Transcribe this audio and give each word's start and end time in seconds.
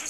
All 0.00 0.06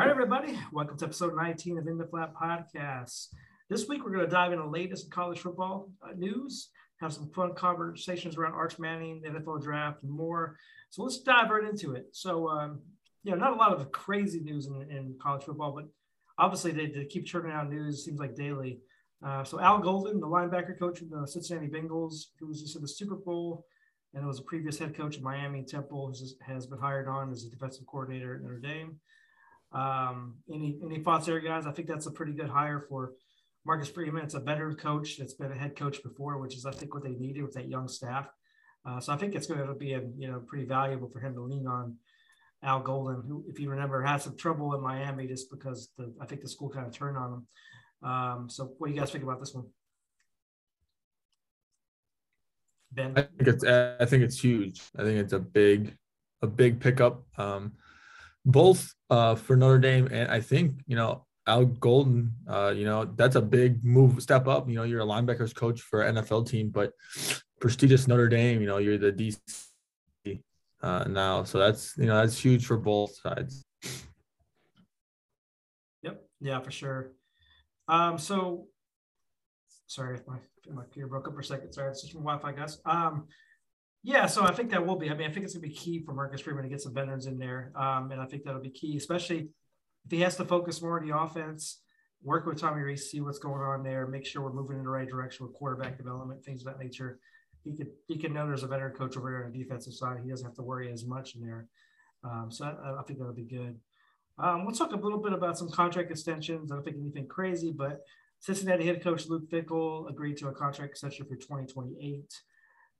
right, 0.00 0.08
everybody. 0.08 0.56
Welcome 0.70 0.96
to 0.98 1.06
episode 1.06 1.34
19 1.34 1.78
of 1.78 1.88
In 1.88 1.98
the 1.98 2.06
Flat 2.06 2.32
Podcast. 2.32 3.30
This 3.68 3.88
week, 3.88 4.04
we're 4.04 4.12
going 4.12 4.24
to 4.24 4.30
dive 4.30 4.52
into 4.52 4.62
the 4.62 4.70
latest 4.70 5.10
college 5.10 5.40
football 5.40 5.90
uh, 6.04 6.12
news, 6.16 6.68
have 7.00 7.12
some 7.12 7.32
fun 7.32 7.54
conversations 7.56 8.36
around 8.36 8.52
Arch 8.52 8.78
Manning, 8.78 9.22
the 9.22 9.30
NFL 9.30 9.60
draft, 9.60 10.04
and 10.04 10.12
more. 10.12 10.56
So 10.90 11.02
let's 11.02 11.18
dive 11.18 11.50
right 11.50 11.68
into 11.68 11.94
it. 11.94 12.06
So, 12.12 12.48
um, 12.48 12.82
you 13.24 13.32
know, 13.32 13.38
not 13.38 13.52
a 13.52 13.56
lot 13.56 13.72
of 13.72 13.90
crazy 13.90 14.40
news 14.40 14.66
in, 14.66 14.74
in 14.90 15.16
college 15.20 15.44
football, 15.44 15.72
but 15.72 15.86
obviously 16.38 16.72
they, 16.72 16.86
they 16.86 17.06
keep 17.06 17.26
churning 17.26 17.52
out 17.52 17.70
news, 17.70 18.04
seems 18.04 18.20
like 18.20 18.36
daily. 18.36 18.78
Uh, 19.24 19.42
so 19.42 19.58
Al 19.58 19.78
Golden, 19.78 20.20
the 20.20 20.26
linebacker 20.26 20.78
coach 20.78 21.00
of 21.00 21.08
the 21.08 21.26
Cincinnati 21.26 21.68
Bengals, 21.68 22.26
who 22.38 22.46
was 22.46 22.60
just 22.60 22.76
in 22.76 22.82
the 22.82 22.88
Super 22.88 23.16
Bowl 23.16 23.64
and 24.12 24.26
was 24.26 24.38
a 24.38 24.42
previous 24.42 24.78
head 24.78 24.94
coach 24.94 25.16
of 25.16 25.22
Miami 25.22 25.64
Temple, 25.64 26.08
has, 26.08 26.34
has 26.46 26.66
been 26.66 26.78
hired 26.78 27.08
on 27.08 27.32
as 27.32 27.44
a 27.44 27.50
defensive 27.50 27.86
coordinator 27.86 28.34
at 28.34 28.42
Notre 28.42 28.60
Dame. 28.60 29.00
Um, 29.72 30.36
any 30.52 30.78
any 30.84 31.02
thoughts 31.02 31.26
there, 31.26 31.40
guys? 31.40 31.66
I 31.66 31.72
think 31.72 31.88
that's 31.88 32.06
a 32.06 32.12
pretty 32.12 32.32
good 32.32 32.48
hire 32.48 32.86
for 32.88 33.14
Marcus 33.66 33.88
Freeman. 33.88 34.22
It's 34.22 34.34
a 34.34 34.40
veteran 34.40 34.76
coach 34.76 35.16
that's 35.16 35.34
been 35.34 35.50
a 35.50 35.56
head 35.56 35.74
coach 35.74 36.00
before, 36.02 36.38
which 36.38 36.54
is 36.54 36.64
I 36.64 36.70
think 36.70 36.94
what 36.94 37.02
they 37.02 37.14
needed 37.14 37.42
with 37.42 37.54
that 37.54 37.68
young 37.68 37.88
staff. 37.88 38.28
Uh, 38.86 39.00
so 39.00 39.12
I 39.12 39.16
think 39.16 39.34
it's 39.34 39.46
going 39.46 39.66
to 39.66 39.74
be 39.74 39.94
a 39.94 40.02
you 40.16 40.30
know 40.30 40.40
pretty 40.46 40.66
valuable 40.66 41.08
for 41.08 41.18
him 41.18 41.34
to 41.34 41.40
lean 41.40 41.66
on 41.66 41.96
Al 42.64 42.80
Golden, 42.80 43.22
who, 43.26 43.44
if 43.48 43.60
you 43.60 43.70
remember, 43.70 44.02
had 44.02 44.18
some 44.18 44.36
trouble 44.36 44.74
in 44.74 44.82
Miami 44.82 45.26
just 45.26 45.50
because 45.50 45.90
the 45.98 46.12
I 46.20 46.26
think 46.26 46.40
the 46.40 46.48
school 46.48 46.70
kind 46.70 46.86
of 46.86 46.92
turned 46.92 47.16
on 47.16 47.32
him. 47.32 48.10
Um, 48.10 48.50
so 48.50 48.72
what 48.78 48.88
do 48.88 48.94
you 48.94 49.00
guys 49.00 49.10
think 49.10 49.24
about 49.24 49.40
this 49.40 49.54
one? 49.54 49.66
Ben, 52.92 53.12
I 53.16 53.22
think 53.22 53.48
it's 53.48 53.64
I 53.64 54.04
think 54.06 54.22
it's 54.22 54.38
huge. 54.38 54.80
I 54.96 55.02
think 55.02 55.18
it's 55.18 55.32
a 55.32 55.38
big 55.38 55.96
a 56.42 56.46
big 56.46 56.80
pickup. 56.80 57.22
Um, 57.38 57.72
both 58.44 58.94
uh, 59.10 59.34
for 59.34 59.56
Notre 59.56 59.78
Dame 59.78 60.08
and 60.10 60.30
I 60.30 60.40
think 60.40 60.80
you 60.86 60.96
know 60.96 61.26
Al 61.46 61.66
Golden. 61.66 62.32
Uh, 62.48 62.72
you 62.74 62.84
know 62.84 63.04
that's 63.04 63.36
a 63.36 63.42
big 63.42 63.84
move, 63.84 64.22
step 64.22 64.46
up. 64.46 64.68
You 64.68 64.76
know 64.76 64.84
you're 64.84 65.00
a 65.00 65.06
linebackers 65.06 65.54
coach 65.54 65.80
for 65.80 66.02
an 66.02 66.16
NFL 66.16 66.48
team, 66.48 66.70
but 66.70 66.92
prestigious 67.60 68.06
Notre 68.06 68.28
Dame. 68.28 68.60
You 68.60 68.66
know 68.66 68.78
you're 68.78 68.98
the 68.98 69.12
DC 69.12 69.63
uh, 70.84 71.04
now, 71.08 71.42
so 71.44 71.58
that's 71.58 71.96
you 71.96 72.04
know 72.04 72.16
that's 72.16 72.38
huge 72.38 72.66
for 72.66 72.76
both 72.76 73.16
sides. 73.16 73.64
Yep. 76.02 76.22
Yeah, 76.40 76.60
for 76.60 76.70
sure. 76.70 77.12
Um, 77.88 78.18
so 78.18 78.66
sorry 79.86 80.18
if 80.18 80.26
my 80.26 80.36
my 80.70 80.82
computer 80.82 81.08
broke 81.08 81.26
up 81.26 81.34
for 81.34 81.40
a 81.40 81.44
second. 81.44 81.72
Sorry, 81.72 81.90
it's 81.90 82.02
just 82.02 82.12
from 82.12 82.22
Wi-Fi, 82.22 82.52
guys. 82.52 82.78
Um, 82.84 83.28
yeah, 84.02 84.26
so 84.26 84.44
I 84.44 84.52
think 84.52 84.70
that 84.72 84.86
will 84.86 84.96
be. 84.96 85.08
I 85.08 85.14
mean, 85.14 85.30
I 85.30 85.32
think 85.32 85.44
it's 85.44 85.54
to 85.54 85.60
be 85.60 85.70
key 85.70 86.02
for 86.04 86.12
Marcus 86.12 86.42
Freeman 86.42 86.64
to 86.64 86.68
get 86.68 86.82
some 86.82 86.92
veterans 86.92 87.24
in 87.24 87.38
there, 87.38 87.72
um, 87.74 88.12
and 88.12 88.20
I 88.20 88.26
think 88.26 88.44
that'll 88.44 88.60
be 88.60 88.68
key, 88.68 88.98
especially 88.98 89.48
if 90.04 90.10
he 90.10 90.20
has 90.20 90.36
to 90.36 90.44
focus 90.44 90.82
more 90.82 91.00
on 91.00 91.08
the 91.08 91.16
offense, 91.16 91.80
work 92.22 92.44
with 92.44 92.60
Tommy 92.60 92.82
Rees, 92.82 93.10
see 93.10 93.22
what's 93.22 93.38
going 93.38 93.62
on 93.62 93.82
there, 93.82 94.06
make 94.06 94.26
sure 94.26 94.42
we're 94.42 94.52
moving 94.52 94.76
in 94.76 94.84
the 94.84 94.90
right 94.90 95.08
direction 95.08 95.46
with 95.46 95.54
quarterback 95.54 95.96
development, 95.96 96.44
things 96.44 96.60
of 96.60 96.66
that 96.66 96.78
nature. 96.78 97.18
He 97.64 97.74
could 97.76 97.88
he 98.06 98.18
can 98.18 98.32
know 98.32 98.46
there's 98.46 98.62
a 98.62 98.68
veteran 98.68 98.94
coach 98.94 99.16
over 99.16 99.30
there 99.30 99.44
on 99.44 99.52
the 99.52 99.58
defensive 99.58 99.94
side. 99.94 100.18
He 100.22 100.30
doesn't 100.30 100.46
have 100.46 100.56
to 100.56 100.62
worry 100.62 100.92
as 100.92 101.04
much 101.04 101.34
in 101.34 101.42
there. 101.42 101.66
Um, 102.22 102.48
so 102.50 102.64
I, 102.64 103.00
I, 103.00 103.02
think 103.02 103.18
that'll 103.18 103.34
be 103.34 103.42
good. 103.42 103.78
Um, 104.38 104.64
let's 104.64 104.78
talk 104.78 104.92
a 104.92 104.96
little 104.96 105.18
bit 105.18 105.32
about 105.32 105.58
some 105.58 105.70
contract 105.70 106.10
extensions. 106.10 106.72
I 106.72 106.76
don't 106.76 106.84
think 106.84 106.96
anything 106.98 107.26
crazy, 107.26 107.72
but 107.76 108.00
Cincinnati 108.40 108.86
head 108.86 109.02
coach 109.02 109.26
Luke 109.26 109.50
Fickell 109.50 110.08
agreed 110.10 110.38
to 110.38 110.48
a 110.48 110.52
contract 110.52 110.92
extension 110.92 111.26
for 111.26 111.36
2028. 111.36 112.24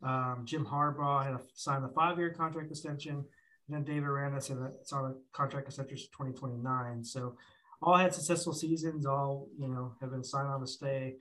Um, 0.02 0.42
Jim 0.44 0.66
Harbaugh 0.66 1.24
had 1.24 1.34
a, 1.34 1.40
signed 1.54 1.84
a 1.84 1.88
five-year 1.88 2.34
contract 2.34 2.70
extension, 2.70 3.14
and 3.14 3.24
then 3.68 3.84
David 3.84 4.04
Aranda 4.04 4.40
said 4.40 4.58
it's 4.80 4.92
on 4.92 5.06
a 5.06 5.14
contract 5.32 5.68
extension 5.68 5.96
for 5.96 6.26
2029. 6.26 7.04
So 7.04 7.36
all 7.82 7.96
had 7.96 8.14
successful 8.14 8.52
seasons. 8.52 9.06
All 9.06 9.48
you 9.58 9.68
know 9.68 9.94
have 10.00 10.10
been 10.10 10.24
signed 10.24 10.48
on 10.48 10.60
to 10.60 10.66
stay. 10.66 11.16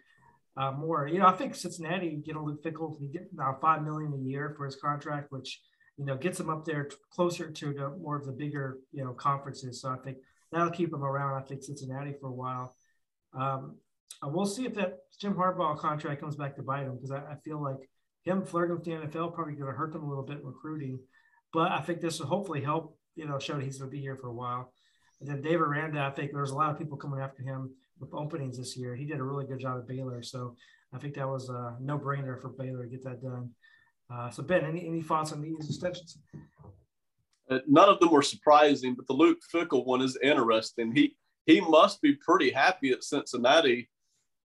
Uh, 0.56 0.72
more, 0.72 1.08
you 1.08 1.18
know, 1.18 1.25
I 1.25 1.31
think 1.31 1.56
Cincinnati 1.56 2.22
get 2.24 2.36
a 2.36 2.40
Luke 2.40 2.64
Fickell, 2.64 3.00
he 3.00 3.08
get 3.08 3.30
now 3.34 3.58
five 3.59 3.84
million 3.84 4.14
a 4.14 4.18
year 4.18 4.53
for 4.56 4.66
his 4.66 4.75
contract, 4.75 5.31
which 5.31 5.59
you 5.97 6.06
know 6.06 6.16
gets 6.16 6.40
him 6.40 6.50
up 6.50 6.64
there 6.64 6.86
t- 6.86 6.96
closer 7.12 7.50
to 7.50 7.74
the, 7.74 7.90
more 7.90 8.18
of 8.18 8.25
the 8.25 8.31
bigger 8.31 8.78
you 8.92 9.03
know 9.03 9.13
conferences. 9.13 9.81
So 9.81 9.90
I 9.90 9.97
think 9.97 10.18
that'll 10.52 10.69
keep 10.69 10.94
him 10.94 11.03
around. 11.03 11.42
I 11.42 11.46
think 11.46 11.63
Cincinnati 11.63 12.13
for 12.19 12.28
a 12.28 12.34
while. 12.34 12.75
Um, 13.36 13.78
we'll 14.22 14.46
see 14.46 14.66
if 14.66 14.75
that 14.75 15.00
Jim 15.19 15.34
Harbaugh 15.34 15.78
contract 15.78 16.22
comes 16.22 16.36
back 16.36 16.56
to 16.56 16.63
bite 16.63 16.84
him 16.84 16.96
because 16.96 17.12
I, 17.12 17.18
I, 17.18 17.36
feel 17.44 17.62
like 17.62 17.90
him 18.24 18.46
flirting 18.46 18.75
with 18.75 18.86
the 18.86 18.92
NFL 18.92 19.34
probably 19.34 19.53
going 19.53 19.72
to 19.72 19.78
hurt 19.78 19.92
them 19.92 20.03
a 20.03 20.08
little 20.08 20.24
bit 20.24 20.40
in 20.40 20.46
recruiting. 20.46 21.00
But 21.52 21.72
I 21.72 21.81
think 21.81 22.00
this 22.00 22.19
will 22.19 22.28
hopefully 22.28 22.62
help, 22.62 22.97
you 23.16 23.25
know, 23.25 23.40
show 23.40 23.56
that 23.56 23.63
he's 23.63 23.80
going 23.80 23.90
to 23.90 23.96
be 23.96 24.02
here 24.02 24.16
for 24.16 24.28
a 24.28 24.34
while. 24.34 24.72
And 25.19 25.30
then 25.30 25.42
David 25.42 25.62
Aranda, 25.62 26.02
I 26.02 26.12
think 26.12 26.31
there's 26.31 26.52
a 26.52 26.56
lot 26.56 26.69
of 26.69 26.78
people 26.78 26.97
coming 26.97 27.19
after 27.19 27.44
him 27.44 27.72
with 28.03 28.14
openings 28.14 28.58
this 28.58 28.75
year. 28.78 28.96
He 28.96 29.06
did 29.06 29.19
a 29.19 29.24
really 29.24 29.46
good 29.46 29.59
job 29.59 29.78
at 29.78 29.88
Baylor. 29.88 30.22
So 30.22 30.56
I 30.94 30.97
think 30.97 31.16
that 31.16 31.28
was 31.28 31.50
a 31.50 31.75
no 31.80 31.97
brainer 31.97 32.41
for 32.41 32.50
Baylor 32.50 32.84
to 32.84 32.90
get 32.90 33.03
that 33.03 33.22
done. 33.22 33.50
Uh, 34.14 34.30
so, 34.30 34.44
Ben, 34.44 34.66
any, 34.66 34.86
any 34.86 35.02
thoughts 35.02 35.31
on 35.31 35.41
these 35.41 35.68
extensions? 35.68 36.18
Uh, 37.50 37.59
none 37.68 37.90
of 37.90 38.00
them 38.00 38.12
were 38.12 38.22
surprising, 38.22 38.96
but 38.96 39.08
the 39.08 39.13
Luke 39.13 39.40
Fickell 39.53 39.86
one 39.86 40.02
is 40.02 40.18
interesting. 40.22 40.94
He 40.94 41.16
he 41.46 41.59
must 41.59 42.02
be 42.02 42.13
pretty 42.16 42.52
happy 42.52 42.92
at 42.92 43.03
Cincinnati 43.03 43.90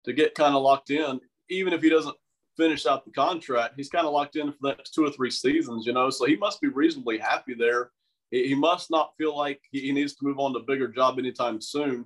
to 0.06 0.14
get 0.14 0.34
kind 0.34 0.56
of 0.56 0.64
locked 0.64 0.90
in, 0.90 1.20
even 1.50 1.74
if 1.74 1.82
he 1.82 1.90
doesn't 1.90 2.16
finish 2.56 2.88
out 2.88 3.06
the 3.06 3.12
contract. 3.12 3.76
He's 3.78 3.90
kind 3.90 4.08
of 4.08 4.14
locked 4.14 4.36
in 4.36 4.52
for 4.52 4.58
the 4.62 4.70
next 4.70 4.92
two 4.92 5.06
or 5.06 5.12
three 5.12 5.30
seasons, 5.30 5.86
you 5.86 5.94
know, 5.94 6.10
so 6.10 6.26
he 6.26 6.36
must 6.36 6.60
be 6.60 6.70
reasonably 6.70 7.20
happy 7.20 7.54
there. 7.54 7.92
He, 8.32 8.48
he 8.48 8.56
must 8.56 8.90
not 8.90 9.14
feel 9.18 9.38
like 9.38 9.62
he, 9.72 9.82
he, 9.82 9.92
needs 9.92 10.16
to 10.16 10.26
move 10.26 10.40
on 10.40 10.54
to 10.54 10.60
a 10.60 10.64
bigger 10.64 10.88
job 10.88 11.20
anytime 11.20 11.62
soon. 11.62 12.06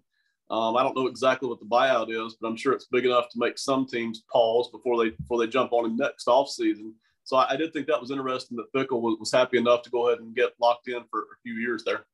Um, 0.51 0.75
I 0.75 0.83
don't 0.83 0.97
know 0.97 1.07
exactly 1.07 1.47
what 1.47 1.59
the 1.59 1.65
buyout 1.65 2.09
is, 2.09 2.35
but 2.39 2.47
I'm 2.47 2.57
sure 2.57 2.73
it's 2.73 2.87
big 2.91 3.05
enough 3.05 3.29
to 3.29 3.39
make 3.39 3.57
some 3.57 3.87
teams 3.87 4.23
pause 4.31 4.69
before 4.69 5.03
they 5.03 5.11
before 5.11 5.39
they 5.39 5.47
jump 5.47 5.71
on 5.71 5.85
him 5.85 5.95
next 5.95 6.27
offseason. 6.27 6.91
So 7.23 7.37
I, 7.37 7.51
I, 7.51 7.55
did 7.55 7.71
think 7.71 7.87
that 7.87 8.01
was 8.01 8.11
interesting 8.11 8.57
that 8.57 8.73
Fickell 8.73 9.01
was, 9.01 9.17
was 9.19 9.31
happy 9.31 9.57
enough 9.57 9.83
to 9.83 9.89
go 9.89 10.07
ahead 10.07 10.19
and 10.19 10.35
get 10.35 10.51
locked 10.59 10.89
in 10.89 11.03
for 11.09 11.21
a 11.21 11.39
few 11.43 11.53
years 11.53 11.83
there. 11.85 12.05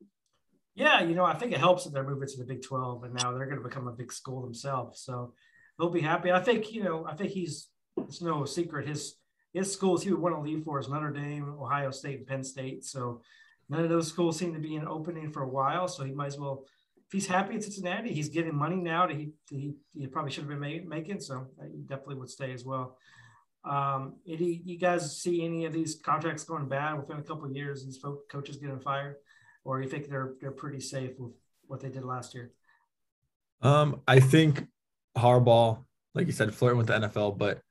Yeah, 0.75 1.01
you 1.01 1.15
know, 1.15 1.25
I 1.25 1.33
think 1.33 1.53
it 1.53 1.59
helps 1.59 1.85
that 1.85 1.93
they're 1.93 2.03
moving 2.03 2.27
to 2.27 2.37
the 2.37 2.43
Big 2.43 2.61
12 2.61 3.05
and 3.05 3.13
now 3.15 3.31
they're 3.31 3.47
going 3.47 3.57
to 3.57 3.67
become 3.67 3.87
a 3.87 3.93
big 3.93 4.13
school 4.13 4.43
themselves. 4.43 5.01
So 5.01 5.33
they'll 5.79 5.89
be 5.89 6.01
happy. 6.01 6.31
I 6.31 6.39
think, 6.39 6.71
you 6.71 6.83
know, 6.83 7.07
I 7.07 7.15
think 7.15 7.31
he's 7.31 7.69
it's 7.97 8.21
no 8.21 8.45
secret 8.45 8.87
his 8.87 9.15
his 9.53 9.73
schools 9.73 10.03
he 10.03 10.11
would 10.11 10.21
want 10.21 10.35
to 10.35 10.41
leave 10.41 10.63
for 10.63 10.79
is 10.79 10.87
Notre 10.87 11.09
Dame, 11.09 11.55
Ohio 11.59 11.89
State, 11.89 12.19
and 12.19 12.27
Penn 12.27 12.43
State. 12.43 12.83
So 12.83 13.21
none 13.69 13.83
of 13.83 13.89
those 13.89 14.07
schools 14.07 14.37
seem 14.37 14.53
to 14.53 14.59
be 14.59 14.75
in 14.75 14.87
opening 14.87 15.31
for 15.31 15.41
a 15.41 15.49
while. 15.49 15.87
So 15.87 16.03
he 16.03 16.11
might 16.11 16.27
as 16.27 16.37
well, 16.37 16.65
if 17.07 17.13
he's 17.13 17.27
happy 17.27 17.55
at 17.55 17.63
Cincinnati, 17.63 18.13
he's 18.13 18.29
getting 18.29 18.55
money 18.55 18.75
now 18.75 19.07
that 19.07 19.15
he 19.15 19.29
he, 19.49 19.73
he 19.97 20.07
probably 20.07 20.31
should 20.31 20.43
have 20.43 20.49
been 20.49 20.59
make, 20.59 20.87
making. 20.87 21.21
So 21.21 21.47
he 21.71 21.81
definitely 21.81 22.15
would 22.15 22.29
stay 22.29 22.51
as 22.51 22.65
well. 22.65 22.97
Um, 23.63 24.15
any, 24.27 24.61
you 24.65 24.77
guys 24.77 25.17
see 25.17 25.43
any 25.43 25.65
of 25.65 25.73
these 25.73 25.99
contracts 26.03 26.43
going 26.43 26.67
bad 26.67 26.97
within 26.97 27.17
a 27.17 27.23
couple 27.23 27.45
of 27.45 27.55
years? 27.55 27.85
These 27.85 28.03
coaches 28.29 28.57
getting 28.57 28.79
fired, 28.79 29.15
or 29.63 29.81
you 29.81 29.87
think 29.87 30.09
they're 30.09 30.33
they're 30.41 30.51
pretty 30.51 30.81
safe 30.81 31.11
with 31.17 31.31
what 31.67 31.79
they 31.79 31.89
did 31.89 32.03
last 32.03 32.35
year? 32.35 32.51
Um, 33.61 34.01
I 34.07 34.19
think 34.19 34.65
Harbaugh, 35.17 35.83
like 36.13 36.27
you 36.27 36.33
said, 36.33 36.53
flirting 36.53 36.77
with 36.77 36.87
the 36.87 36.93
NFL, 36.93 37.37
but 37.37 37.61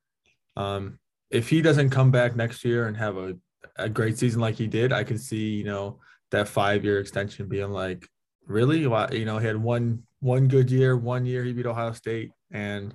um, 0.57 0.99
if 1.31 1.49
he 1.49 1.61
doesn't 1.61 1.91
come 1.91 2.11
back 2.11 2.37
next 2.37 2.65
year 2.65 2.89
and 2.89 2.97
have 2.97 3.17
a, 3.17 3.35
a 3.77 3.89
great 3.89 4.19
season 4.19 4.41
like 4.41 4.57
he 4.57 4.67
did, 4.67 4.93
I 4.93 5.05
could 5.05 5.21
see, 5.21 5.51
you 5.51 5.65
know, 5.65 6.01
that 6.31 6.49
five 6.49 6.85
year 6.85 6.99
extension 6.99 7.49
being 7.49 7.71
like, 7.71 8.09
really? 8.47 8.79
You 8.81 9.25
know, 9.25 9.39
he 9.39 9.47
had 9.47 9.57
one 9.57 10.03
one 10.21 10.49
good 10.49 10.71
year, 10.71 10.97
one 10.97 11.27
year 11.27 11.45
he 11.45 11.53
beat 11.53 11.67
Ohio 11.67 11.93
State, 11.93 12.33
and 12.51 12.95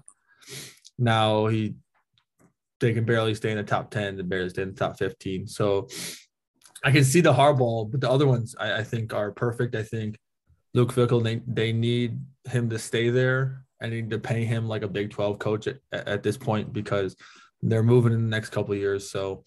now 0.98 1.48
he 1.48 1.75
they 2.80 2.94
can 2.94 3.06
barely 3.06 3.36
stay 3.36 3.51
in 3.51 3.57
the 3.57 3.63
top 3.63 3.92
10 3.92 4.19
and 4.19 4.27
barely 4.27 4.50
stay 4.50 4.63
in 4.63 4.69
the 4.69 4.75
top 4.75 4.98
15. 4.98 5.48
So 5.48 5.88
I 6.83 6.92
can 6.92 7.03
see 7.03 7.21
the 7.21 7.33
hardball, 7.33 7.89
but 7.89 8.01
the 8.01 8.09
other 8.09 8.27
ones 8.27 8.56
I, 8.59 8.80
I 8.80 8.83
think 8.83 9.13
are 9.13 9.31
perfect. 9.31 9.75
I 9.75 9.83
think 9.83 10.18
Luke 10.74 10.92
Fickell, 10.92 11.24
they, 11.24 11.42
they 11.45 11.71
need 11.71 12.19
him 12.50 12.69
to 12.71 12.80
stay 12.80 13.09
there. 13.09 13.65
I 13.81 13.88
need 13.88 14.09
to 14.09 14.19
pay 14.19 14.45
him 14.45 14.68
like 14.68 14.81
a 14.81 14.88
Big 14.88 15.12
12 15.12 15.38
coach 15.38 15.68
at, 15.68 15.77
at 15.92 16.24
this 16.24 16.38
point 16.38 16.74
because 16.74 17.15
they're 17.62 17.83
moving 17.83 18.13
in 18.13 18.21
the 18.21 18.30
next 18.30 18.50
couple 18.50 18.74
of 18.74 18.80
years. 18.80 19.09
So, 19.09 19.44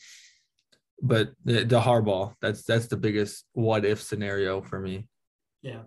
but 1.03 1.33
the, 1.45 1.65
the 1.65 1.81
Harbaugh, 1.81 2.35
that's 2.41 2.63
that's 2.63 2.87
the 2.87 2.97
biggest 2.97 3.45
what 3.53 3.85
if 3.85 4.01
scenario 4.01 4.63
for 4.63 4.79
me. 4.79 5.09
Yeah. 5.61 5.83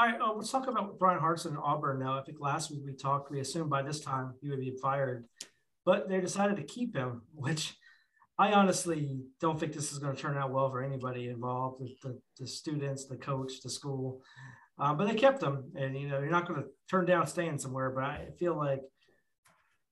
All 0.00 0.06
right, 0.06 0.18
uh, 0.18 0.32
let's 0.32 0.50
talk 0.50 0.66
about 0.66 0.98
Bryan 0.98 1.20
Harsin 1.20 1.58
Auburn 1.62 1.98
now. 1.98 2.18
I 2.18 2.22
think 2.22 2.40
last 2.40 2.70
week 2.70 2.80
we 2.86 2.94
talked, 2.94 3.30
we 3.30 3.40
assumed 3.40 3.68
by 3.68 3.82
this 3.82 4.00
time 4.00 4.32
he 4.40 4.48
would 4.48 4.60
be 4.60 4.74
fired, 4.80 5.26
but 5.84 6.08
they 6.08 6.22
decided 6.22 6.56
to 6.56 6.62
keep 6.62 6.96
him, 6.96 7.20
which 7.34 7.76
I 8.38 8.52
honestly 8.52 9.20
don't 9.42 9.60
think 9.60 9.74
this 9.74 9.92
is 9.92 9.98
going 9.98 10.16
to 10.16 10.20
turn 10.20 10.38
out 10.38 10.52
well 10.52 10.70
for 10.70 10.82
anybody 10.82 11.28
involved, 11.28 11.82
the, 11.82 11.94
the, 12.02 12.18
the 12.38 12.46
students, 12.46 13.08
the 13.08 13.18
coach, 13.18 13.60
the 13.62 13.68
school. 13.68 14.22
Um, 14.78 14.96
but 14.96 15.06
they 15.06 15.14
kept 15.14 15.42
him, 15.42 15.70
and 15.76 15.94
you 15.94 16.08
know 16.08 16.18
you're 16.18 16.30
not 16.30 16.48
going 16.48 16.62
to 16.62 16.68
turn 16.90 17.04
down 17.04 17.26
staying 17.26 17.58
somewhere. 17.58 17.90
But 17.90 18.04
I 18.04 18.28
feel 18.38 18.56
like 18.56 18.80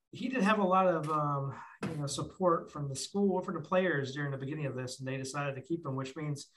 he 0.09 0.27
did 0.27 0.41
have 0.41 0.57
a 0.57 0.63
lot 0.63 0.87
of 0.87 1.07
um, 1.11 1.53
you 1.87 1.97
know 1.97 2.07
support 2.07 2.71
from 2.71 2.89
the 2.89 2.95
school 2.95 3.33
or 3.33 3.43
from 3.43 3.53
the 3.53 3.61
players 3.61 4.15
during 4.15 4.31
the 4.31 4.37
beginning 4.37 4.65
of 4.65 4.73
this, 4.73 4.97
and 4.97 5.07
they 5.07 5.17
decided 5.17 5.53
to 5.53 5.61
keep 5.61 5.85
him, 5.85 5.95
which 5.95 6.15
means 6.15 6.47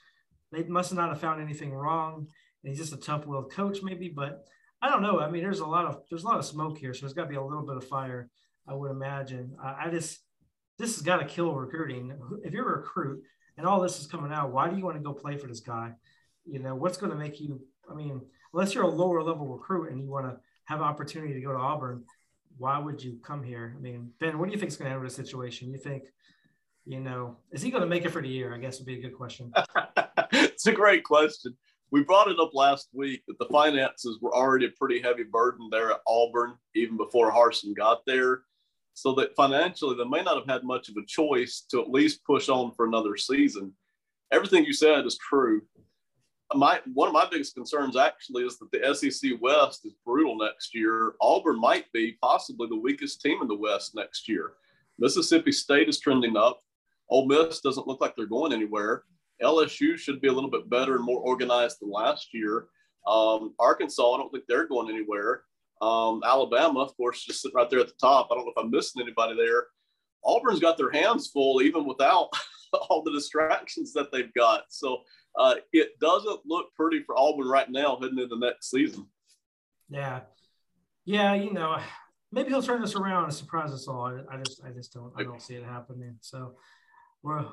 they 0.51 0.63
must 0.63 0.91
not 0.91 1.09
have 1.09 1.21
found 1.21 1.39
anything 1.39 1.71
wrong. 1.71 2.25
He's 2.63 2.77
just 2.77 2.93
a 2.93 2.97
tough-willed 2.97 3.51
coach, 3.51 3.79
maybe. 3.83 4.09
But 4.09 4.45
I 4.81 4.89
don't 4.89 5.01
know. 5.01 5.19
I 5.19 5.29
mean, 5.29 5.43
there's 5.43 5.59
a 5.59 5.65
lot 5.65 5.85
of 5.85 6.01
there's 6.09 6.23
a 6.23 6.27
lot 6.27 6.39
of 6.39 6.45
smoke 6.45 6.77
here, 6.77 6.93
so 6.93 7.01
there's 7.01 7.13
got 7.13 7.23
to 7.23 7.29
be 7.29 7.35
a 7.35 7.43
little 7.43 7.65
bit 7.65 7.77
of 7.77 7.87
fire. 7.87 8.29
I 8.67 8.73
would 8.73 8.91
imagine. 8.91 9.55
I, 9.61 9.85
I 9.85 9.89
just 9.89 10.19
this 10.79 10.95
has 10.95 11.03
got 11.03 11.17
to 11.17 11.25
kill 11.25 11.53
recruiting. 11.53 12.13
If 12.43 12.53
you're 12.53 12.73
a 12.73 12.77
recruit 12.77 13.23
and 13.57 13.67
all 13.67 13.81
this 13.81 13.99
is 13.99 14.07
coming 14.07 14.31
out, 14.31 14.51
why 14.51 14.69
do 14.69 14.77
you 14.77 14.83
want 14.83 14.97
to 14.97 15.03
go 15.03 15.13
play 15.13 15.37
for 15.37 15.47
this 15.47 15.59
guy? 15.59 15.93
You 16.45 16.59
know, 16.59 16.75
what's 16.75 16.97
going 16.97 17.11
to 17.11 17.17
make 17.17 17.39
you? 17.39 17.61
I 17.89 17.93
mean, 17.93 18.21
unless 18.53 18.73
you're 18.73 18.83
a 18.83 18.89
lower 18.89 19.21
level 19.21 19.47
recruit 19.47 19.91
and 19.91 20.01
you 20.01 20.09
want 20.09 20.25
to 20.25 20.37
have 20.65 20.81
opportunity 20.81 21.33
to 21.33 21.41
go 21.41 21.51
to 21.51 21.57
Auburn, 21.57 22.03
why 22.57 22.79
would 22.79 23.03
you 23.03 23.19
come 23.23 23.43
here? 23.43 23.75
I 23.77 23.81
mean, 23.81 24.11
Ben, 24.19 24.37
what 24.37 24.47
do 24.47 24.51
you 24.51 24.59
think 24.59 24.71
is 24.71 24.77
going 24.77 24.85
to 24.85 24.89
happen 24.91 25.03
with 25.03 25.15
the 25.15 25.23
situation? 25.23 25.71
You 25.71 25.77
think, 25.77 26.03
you 26.85 26.99
know, 26.99 27.37
is 27.51 27.61
he 27.61 27.71
going 27.71 27.81
to 27.81 27.87
make 27.87 28.05
it 28.05 28.09
for 28.09 28.21
the 28.21 28.27
year? 28.27 28.53
I 28.53 28.57
guess 28.57 28.79
would 28.79 28.85
be 28.85 28.99
a 28.99 29.01
good 29.01 29.15
question. 29.15 29.51
it's 30.31 30.67
a 30.67 30.71
great 30.71 31.03
question. 31.03 31.55
We 31.93 32.03
brought 32.03 32.27
it 32.27 32.39
up 32.39 32.55
last 32.55 32.89
week 32.91 33.21
that 33.27 33.37
the 33.37 33.45
finances 33.45 34.17
were 34.19 34.35
already 34.35 34.65
a 34.65 34.71
pretty 34.71 34.99
heavy 34.99 35.23
burden 35.23 35.69
there 35.71 35.91
at 35.91 36.01
Auburn, 36.07 36.55
even 36.73 36.97
before 36.97 37.31
Harsin 37.31 37.75
got 37.75 38.01
there. 38.07 38.41
So 38.95 39.13
that 39.13 39.35
financially, 39.35 39.95
they 39.95 40.03
may 40.03 40.23
not 40.23 40.37
have 40.37 40.47
had 40.47 40.63
much 40.63 40.89
of 40.89 40.95
a 40.97 41.05
choice 41.05 41.65
to 41.69 41.81
at 41.81 41.91
least 41.91 42.25
push 42.25 42.49
on 42.49 42.73
for 42.73 42.85
another 42.85 43.15
season. 43.15 43.73
Everything 44.31 44.65
you 44.65 44.73
said 44.73 45.05
is 45.05 45.17
true 45.17 45.61
my 46.55 46.79
one 46.93 47.07
of 47.07 47.13
my 47.13 47.27
biggest 47.29 47.55
concerns 47.55 47.95
actually 47.95 48.43
is 48.43 48.57
that 48.59 48.71
the 48.71 48.93
SEC 48.93 49.31
West 49.41 49.85
is 49.85 49.93
brutal 50.05 50.37
next 50.37 50.75
year. 50.75 51.13
Auburn 51.21 51.59
might 51.59 51.91
be 51.91 52.17
possibly 52.21 52.67
the 52.67 52.75
weakest 52.75 53.21
team 53.21 53.41
in 53.41 53.47
the 53.47 53.55
West 53.55 53.95
next 53.95 54.27
year. 54.27 54.53
Mississippi 54.99 55.51
State 55.51 55.89
is 55.89 55.99
trending 55.99 56.37
up. 56.37 56.61
Ole 57.09 57.27
Miss 57.27 57.59
doesn't 57.59 57.87
look 57.87 58.01
like 58.01 58.15
they're 58.15 58.25
going 58.25 58.53
anywhere. 58.53 59.03
LSU 59.41 59.97
should 59.97 60.21
be 60.21 60.27
a 60.27 60.31
little 60.31 60.49
bit 60.49 60.69
better 60.69 60.95
and 60.95 61.03
more 61.03 61.19
organized 61.19 61.77
than 61.81 61.91
last 61.91 62.33
year. 62.33 62.67
Um, 63.07 63.53
Arkansas, 63.59 64.13
I 64.13 64.17
don't 64.17 64.31
think 64.31 64.45
they're 64.47 64.67
going 64.67 64.89
anywhere. 64.89 65.43
Um, 65.81 66.21
Alabama, 66.25 66.79
of 66.79 66.95
course, 66.95 67.23
just 67.23 67.41
sitting 67.41 67.55
right 67.55 67.69
there 67.69 67.79
at 67.79 67.87
the 67.87 67.93
top. 67.99 68.29
I 68.31 68.35
don't 68.35 68.45
know 68.45 68.53
if 68.55 68.63
I'm 68.63 68.71
missing 68.71 69.01
anybody 69.01 69.35
there. 69.35 69.65
Auburn's 70.23 70.59
got 70.59 70.77
their 70.77 70.91
hands 70.91 71.27
full 71.27 71.61
even 71.61 71.85
without 71.85 72.29
all 72.73 73.03
the 73.03 73.11
distractions 73.11 73.91
that 73.93 74.11
they've 74.11 74.33
got. 74.33 74.63
So 74.69 74.99
uh, 75.37 75.55
it 75.73 75.99
doesn't 75.99 76.41
look 76.45 76.73
pretty 76.75 77.03
for 77.03 77.17
Auburn 77.17 77.47
right 77.47 77.69
now 77.69 77.97
heading 78.01 78.19
into 78.19 78.39
next 78.39 78.69
season. 78.69 79.07
Yeah, 79.89 80.21
yeah, 81.05 81.33
you 81.33 81.51
know, 81.51 81.77
maybe 82.31 82.49
he'll 82.49 82.63
turn 82.63 82.81
this 82.81 82.95
around 82.95 83.25
and 83.25 83.33
surprise 83.33 83.71
us 83.71 83.87
all. 83.87 84.05
I, 84.05 84.35
I 84.35 84.37
just, 84.37 84.61
I 84.63 84.69
just 84.69 84.93
don't, 84.93 85.11
I 85.17 85.23
don't 85.23 85.41
see 85.41 85.55
it 85.55 85.65
happening. 85.65 86.15
So, 86.21 86.55
we're 87.23 87.43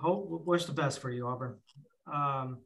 wish 0.44 0.64
the 0.64 0.72
best 0.72 0.98
for 0.98 1.10
you, 1.10 1.26
Auburn. 1.26 1.56
Um, 2.06 2.58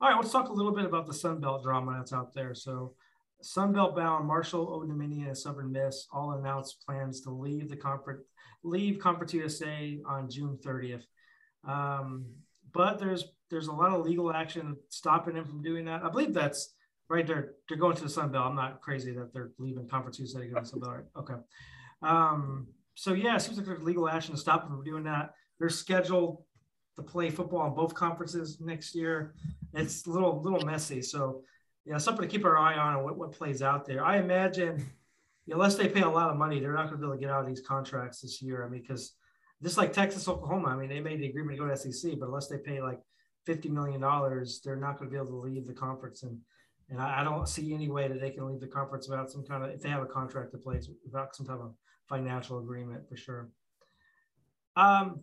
all 0.00 0.10
right, 0.10 0.16
let's 0.16 0.30
talk 0.30 0.48
a 0.48 0.52
little 0.52 0.74
bit 0.74 0.84
about 0.84 1.06
the 1.06 1.14
Sun 1.14 1.40
Belt 1.40 1.62
drama 1.62 1.96
that's 1.96 2.12
out 2.12 2.32
there. 2.34 2.54
So, 2.54 2.94
Sun 3.42 3.72
Belt 3.72 3.96
bound 3.96 4.26
Marshall, 4.26 4.68
Old 4.68 4.88
Dominion, 4.88 5.28
and 5.28 5.36
Southern 5.36 5.72
Miss 5.72 6.06
all 6.12 6.32
announced 6.32 6.84
plans 6.86 7.20
to 7.22 7.30
leave 7.30 7.68
the 7.68 7.76
conference, 7.76 8.22
leave 8.62 8.98
Conference 8.98 9.34
USA 9.34 9.98
on 10.06 10.30
June 10.30 10.58
30th. 10.64 11.04
Um, 11.66 12.26
but 12.72 12.98
there's 12.98 13.24
there's 13.50 13.68
a 13.68 13.72
lot 13.72 13.92
of 13.92 14.04
legal 14.04 14.32
action 14.32 14.76
stopping 14.88 15.34
them 15.34 15.44
from 15.44 15.62
doing 15.62 15.84
that. 15.86 16.02
I 16.04 16.10
believe 16.10 16.32
that's 16.32 16.74
right. 17.08 17.26
They're 17.26 17.54
they're 17.68 17.78
going 17.78 17.96
to 17.96 18.02
the 18.02 18.08
Sun 18.08 18.30
Belt. 18.30 18.46
I'm 18.46 18.56
not 18.56 18.82
crazy 18.82 19.12
that 19.12 19.32
they're 19.32 19.50
leaving 19.58 19.88
Conference 19.88 20.18
USA 20.18 20.40
to 20.40 20.46
go 20.46 20.60
to 20.60 20.66
Sun 20.66 20.80
Belt. 20.80 21.04
Okay. 21.18 21.34
Um, 22.02 22.68
so 22.96 23.12
yeah, 23.12 23.36
it 23.36 23.40
seems 23.40 23.58
like 23.58 23.66
there's 23.66 23.82
legal 23.82 24.08
action 24.08 24.34
to 24.34 24.40
stop 24.40 24.62
them 24.62 24.70
from 24.70 24.84
doing 24.84 25.04
that. 25.04 25.34
They're 25.60 25.68
scheduled 25.68 26.42
to 26.96 27.02
play 27.02 27.30
football 27.30 27.66
in 27.66 27.74
both 27.74 27.94
conferences 27.94 28.58
next 28.60 28.94
year. 28.94 29.34
It's 29.74 30.06
a 30.06 30.10
little 30.10 30.42
little 30.42 30.64
messy. 30.64 31.02
So 31.02 31.42
yeah, 31.84 31.98
something 31.98 32.22
to 32.22 32.28
keep 32.28 32.44
our 32.44 32.56
eye 32.56 32.76
on 32.76 33.04
what, 33.04 33.16
what 33.16 33.32
plays 33.32 33.62
out 33.62 33.86
there. 33.86 34.04
I 34.04 34.18
imagine 34.18 34.84
unless 35.48 35.76
they 35.76 35.88
pay 35.88 36.00
a 36.00 36.08
lot 36.08 36.30
of 36.30 36.36
money, 36.36 36.58
they're 36.58 36.72
not 36.72 36.88
going 36.88 36.94
to 36.94 36.98
be 36.98 37.04
able 37.04 37.14
to 37.14 37.20
get 37.20 37.30
out 37.30 37.42
of 37.42 37.46
these 37.46 37.60
contracts 37.60 38.22
this 38.22 38.42
year. 38.42 38.64
I 38.64 38.68
mean, 38.68 38.80
because 38.80 39.12
just 39.62 39.76
like 39.76 39.92
Texas, 39.92 40.26
Oklahoma, 40.26 40.68
I 40.68 40.76
mean, 40.76 40.88
they 40.88 41.00
made 41.00 41.20
the 41.20 41.28
agreement 41.28 41.58
to 41.58 41.64
go 41.64 41.70
to 41.70 41.76
SEC, 41.76 42.18
but 42.18 42.26
unless 42.26 42.48
they 42.48 42.58
pay 42.58 42.80
like 42.80 42.98
$50 43.46 43.70
million, 43.70 44.00
they're 44.00 44.76
not 44.76 44.98
going 44.98 45.10
to 45.10 45.12
be 45.12 45.16
able 45.16 45.28
to 45.28 45.36
leave 45.36 45.66
the 45.66 45.72
conference. 45.72 46.24
And, 46.24 46.38
and 46.90 47.00
I, 47.00 47.20
I, 47.20 47.24
don't 47.24 47.48
see 47.48 47.72
any 47.72 47.88
way 47.88 48.08
that 48.08 48.20
they 48.20 48.30
can 48.30 48.48
leave 48.48 48.60
the 48.60 48.66
conference 48.66 49.08
without 49.08 49.30
some 49.30 49.44
kind 49.44 49.64
of, 49.64 49.70
if 49.70 49.80
they 49.80 49.88
have 49.88 50.02
a 50.02 50.06
contract 50.06 50.52
in 50.52 50.60
place, 50.60 50.88
without 51.04 51.34
some 51.36 51.46
type 51.46 51.60
of 51.60 51.74
financial 52.08 52.58
agreement 52.58 53.08
for 53.08 53.16
sure. 53.16 53.48
Um, 54.76 55.20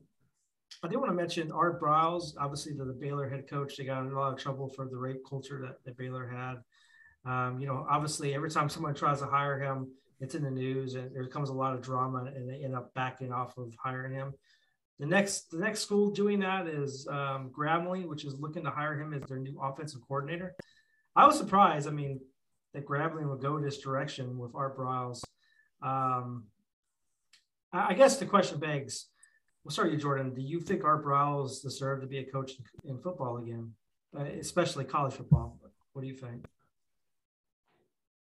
I 0.83 0.87
did 0.87 0.97
want 0.97 1.11
to 1.11 1.15
mention 1.15 1.51
Art 1.51 1.79
Briles, 1.79 2.33
obviously 2.39 2.73
the, 2.73 2.85
the, 2.85 2.93
Baylor 2.93 3.29
head 3.29 3.47
coach. 3.47 3.77
They 3.77 3.85
got 3.85 4.03
in 4.03 4.11
a 4.11 4.19
lot 4.19 4.33
of 4.33 4.39
trouble 4.39 4.69
for 4.69 4.87
the 4.87 4.97
rape 4.97 5.21
culture 5.27 5.61
that, 5.61 5.83
that 5.85 5.97
Baylor 5.97 6.27
had. 6.27 6.55
Um, 7.31 7.59
you 7.59 7.67
know, 7.67 7.85
obviously 7.89 8.33
every 8.33 8.49
time 8.49 8.69
someone 8.69 8.95
tries 8.95 9.19
to 9.19 9.27
hire 9.27 9.59
him, 9.59 9.91
it's 10.19 10.35
in 10.35 10.43
the 10.43 10.51
news 10.51 10.95
and 10.95 11.15
there 11.15 11.27
comes 11.27 11.49
a 11.49 11.53
lot 11.53 11.73
of 11.73 11.81
drama 11.81 12.31
and 12.35 12.49
they 12.49 12.63
end 12.63 12.75
up 12.75 12.93
backing 12.93 13.31
off 13.31 13.57
of 13.57 13.73
hiring 13.81 14.13
him. 14.13 14.33
The 14.99 15.05
next 15.05 15.49
the 15.51 15.57
next 15.57 15.81
school 15.81 16.11
doing 16.11 16.39
that 16.41 16.67
is 16.67 17.07
um, 17.09 17.51
Grambling, 17.57 18.07
which 18.07 18.25
is 18.25 18.39
looking 18.39 18.63
to 18.63 18.69
hire 18.69 18.99
him 18.99 19.13
as 19.13 19.23
their 19.23 19.39
new 19.39 19.59
offensive 19.61 20.01
coordinator. 20.07 20.55
I 21.15 21.25
was 21.25 21.37
surprised. 21.37 21.87
I 21.87 21.91
mean, 21.91 22.19
that 22.73 22.85
Grambling 22.85 23.29
would 23.29 23.41
go 23.41 23.59
this 23.59 23.79
direction 23.79 24.37
with 24.37 24.55
Art 24.55 24.77
Briles. 24.77 25.23
Um, 25.81 26.45
I 27.73 27.93
guess 27.93 28.17
the 28.17 28.25
question 28.25 28.59
begs, 28.59 29.07
well, 29.63 29.71
sorry, 29.71 29.97
Jordan. 29.97 30.33
Do 30.33 30.41
you 30.41 30.59
think 30.59 30.83
Art 30.83 31.03
Briles 31.03 31.61
deserve 31.61 32.01
to 32.01 32.07
be 32.07 32.19
a 32.19 32.25
coach 32.25 32.51
in 32.85 32.99
football 32.99 33.37
again, 33.37 33.73
uh, 34.17 34.23
especially 34.39 34.85
college 34.85 35.13
football? 35.13 35.57
What 35.93 36.03
do 36.03 36.07
you 36.07 36.15
think? 36.15 36.45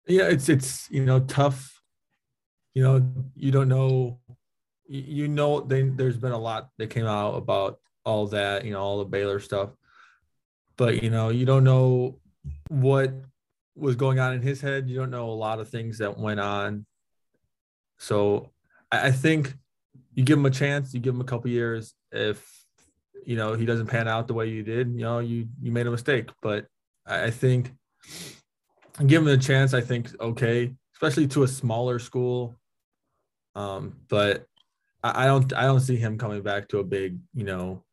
Yeah, 0.08 0.24
it's 0.24 0.50
it's 0.50 0.90
you 0.92 1.06
know 1.06 1.20
tough. 1.22 1.82
You 2.74 2.84
know, 2.84 3.14
you 3.36 3.52
don't 3.52 3.70
know 3.70 4.20
you 4.90 5.28
know 5.28 5.62
they, 5.62 5.84
there's 5.84 6.18
been 6.18 6.32
a 6.32 6.38
lot 6.38 6.70
that 6.78 6.90
came 6.90 7.06
out 7.06 7.36
about 7.36 7.80
all 8.06 8.26
that 8.28 8.66
you 8.66 8.72
know 8.72 8.80
all 8.80 8.98
the 8.98 9.06
baylor 9.06 9.40
stuff 9.40 9.70
but 10.78 11.04
you 11.04 11.12
know 11.12 11.30
you 11.30 11.46
don't 11.46 11.64
know 11.64 12.18
what 12.70 13.14
was 13.76 13.96
going 13.96 14.20
on 14.20 14.34
in 14.34 14.42
his 14.42 14.60
head 14.60 14.90
you 14.90 14.96
don't 14.96 15.12
know 15.12 15.30
a 15.30 15.32
lot 15.32 15.60
of 15.60 15.70
things 15.70 16.00
that 16.00 16.18
went 16.18 16.40
on 16.40 16.86
so 18.00 18.50
i, 18.92 19.08
I 19.08 19.12
think 19.12 19.54
you 20.14 20.24
give 20.24 20.38
him 20.38 20.46
a 20.46 20.52
chance 20.52 20.94
you 20.94 21.00
give 21.00 21.14
him 21.14 21.22
a 21.22 21.26
couple 21.26 21.50
years. 21.50 21.94
If 22.12 22.46
you 23.26 23.36
know 23.36 23.54
he 23.54 23.66
doesn't 23.66 23.88
pan 23.88 24.08
out 24.08 24.28
the 24.28 24.34
way 24.34 24.50
you 24.50 24.64
did 24.64 24.88
you 24.94 25.02
know 25.02 25.20
you 25.20 25.48
you 25.62 25.72
made 25.72 25.88
a 25.88 25.92
mistake. 25.92 26.30
But 26.42 26.66
i, 27.06 27.26
I 27.26 27.32
think 27.32 27.72
give 29.06 29.22
him 29.22 29.30
a 29.30 29.38
chance 29.38 29.74
i 29.74 29.80
think 29.80 30.10
okay 30.20 30.74
especially 31.02 31.28
to 31.28 31.44
a 31.44 31.48
smaller 31.48 31.98
school. 31.98 32.56
Um, 33.56 33.96
but 34.10 34.46
I 35.02 35.26
don't 35.28 35.54
I 35.54 35.64
don't 35.64 35.80
see 35.80 35.96
him 35.96 36.18
coming 36.18 36.42
back 36.42 36.68
to 36.70 36.80
a 36.80 36.84
big, 36.84 37.18
you 37.34 37.46
know, 37.46 37.84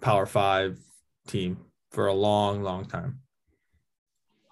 power 0.00 0.26
five 0.26 0.78
team 1.26 1.58
for 1.90 2.06
a 2.06 2.14
long, 2.14 2.62
long 2.62 2.84
time. 2.84 3.21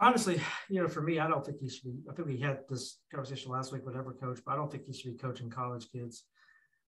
Honestly, 0.00 0.40
you 0.69 0.80
know, 0.80 0.88
for 0.88 1.02
me, 1.02 1.19
I 1.19 1.28
don't 1.28 1.45
think 1.45 1.59
he 1.59 1.69
should 1.69 1.85
be. 1.85 1.95
I 2.11 2.14
think 2.14 2.28
we 2.28 2.38
had 2.38 2.61
this 2.69 2.99
conversation 3.11 3.52
last 3.52 3.73
week 3.73 3.85
with 3.85 3.97
every 3.97 4.14
coach, 4.14 4.40
but 4.45 4.52
I 4.52 4.57
don't 4.57 4.71
think 4.71 4.85
he 4.85 4.92
should 4.92 5.12
be 5.12 5.19
coaching 5.19 5.50
college 5.50 5.87
kids. 5.92 6.25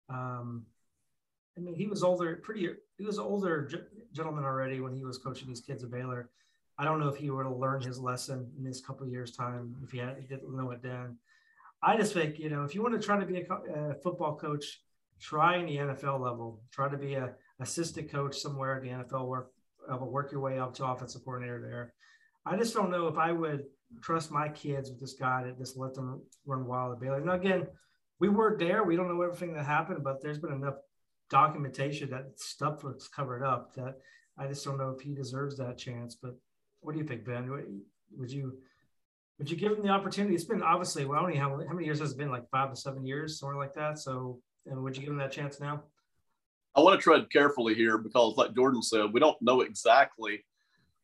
Um, 0.09 0.64
I 1.57 1.61
mean, 1.61 1.75
he 1.75 1.87
was 1.87 2.05
older, 2.05 2.37
pretty. 2.37 2.69
He 2.97 3.05
was 3.05 3.19
an 3.19 3.25
older 3.25 3.71
gentleman 4.12 4.45
already 4.45 4.81
when 4.81 4.95
he 4.95 5.05
was 5.05 5.19
coaching 5.19 5.49
these 5.49 5.61
kids 5.61 5.83
at 5.83 5.90
Baylor. 5.90 6.31
I 6.79 6.85
don't 6.85 7.00
know 7.00 7.09
if 7.09 7.17
he 7.17 7.31
would 7.31 7.47
have 7.47 7.57
learned 7.57 7.85
his 7.85 7.99
lesson 7.99 8.50
in 8.57 8.64
this 8.64 8.81
couple 8.81 9.07
years' 9.07 9.33
time 9.33 9.75
if 9.83 9.90
he, 9.90 9.99
had, 9.99 10.17
he 10.19 10.26
didn't 10.26 10.57
know 10.57 10.71
it 10.71 10.83
then. 10.83 11.19
I 11.83 11.97
just 11.97 12.14
think, 12.14 12.38
you 12.38 12.49
know, 12.49 12.64
if 12.64 12.75
you 12.75 12.83
want 12.83 12.95
to 12.99 13.05
try 13.05 13.19
to 13.19 13.26
be 13.26 13.40
a, 13.40 13.90
a 13.90 13.95
football 13.95 14.37
coach 14.37 14.81
try 15.21 15.57
in 15.57 15.67
the 15.67 15.76
NFL 15.76 16.21
level. 16.21 16.61
Try 16.73 16.88
to 16.88 16.97
be 16.97 17.14
a 17.14 17.33
assistant 17.61 18.11
coach 18.11 18.38
somewhere 18.38 18.76
at 18.76 18.83
the 18.83 18.88
NFL 18.88 19.26
work. 19.26 19.52
Work 19.88 20.33
your 20.33 20.40
way 20.40 20.59
up 20.59 20.75
to 20.75 20.87
offensive 20.87 21.25
coordinator 21.25 21.61
there. 21.61 21.95
I 22.47 22.56
just 22.56 22.75
don't 22.75 22.90
know 22.90 23.09
if 23.09 23.18
I 23.18 23.32
would 23.32 23.64
trust 24.02 24.30
my 24.30 24.49
kids 24.49 24.90
with 24.90 25.00
this 25.00 25.14
guy 25.14 25.42
to 25.42 25.52
just 25.52 25.76
let 25.76 25.94
them 25.94 26.23
run 26.47 26.66
wild 26.66 26.92
at 26.92 27.00
Baylor. 27.00 27.20
Now 27.20 27.32
again, 27.32 27.66
we 28.18 28.28
weren't 28.28 28.59
there. 28.59 28.85
We 28.85 28.97
don't 28.97 29.09
know 29.09 29.23
everything 29.23 29.54
that 29.54 29.66
happened, 29.66 30.04
but 30.04 30.23
there's 30.23 30.38
been 30.38 30.52
enough 30.52 30.76
documentation 31.28 32.11
that 32.11 32.38
stuff 32.38 32.85
was 32.85 33.09
covered 33.09 33.42
up 33.42 33.75
that 33.75 33.97
I 34.38 34.47
just 34.47 34.64
don't 34.64 34.78
know 34.78 34.90
if 34.90 35.00
he 35.00 35.14
deserves 35.14 35.56
that 35.56 35.78
chance. 35.78 36.16
But 36.20 36.37
what 36.80 36.92
do 36.92 36.99
you 36.99 37.06
think, 37.06 37.25
Ben? 37.25 37.49
Would 38.16 38.30
you 38.30 38.59
would 39.38 39.50
you 39.50 39.56
give 39.56 39.73
him 39.73 39.82
the 39.82 39.88
opportunity? 39.88 40.35
It's 40.35 40.44
been 40.44 40.62
obviously 40.62 41.06
well, 41.06 41.26
know 41.26 41.35
how, 41.37 41.59
how 41.66 41.73
many 41.73 41.87
years 41.87 42.00
has 42.00 42.12
it 42.12 42.18
been, 42.18 42.30
like 42.30 42.49
five 42.50 42.70
to 42.70 42.76
seven 42.76 43.06
years, 43.06 43.38
somewhere 43.38 43.56
like 43.56 43.75
that. 43.75 43.99
So 43.99 44.40
and 44.66 44.82
would 44.82 44.97
you 44.97 45.02
give 45.02 45.11
him 45.11 45.18
that 45.18 45.32
chance 45.32 45.61
now? 45.61 45.82
I 46.76 46.80
want 46.80 46.99
to 46.99 47.02
tread 47.02 47.30
carefully 47.32 47.75
here 47.75 47.99
because, 47.99 48.37
like 48.37 48.54
Jordan 48.54 48.82
said, 48.82 49.12
we 49.12 49.20
don't 49.20 49.40
know 49.40 49.62
exactly 49.62 50.44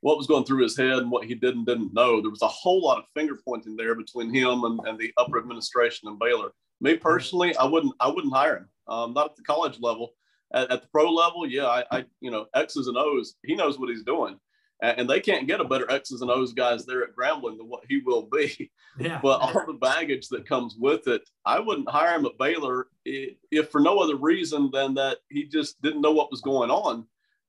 what 0.06 0.16
was 0.16 0.28
going 0.28 0.44
through 0.44 0.62
his 0.62 0.76
head 0.76 0.98
and 0.98 1.10
what 1.10 1.25
he 1.26 1.34
did 1.34 1.56
and 1.56 1.66
didn't 1.66 1.92
know. 1.92 2.20
There 2.20 2.30
was 2.30 2.42
a 2.42 2.46
whole 2.46 2.80
lot 2.80 2.98
of 2.98 3.08
finger 3.12 3.36
pointing 3.44 3.75
there 3.75 3.96
between 3.96 4.32
him 4.32 4.62
and, 4.62 4.78
and 4.86 4.96
the 4.96 5.12
upper 5.18 5.36
administration 5.36 6.06
and 6.06 6.16
Baylor. 6.16 6.52
Me 6.80 6.94
personally, 6.94 7.56
I 7.56 7.64
wouldn't 7.64 7.92
I 7.98 8.06
wouldn't 8.06 8.32
hire 8.32 8.58
him. 8.58 8.68
Um, 8.86 9.14
not 9.14 9.30
at 9.30 9.36
the 9.36 9.42
college 9.42 9.80
level. 9.80 10.12
At, 10.54 10.70
at 10.70 10.82
the 10.82 10.88
pro 10.92 11.12
level, 11.12 11.44
yeah, 11.44 11.66
I, 11.66 11.84
I, 11.90 12.04
you 12.20 12.30
know 12.30 12.46
X's 12.54 12.86
and 12.86 12.96
O's. 12.96 13.34
He 13.44 13.56
knows 13.56 13.80
what 13.80 13.88
he's 13.88 14.04
doing, 14.04 14.38
and, 14.80 15.00
and, 15.00 15.10
they 15.10 15.18
can't 15.18 15.48
get 15.48 15.60
a 15.60 15.64
better 15.64 15.90
X's 15.90 16.22
and 16.22 16.30
O's 16.30 16.52
guys 16.52 16.86
there 16.86 17.02
at 17.02 17.16
Grambling 17.16 17.56
than 17.58 17.68
what 17.68 17.82
he 17.88 17.98
will 17.98 18.28
be. 18.30 18.70
Yeah. 18.98 19.20
but 19.22 19.42
all 19.42 19.66
the 19.66 19.75
baggage 19.75 20.28
that 20.28 20.48
comes 20.48 20.75
with 20.78 21.06
it, 21.06 21.20
I 21.44 21.60
wouldn't 21.60 21.90
hire 21.90 22.16
him 22.16 22.25
at 22.25 22.38
Baylor 22.38 22.86
if, 23.04 23.36
if 23.50 23.68
for 23.70 23.78
no 23.78 23.98
other 23.98 24.16
reason 24.16 24.70
than 24.72 24.94
that 24.94 25.18
he 25.28 25.44
just 25.44 25.82
didn't 25.82 26.00
know 26.00 26.12
what 26.12 26.30
was 26.30 26.40
going 26.40 26.70
on 26.70 27.06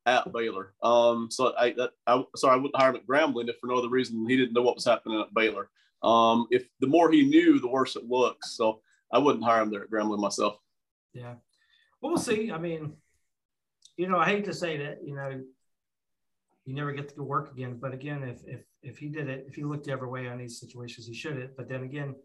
at 0.08 0.32
Baylor. 0.32 0.74
Um, 0.82 1.30
so 1.30 1.54
I, 1.56 1.74
that, 1.74 1.92
I, 2.08 2.24
sorry, 2.36 2.54
I 2.54 2.58
wouldn't 2.58 2.78
hire 2.78 2.90
him 2.90 2.96
at 2.96 3.06
Grambling 3.06 3.50
if 3.50 3.58
for 3.60 3.68
no 3.68 3.78
other 3.78 3.90
reason 3.90 4.28
he 4.28 4.38
didn't 4.38 4.54
know 4.54 4.62
what 4.62 4.76
was 4.76 4.86
happening 4.86 5.20
at 5.20 5.34
Baylor. 5.34 5.70
Um, 6.02 6.48
if 6.50 6.68
the 6.80 6.88
more 6.88 7.12
he 7.12 7.24
knew, 7.24 7.60
the 7.60 7.68
worse 7.68 7.96
it 7.96 8.06
looks. 8.06 8.56
So 8.56 8.82
I 9.12 9.20
wouldn't 9.20 9.44
hire 9.44 9.62
him 9.62 9.70
there 9.70 9.84
at 9.84 9.92
Grambling 9.92 10.20
myself. 10.20 10.58
Yeah. 11.14 11.36
Well, 12.02 12.14
we'll 12.14 12.18
see. 12.18 12.52
I 12.52 12.58
mean, 12.58 12.94
you 13.98 14.08
know, 14.08 14.18
I 14.18 14.26
hate 14.26 14.46
to 14.46 14.54
say 14.54 14.78
that, 14.78 15.00
you 15.04 15.14
know, 15.14 15.44
you 16.66 16.74
never 16.74 16.92
get 16.92 17.10
to 17.10 17.16
go 17.16 17.24
work 17.24 17.52
again. 17.52 17.78
But 17.80 17.94
again, 17.94 18.24
if 18.24 18.44
if 18.46 18.62
if 18.84 18.98
he 18.98 19.10
did 19.10 19.30
it, 19.30 19.46
if 19.48 19.56
he 19.56 19.64
looked 19.64 19.88
every 19.90 20.08
way 20.08 20.28
on 20.28 20.38
these 20.38 20.60
situations, 20.60 21.08
he 21.08 21.14
should 21.14 21.38
have. 21.38 21.56
But 21.58 21.68
then 21.68 21.84
again, 21.84 22.16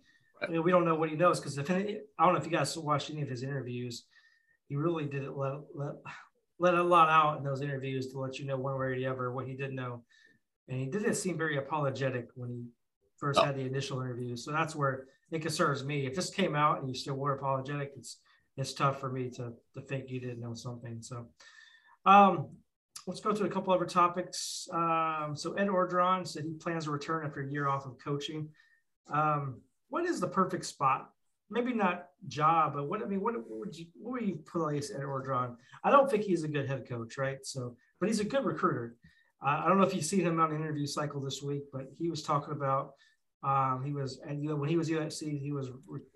right. 0.40 0.50
you 0.50 0.56
know, 0.56 0.62
we 0.62 0.70
don't 0.70 0.84
know 0.84 0.94
what 0.94 1.10
he 1.10 1.16
knows 1.16 1.40
because 1.40 1.58
if 1.58 1.70
I 1.70 1.82
don't 2.20 2.32
know 2.34 2.36
if 2.36 2.44
you 2.44 2.50
guys 2.50 2.76
watched 2.76 3.10
any 3.10 3.22
of 3.22 3.28
his 3.28 3.42
interviews, 3.42 4.04
he 4.68 4.76
really 4.76 5.06
did 5.06 5.22
it 5.22 5.36
let, 5.36 5.54
let 5.74 5.94
let 6.62 6.74
a 6.74 6.82
lot 6.82 7.08
out 7.08 7.38
in 7.38 7.44
those 7.44 7.60
interviews 7.60 8.12
to 8.12 8.20
let 8.20 8.38
you 8.38 8.46
know 8.46 8.56
one 8.56 8.78
way 8.78 8.86
or 8.86 8.94
the 8.94 9.06
other 9.06 9.32
what 9.32 9.48
he 9.48 9.54
did 9.54 9.72
know. 9.72 10.04
And 10.68 10.78
he 10.78 10.86
didn't 10.86 11.16
seem 11.16 11.36
very 11.36 11.58
apologetic 11.58 12.28
when 12.36 12.50
he 12.50 12.62
first 13.18 13.40
oh. 13.40 13.44
had 13.44 13.56
the 13.56 13.62
initial 13.62 14.00
interview. 14.00 14.36
So 14.36 14.52
that's 14.52 14.76
where 14.76 15.06
it 15.32 15.42
concerns 15.42 15.84
me. 15.84 16.06
If 16.06 16.14
this 16.14 16.30
came 16.30 16.54
out 16.54 16.78
and 16.78 16.88
you 16.88 16.94
still 16.94 17.16
were 17.16 17.34
apologetic, 17.34 17.92
it's 17.96 18.18
it's 18.56 18.74
tough 18.74 19.00
for 19.00 19.10
me 19.10 19.28
to 19.30 19.52
to 19.74 19.80
think 19.80 20.08
you 20.08 20.20
didn't 20.20 20.40
know 20.40 20.54
something. 20.54 21.02
So 21.02 21.26
um 22.06 22.50
let's 23.08 23.20
go 23.20 23.32
to 23.32 23.44
a 23.44 23.48
couple 23.48 23.74
other 23.74 23.84
topics. 23.84 24.68
Um, 24.72 25.32
so 25.34 25.54
Ed 25.54 25.66
Orgeron 25.66 26.24
said 26.24 26.44
he 26.44 26.52
plans 26.52 26.84
to 26.84 26.92
return 26.92 27.26
after 27.26 27.40
a 27.40 27.50
year 27.50 27.66
off 27.66 27.86
of 27.86 27.98
coaching. 27.98 28.48
Um, 29.12 29.60
what 29.88 30.04
is 30.04 30.20
the 30.20 30.28
perfect 30.28 30.64
spot 30.64 31.10
maybe 31.50 31.72
not 31.72 32.06
job, 32.28 32.74
but 32.74 32.88
what 32.88 33.02
I 33.02 33.06
mean, 33.06 33.20
what, 33.20 33.34
what 33.34 33.58
would 33.60 33.76
you 33.76 33.86
what 33.94 34.12
would 34.12 34.28
you 34.28 34.36
place 34.36 34.90
Ed 34.90 35.02
Orgeron? 35.02 35.56
I 35.84 35.90
don't 35.90 36.10
think 36.10 36.24
he's 36.24 36.44
a 36.44 36.48
good 36.48 36.68
head 36.68 36.88
coach, 36.88 37.18
right? 37.18 37.38
So, 37.42 37.76
but 38.00 38.08
he's 38.08 38.20
a 38.20 38.24
good 38.24 38.44
recruiter. 38.44 38.96
Uh, 39.44 39.62
I 39.64 39.68
don't 39.68 39.78
know 39.78 39.86
if 39.86 39.94
you 39.94 40.02
see 40.02 40.22
him 40.22 40.40
on 40.40 40.50
the 40.50 40.56
interview 40.56 40.86
cycle 40.86 41.20
this 41.20 41.42
week, 41.42 41.64
but 41.72 41.88
he 41.98 42.08
was 42.08 42.22
talking 42.22 42.52
about 42.52 42.92
um, 43.42 43.82
he 43.84 43.92
was 43.92 44.20
and 44.26 44.42
you 44.42 44.48
know 44.48 44.56
when 44.56 44.68
he 44.68 44.76
was 44.76 44.88
USC, 44.88 45.40
he 45.40 45.52
was 45.52 45.70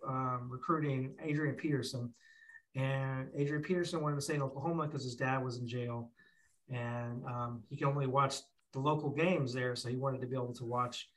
um, 0.06 0.48
recruiting 0.48 1.14
Adrian 1.22 1.56
Peterson, 1.56 2.12
and 2.74 3.28
Adrian 3.34 3.62
Peterson 3.62 4.00
wanted 4.00 4.16
to 4.16 4.22
stay 4.22 4.34
in 4.34 4.42
Oklahoma 4.42 4.86
because 4.86 5.02
his 5.02 5.16
dad 5.16 5.42
was 5.42 5.58
in 5.58 5.66
jail, 5.66 6.10
and 6.70 7.24
um, 7.24 7.62
he 7.68 7.76
could 7.76 7.88
only 7.88 8.06
watch 8.06 8.36
the 8.72 8.78
local 8.78 9.10
games 9.10 9.52
there, 9.52 9.74
so 9.74 9.88
he 9.88 9.96
wanted 9.96 10.20
to 10.20 10.26
be 10.26 10.36
able 10.36 10.54
to 10.54 10.64
watch 10.64 11.08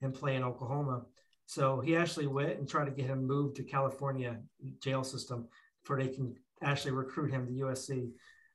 him 0.00 0.12
play 0.12 0.36
in 0.36 0.44
Oklahoma. 0.44 1.02
So 1.50 1.80
he 1.80 1.96
actually 1.96 2.28
went 2.28 2.60
and 2.60 2.68
tried 2.68 2.84
to 2.84 2.92
get 2.92 3.06
him 3.06 3.26
moved 3.26 3.56
to 3.56 3.64
California 3.64 4.38
jail 4.80 5.02
system 5.02 5.48
for 5.82 6.00
they 6.00 6.06
can 6.06 6.36
actually 6.62 6.92
recruit 6.92 7.32
him 7.32 7.44
to 7.44 7.52
USC. 7.64 8.12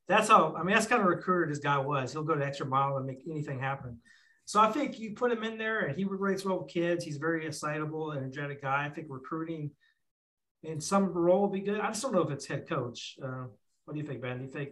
That's 0.08 0.30
how 0.30 0.56
I 0.56 0.64
mean 0.64 0.75
that's 0.75 0.88
kind 0.88 1.02
of 1.02 1.08
recruiter 1.10 1.46
this 1.46 1.60
guy 1.60 1.78
was. 1.78 2.14
He'll 2.14 2.24
go 2.24 2.36
to 2.36 2.46
extra 2.46 2.66
mile 2.66 2.96
and 2.96 3.06
make 3.06 3.20
anything 3.30 3.60
happen. 3.60 4.00
So 4.46 4.62
I 4.62 4.72
think 4.72 4.98
you 4.98 5.14
put 5.14 5.34
him 5.34 5.44
in 5.44 5.58
there 5.58 5.82
and 5.82 5.98
he 5.98 6.06
relates 6.06 6.46
well 6.46 6.60
with 6.60 6.70
kids. 6.70 7.04
He's 7.04 7.18
very 7.18 7.46
excitable, 7.46 8.14
energetic 8.14 8.62
guy. 8.62 8.86
I 8.86 8.90
think 8.90 9.08
recruiting 9.10 9.72
in 10.64 10.80
some 10.80 11.08
role 11.08 11.42
will 11.42 11.50
be 11.50 11.60
good. 11.60 11.82
I 11.82 11.88
just 11.88 12.02
don't 12.02 12.14
know 12.14 12.22
if 12.22 12.32
it's 12.32 12.46
head 12.46 12.66
coach. 12.66 13.18
Uh, 13.22 13.48
what 13.84 13.96
do 13.96 14.00
you 14.00 14.08
think, 14.08 14.22
Ben? 14.22 14.38
Do 14.38 14.46
you 14.46 14.50
think 14.50 14.70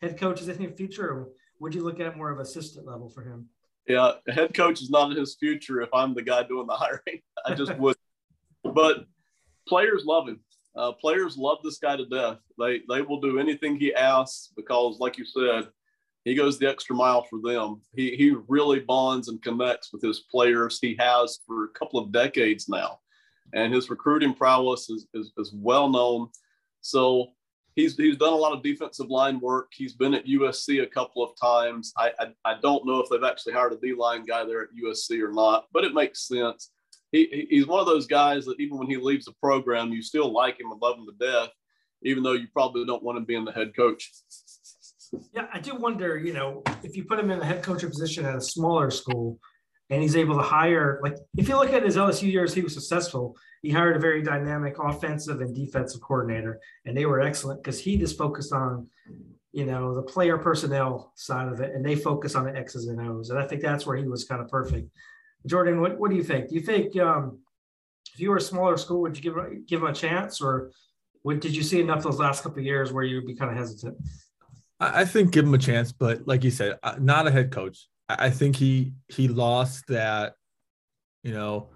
head 0.00 0.16
coach 0.16 0.40
is 0.40 0.48
in 0.48 0.58
the 0.58 0.68
future, 0.68 1.08
or 1.10 1.28
would 1.58 1.74
you 1.74 1.82
look 1.82 1.98
at 1.98 2.16
more 2.16 2.30
of 2.30 2.38
assistant 2.38 2.86
level 2.86 3.08
for 3.08 3.24
him? 3.24 3.48
Yeah, 3.86 4.12
head 4.28 4.54
coach 4.54 4.80
is 4.80 4.90
not 4.90 5.10
in 5.10 5.16
his 5.16 5.36
future 5.36 5.82
if 5.82 5.90
I'm 5.92 6.14
the 6.14 6.22
guy 6.22 6.42
doing 6.42 6.66
the 6.66 6.74
hiring. 6.74 7.20
I 7.44 7.54
just 7.54 7.76
would. 7.76 7.96
but 8.62 9.04
players 9.68 10.04
love 10.04 10.28
him. 10.28 10.40
Uh, 10.76 10.92
players 10.92 11.36
love 11.36 11.58
this 11.62 11.78
guy 11.78 11.96
to 11.96 12.06
death. 12.06 12.38
They 12.58 12.80
they 12.88 13.02
will 13.02 13.20
do 13.20 13.38
anything 13.38 13.76
he 13.76 13.94
asks 13.94 14.52
because, 14.56 14.98
like 14.98 15.18
you 15.18 15.24
said, 15.24 15.68
he 16.24 16.34
goes 16.34 16.58
the 16.58 16.68
extra 16.68 16.96
mile 16.96 17.22
for 17.22 17.38
them. 17.42 17.82
He 17.94 18.16
he 18.16 18.34
really 18.48 18.80
bonds 18.80 19.28
and 19.28 19.40
connects 19.42 19.92
with 19.92 20.02
his 20.02 20.20
players. 20.30 20.78
He 20.80 20.96
has 20.98 21.40
for 21.46 21.64
a 21.64 21.78
couple 21.78 22.00
of 22.00 22.10
decades 22.10 22.68
now, 22.68 22.98
and 23.52 23.72
his 23.72 23.90
recruiting 23.90 24.34
prowess 24.34 24.90
is 24.90 25.06
is, 25.14 25.32
is 25.36 25.52
well 25.54 25.88
known. 25.88 26.28
So 26.80 27.33
he's 27.74 27.96
he's 27.96 28.16
done 28.16 28.32
a 28.32 28.36
lot 28.36 28.52
of 28.52 28.62
defensive 28.62 29.08
line 29.08 29.40
work. 29.40 29.72
He's 29.72 29.94
been 29.94 30.14
at 30.14 30.26
USC 30.26 30.82
a 30.82 30.86
couple 30.86 31.22
of 31.22 31.30
times. 31.40 31.92
I 31.96 32.12
I, 32.18 32.26
I 32.44 32.60
don't 32.60 32.86
know 32.86 33.00
if 33.00 33.08
they've 33.10 33.24
actually 33.24 33.54
hired 33.54 33.72
a 33.72 33.76
D 33.76 33.94
line 33.94 34.24
guy 34.24 34.44
there 34.44 34.62
at 34.62 34.68
USC 34.82 35.20
or 35.22 35.32
not, 35.32 35.66
but 35.72 35.84
it 35.84 35.94
makes 35.94 36.26
sense. 36.26 36.70
He, 37.12 37.46
he's 37.48 37.66
one 37.66 37.78
of 37.78 37.86
those 37.86 38.06
guys 38.06 38.44
that 38.46 38.58
even 38.58 38.76
when 38.76 38.88
he 38.88 38.96
leaves 38.96 39.26
the 39.26 39.34
program, 39.40 39.92
you 39.92 40.02
still 40.02 40.32
like 40.32 40.58
him 40.58 40.72
and 40.72 40.82
love 40.82 40.98
him 40.98 41.06
to 41.06 41.24
death, 41.24 41.50
even 42.02 42.24
though 42.24 42.32
you 42.32 42.48
probably 42.52 42.84
don't 42.84 43.04
want 43.04 43.18
him 43.18 43.24
being 43.24 43.44
the 43.44 43.52
head 43.52 43.74
coach. 43.76 44.10
Yeah, 45.32 45.46
I 45.52 45.60
do 45.60 45.76
wonder, 45.76 46.18
you 46.18 46.32
know, 46.32 46.64
if 46.82 46.96
you 46.96 47.04
put 47.04 47.20
him 47.20 47.30
in 47.30 47.38
the 47.38 47.44
head 47.44 47.62
coaching 47.62 47.88
position 47.88 48.24
at 48.24 48.34
a 48.34 48.40
smaller 48.40 48.90
school 48.90 49.38
and 49.90 50.02
he's 50.02 50.16
able 50.16 50.36
to 50.36 50.42
hire, 50.42 51.00
like 51.02 51.16
if 51.36 51.48
you 51.48 51.56
look 51.56 51.72
at 51.72 51.82
his 51.82 51.96
LSU 51.96 52.30
years, 52.30 52.54
he 52.54 52.62
was 52.62 52.74
successful 52.74 53.36
he 53.64 53.70
hired 53.70 53.96
a 53.96 53.98
very 53.98 54.22
dynamic 54.22 54.76
offensive 54.78 55.40
and 55.40 55.54
defensive 55.54 56.02
coordinator, 56.02 56.60
and 56.84 56.94
they 56.94 57.06
were 57.06 57.22
excellent 57.22 57.62
because 57.62 57.80
he 57.80 57.96
just 57.96 58.18
focused 58.18 58.52
on, 58.52 58.86
you 59.52 59.64
know, 59.64 59.94
the 59.94 60.02
player 60.02 60.36
personnel 60.36 61.14
side 61.14 61.50
of 61.50 61.62
it, 61.62 61.74
and 61.74 61.82
they 61.82 61.96
focus 61.96 62.34
on 62.34 62.44
the 62.44 62.54
X's 62.54 62.88
and 62.88 63.00
O's. 63.00 63.30
And 63.30 63.38
I 63.38 63.46
think 63.46 63.62
that's 63.62 63.86
where 63.86 63.96
he 63.96 64.04
was 64.06 64.24
kind 64.24 64.42
of 64.42 64.48
perfect. 64.48 64.90
Jordan, 65.46 65.80
what, 65.80 65.98
what 65.98 66.10
do 66.10 66.16
you 66.16 66.22
think? 66.22 66.50
Do 66.50 66.56
you 66.56 66.60
think 66.60 66.94
um, 66.98 67.38
if 68.12 68.20
you 68.20 68.28
were 68.28 68.36
a 68.36 68.40
smaller 68.40 68.76
school, 68.76 69.00
would 69.00 69.16
you 69.16 69.22
give 69.22 69.66
give 69.66 69.80
him 69.80 69.88
a 69.88 69.94
chance, 69.94 70.42
or 70.42 70.70
did 71.26 71.56
you 71.56 71.62
see 71.62 71.80
enough 71.80 72.02
those 72.02 72.18
last 72.18 72.42
couple 72.42 72.58
of 72.58 72.66
years 72.66 72.92
where 72.92 73.04
you 73.04 73.16
would 73.16 73.26
be 73.26 73.34
kind 73.34 73.50
of 73.50 73.56
hesitant? 73.56 73.96
I 74.78 75.06
think 75.06 75.32
give 75.32 75.46
him 75.46 75.54
a 75.54 75.58
chance, 75.58 75.90
but 75.90 76.28
like 76.28 76.44
you 76.44 76.50
said, 76.50 76.78
uh, 76.82 76.96
not 77.00 77.26
a 77.26 77.30
head 77.30 77.50
coach. 77.50 77.88
I 78.08 78.30
think 78.30 78.56
he 78.56 78.92
he 79.08 79.28
lost 79.28 79.86
that, 79.88 80.34
you 81.22 81.32
know, 81.32 81.68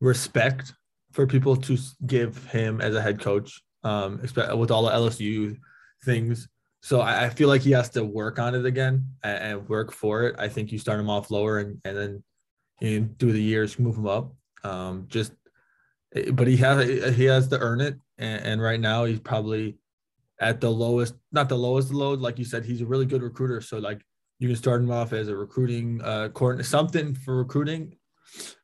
respect 0.00 0.74
for 1.12 1.26
people 1.26 1.56
to 1.56 1.78
give 2.06 2.44
him 2.46 2.80
as 2.80 2.94
a 2.94 3.02
head 3.02 3.20
coach, 3.20 3.62
um, 3.84 4.20
with 4.20 4.70
all 4.70 4.84
the 4.84 4.90
LSU 4.90 5.56
things. 6.04 6.48
So 6.80 7.00
I, 7.00 7.26
I, 7.26 7.28
feel 7.28 7.46
like 7.46 7.60
he 7.60 7.70
has 7.72 7.90
to 7.90 8.02
work 8.02 8.40
on 8.40 8.56
it 8.56 8.66
again 8.66 9.06
and, 9.22 9.38
and, 9.38 9.68
work 9.68 9.92
for 9.92 10.24
it. 10.24 10.34
I 10.36 10.48
think 10.48 10.72
you 10.72 10.78
start 10.80 10.98
him 10.98 11.08
off 11.08 11.30
lower 11.30 11.60
and, 11.60 11.80
and 11.84 11.96
then 11.96 12.24
you 12.80 13.08
through 13.20 13.34
the 13.34 13.42
years 13.42 13.78
move 13.78 13.96
him 13.96 14.08
up. 14.08 14.34
Um, 14.64 15.04
just, 15.06 15.32
but 16.32 16.48
he 16.48 16.56
has 16.56 17.14
he 17.16 17.24
has 17.24 17.48
to 17.48 17.58
earn 17.58 17.80
it, 17.80 17.96
and, 18.18 18.44
and 18.44 18.62
right 18.62 18.80
now 18.80 19.04
he's 19.04 19.20
probably 19.20 19.76
at 20.40 20.60
the 20.60 20.70
lowest, 20.70 21.14
not 21.30 21.48
the 21.48 21.56
lowest 21.56 21.92
load, 21.92 22.20
like 22.20 22.38
you 22.38 22.44
said. 22.44 22.64
He's 22.64 22.80
a 22.80 22.86
really 22.86 23.06
good 23.06 23.22
recruiter, 23.22 23.60
so 23.60 23.78
like 23.78 24.02
you 24.42 24.48
can 24.48 24.56
start 24.56 24.82
him 24.82 24.90
off 24.90 25.12
as 25.12 25.28
a 25.28 25.36
recruiting 25.36 26.02
uh, 26.02 26.28
something 26.62 27.14
for 27.14 27.36
recruiting, 27.36 27.94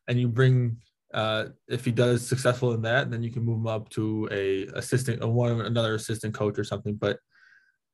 and 0.09 0.19
you 0.19 0.27
bring 0.27 0.79
uh, 1.15 1.47
if 1.69 1.85
he 1.85 1.93
does 1.93 2.27
successful 2.27 2.73
in 2.73 2.83
that, 2.83 3.13
then 3.13 3.23
you 3.23 3.31
can 3.31 3.45
move 3.45 3.59
him 3.59 3.69
up 3.69 3.89
to 3.91 4.29
a 4.33 4.67
assistant, 4.75 5.23
or 5.23 5.33
one 5.33 5.61
another 5.61 5.95
assistant 5.95 6.35
coach 6.35 6.59
or 6.59 6.65
something. 6.65 6.97
But 6.97 7.19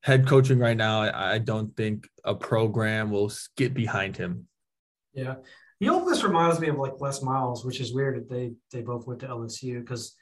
head 0.02 0.26
coaching 0.26 0.58
right 0.58 0.76
now, 0.76 1.02
I, 1.02 1.34
I 1.34 1.38
don't 1.38 1.76
think 1.76 2.08
a 2.24 2.34
program 2.34 3.10
will 3.10 3.30
get 3.56 3.74
behind 3.74 4.16
him. 4.16 4.48
Yeah, 5.12 5.34
he 5.78 5.86
this 5.86 6.24
reminds 6.24 6.60
me 6.60 6.68
of 6.68 6.78
like 6.78 7.00
Les 7.00 7.22
Miles, 7.22 7.66
which 7.66 7.80
is 7.80 7.92
weird 7.92 8.16
that 8.16 8.30
they 8.30 8.52
they 8.72 8.80
both 8.80 9.06
went 9.06 9.20
to 9.20 9.28
LSU 9.28 9.80
because, 9.80 10.16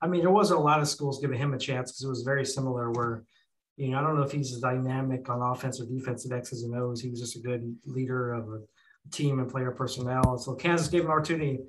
I 0.00 0.06
mean, 0.06 0.22
there 0.22 0.30
wasn't 0.30 0.60
a 0.60 0.62
lot 0.62 0.80
of 0.80 0.88
schools 0.88 1.20
giving 1.20 1.38
him 1.38 1.52
a 1.52 1.58
chance 1.58 1.92
because 1.92 2.04
it 2.04 2.08
was 2.08 2.22
very 2.22 2.46
similar. 2.46 2.90
Where, 2.90 3.24
you 3.76 3.90
know, 3.90 3.98
I 3.98 4.02
don't 4.02 4.16
know 4.16 4.22
if 4.22 4.32
he's 4.32 4.52
as 4.52 4.60
dynamic 4.60 5.28
on 5.28 5.42
offense 5.42 5.80
or 5.80 5.86
defense 5.86 6.30
X's 6.30 6.62
and 6.62 6.74
O's. 6.74 7.00
He 7.00 7.10
was 7.10 7.20
just 7.20 7.36
a 7.36 7.40
good 7.40 7.76
leader 7.84 8.32
of 8.32 8.48
a 8.48 8.60
team 9.10 9.38
and 9.38 9.50
player 9.50 9.70
personnel. 9.70 10.38
So 10.38 10.54
Kansas 10.54 10.88
gave 10.88 11.02
him 11.02 11.06
an 11.06 11.12
opportunity 11.12 11.60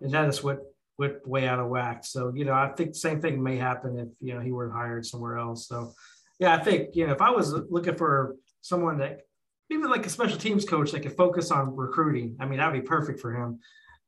and 0.00 0.12
that 0.12 0.28
is 0.28 0.42
what 0.42 0.60
went 0.98 1.26
way 1.26 1.46
out 1.46 1.58
of 1.58 1.68
whack. 1.68 2.04
So, 2.04 2.32
you 2.34 2.44
know, 2.44 2.52
I 2.52 2.68
think 2.68 2.90
the 2.90 2.98
same 2.98 3.20
thing 3.20 3.42
may 3.42 3.56
happen 3.56 3.98
if, 3.98 4.08
you 4.20 4.34
know, 4.34 4.40
he 4.40 4.52
were 4.52 4.70
hired 4.70 5.04
somewhere 5.04 5.38
else. 5.38 5.68
So, 5.68 5.92
yeah, 6.38 6.54
I 6.54 6.58
think, 6.58 6.94
you 6.94 7.06
know, 7.06 7.12
if 7.12 7.20
I 7.20 7.30
was 7.30 7.52
looking 7.52 7.96
for 7.96 8.36
someone 8.60 8.98
that 8.98 9.20
even 9.70 9.90
like 9.90 10.06
a 10.06 10.10
special 10.10 10.38
teams 10.38 10.64
coach 10.64 10.92
that 10.92 11.00
could 11.00 11.16
focus 11.16 11.50
on 11.50 11.74
recruiting, 11.74 12.36
I 12.40 12.46
mean, 12.46 12.58
that'd 12.58 12.80
be 12.80 12.86
perfect 12.86 13.20
for 13.20 13.34
him. 13.34 13.60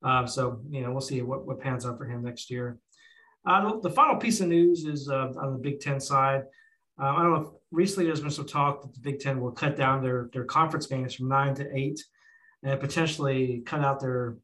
Uh, 0.02 0.26
so, 0.26 0.60
you 0.70 0.82
know, 0.82 0.92
we'll 0.92 1.00
see 1.00 1.20
what, 1.22 1.46
what 1.46 1.60
pans 1.60 1.84
out 1.84 1.98
for 1.98 2.04
him 2.04 2.22
next 2.22 2.50
year. 2.50 2.78
Uh, 3.44 3.72
the, 3.72 3.88
the, 3.88 3.90
final 3.90 4.16
piece 4.16 4.40
of 4.40 4.48
news 4.48 4.84
is 4.84 5.08
uh, 5.08 5.32
on 5.40 5.54
the 5.54 5.58
Big 5.58 5.80
Ten 5.80 6.00
side. 6.00 6.42
Uh, 7.00 7.06
I 7.06 7.22
don't 7.22 7.32
know 7.32 7.40
if 7.40 7.48
recently 7.70 8.06
there's 8.06 8.20
been 8.20 8.30
some 8.30 8.46
talk 8.46 8.82
that 8.82 8.92
the 8.92 9.00
Big 9.00 9.20
Ten 9.20 9.40
will 9.40 9.52
cut 9.52 9.76
down 9.76 10.02
their, 10.02 10.28
their 10.32 10.44
conference 10.44 10.86
games 10.86 11.14
from 11.14 11.28
nine 11.28 11.54
to 11.54 11.76
eight. 11.76 12.02
and 12.62 12.80
potentially 12.80 13.62
cut 13.64 13.80
out 13.80 14.00
their 14.00 14.36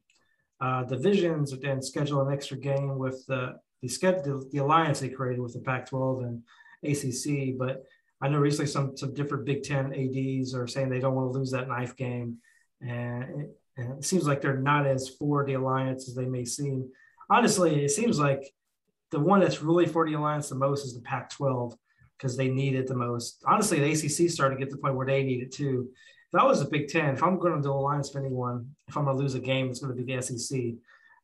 uh, 0.61 0.83
divisions 0.83 1.51
and 1.51 1.83
schedule 1.83 2.25
an 2.25 2.33
extra 2.33 2.57
game 2.57 2.97
with 2.97 3.25
the 3.27 3.55
the, 3.81 3.89
schedule, 3.89 4.43
the 4.51 4.59
alliance 4.59 4.99
they 4.99 5.09
created 5.09 5.41
with 5.41 5.53
the 5.53 5.59
Pac-12 5.59 6.23
and 6.23 6.41
ACC. 6.83 7.57
But 7.57 7.83
I 8.21 8.29
know 8.29 8.39
recently 8.39 8.71
some 8.71 8.95
some 8.95 9.13
different 9.13 9.45
Big 9.45 9.63
Ten 9.63 9.93
ads 9.93 10.55
are 10.55 10.67
saying 10.67 10.89
they 10.89 10.99
don't 10.99 11.13
want 11.13 11.31
to 11.31 11.37
lose 11.37 11.51
that 11.51 11.67
knife 11.67 11.95
game, 11.95 12.37
and 12.81 13.41
it, 13.41 13.49
and 13.77 13.97
it 13.97 14.05
seems 14.05 14.25
like 14.25 14.41
they're 14.41 14.57
not 14.57 14.87
as 14.87 15.09
for 15.09 15.45
the 15.45 15.53
alliance 15.55 16.07
as 16.07 16.15
they 16.15 16.25
may 16.25 16.45
seem. 16.45 16.89
Honestly, 17.29 17.83
it 17.83 17.91
seems 17.91 18.17
like 18.17 18.53
the 19.11 19.19
one 19.19 19.41
that's 19.41 19.61
really 19.61 19.85
for 19.85 20.07
the 20.07 20.13
alliance 20.13 20.49
the 20.49 20.55
most 20.55 20.85
is 20.85 20.93
the 20.93 21.01
Pac-12 21.01 21.75
because 22.17 22.37
they 22.37 22.47
need 22.47 22.75
it 22.75 22.87
the 22.87 22.95
most. 22.95 23.43
Honestly, 23.45 23.79
the 23.79 23.91
ACC 23.91 24.29
started 24.29 24.55
to 24.55 24.59
get 24.59 24.69
to 24.69 24.75
the 24.75 24.81
point 24.81 24.95
where 24.95 25.07
they 25.07 25.23
need 25.23 25.41
it 25.41 25.51
too. 25.51 25.89
If 26.33 26.39
I 26.39 26.45
was 26.45 26.61
a 26.61 26.65
Big 26.65 26.87
Ten, 26.87 27.13
if 27.13 27.23
I'm 27.23 27.39
going 27.39 27.55
to 27.55 27.61
do 27.61 27.71
an 27.71 27.77
alliance 27.77 28.09
for 28.09 28.19
anyone, 28.19 28.75
if 28.87 28.97
I'm 28.97 29.05
going 29.05 29.15
to 29.15 29.21
lose 29.21 29.35
a 29.35 29.39
game, 29.39 29.69
it's 29.69 29.79
going 29.79 29.95
to 29.95 30.03
be 30.03 30.13
the 30.13 30.21
SEC. 30.21 30.59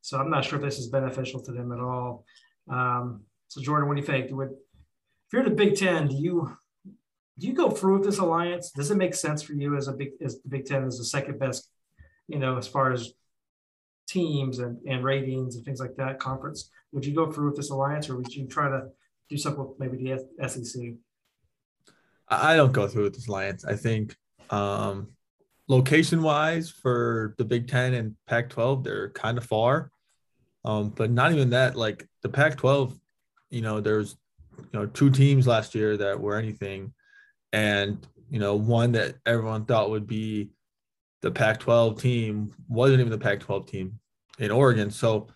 So 0.01 0.17
I'm 0.17 0.29
not 0.29 0.45
sure 0.45 0.57
if 0.57 0.65
this 0.65 0.79
is 0.79 0.87
beneficial 0.87 1.41
to 1.41 1.51
them 1.51 1.71
at 1.71 1.79
all. 1.79 2.25
Um, 2.69 3.21
so 3.47 3.61
Jordan, 3.61 3.87
what 3.87 3.95
do 3.95 4.01
you 4.01 4.07
think? 4.07 4.31
Would, 4.31 4.49
if 4.51 5.33
you're 5.33 5.43
the 5.43 5.49
Big 5.49 5.75
Ten, 5.75 6.07
do 6.07 6.15
you 6.15 6.57
do 7.37 7.47
you 7.47 7.53
go 7.53 7.69
through 7.71 7.95
with 7.95 8.03
this 8.05 8.19
alliance? 8.19 8.71
Does 8.71 8.91
it 8.91 8.97
make 8.97 9.15
sense 9.15 9.41
for 9.41 9.53
you 9.53 9.75
as 9.75 9.87
a 9.87 9.93
big 9.93 10.11
as 10.23 10.41
the 10.41 10.49
Big 10.49 10.65
Ten 10.65 10.83
is 10.83 10.97
the 10.97 11.05
second 11.05 11.39
best, 11.39 11.69
you 12.27 12.37
know, 12.37 12.57
as 12.57 12.67
far 12.67 12.91
as 12.91 13.13
teams 14.07 14.59
and, 14.59 14.77
and 14.87 15.03
ratings 15.03 15.55
and 15.55 15.65
things 15.65 15.79
like 15.79 15.95
that 15.95 16.19
conference? 16.19 16.69
Would 16.91 17.05
you 17.05 17.15
go 17.15 17.31
through 17.31 17.47
with 17.47 17.55
this 17.55 17.71
alliance, 17.71 18.09
or 18.09 18.17
would 18.17 18.33
you 18.33 18.47
try 18.47 18.69
to 18.69 18.87
do 19.31 19.37
something 19.37 19.65
with 19.65 19.79
maybe 19.79 19.97
the 19.97 20.47
SEC? 20.47 20.81
I 22.27 22.55
don't 22.55 22.71
go 22.71 22.87
through 22.87 23.03
with 23.03 23.15
this 23.15 23.27
alliance. 23.27 23.65
I 23.65 23.75
think 23.75 24.15
um, 24.49 25.09
location 25.67 26.21
wise 26.21 26.69
for 26.69 27.33
the 27.37 27.45
Big 27.45 27.67
Ten 27.67 27.93
and 27.93 28.15
Pac 28.27 28.49
12, 28.49 28.83
they're 28.83 29.09
kind 29.11 29.37
of 29.37 29.45
far. 29.45 29.89
Um, 30.63 30.89
but 30.89 31.09
not 31.09 31.31
even 31.31 31.49
that, 31.51 31.75
like 31.75 32.07
the 32.21 32.29
Pac 32.29 32.57
12, 32.57 32.97
you 33.49 33.61
know, 33.61 33.79
there's, 33.79 34.15
you 34.57 34.79
know, 34.79 34.85
two 34.85 35.09
teams 35.09 35.47
last 35.47 35.73
year 35.73 35.97
that 35.97 36.19
were 36.19 36.37
anything. 36.37 36.93
And, 37.51 38.05
you 38.29 38.39
know, 38.39 38.55
one 38.55 38.91
that 38.93 39.15
everyone 39.25 39.65
thought 39.65 39.89
would 39.89 40.07
be 40.07 40.51
the 41.21 41.31
Pac 41.31 41.59
12 41.59 42.01
team 42.01 42.53
wasn't 42.69 42.99
even 42.99 43.11
the 43.11 43.17
Pac 43.17 43.39
12 43.39 43.65
team 43.65 43.99
in 44.39 44.51
Oregon. 44.51 44.91
So, 44.91 45.27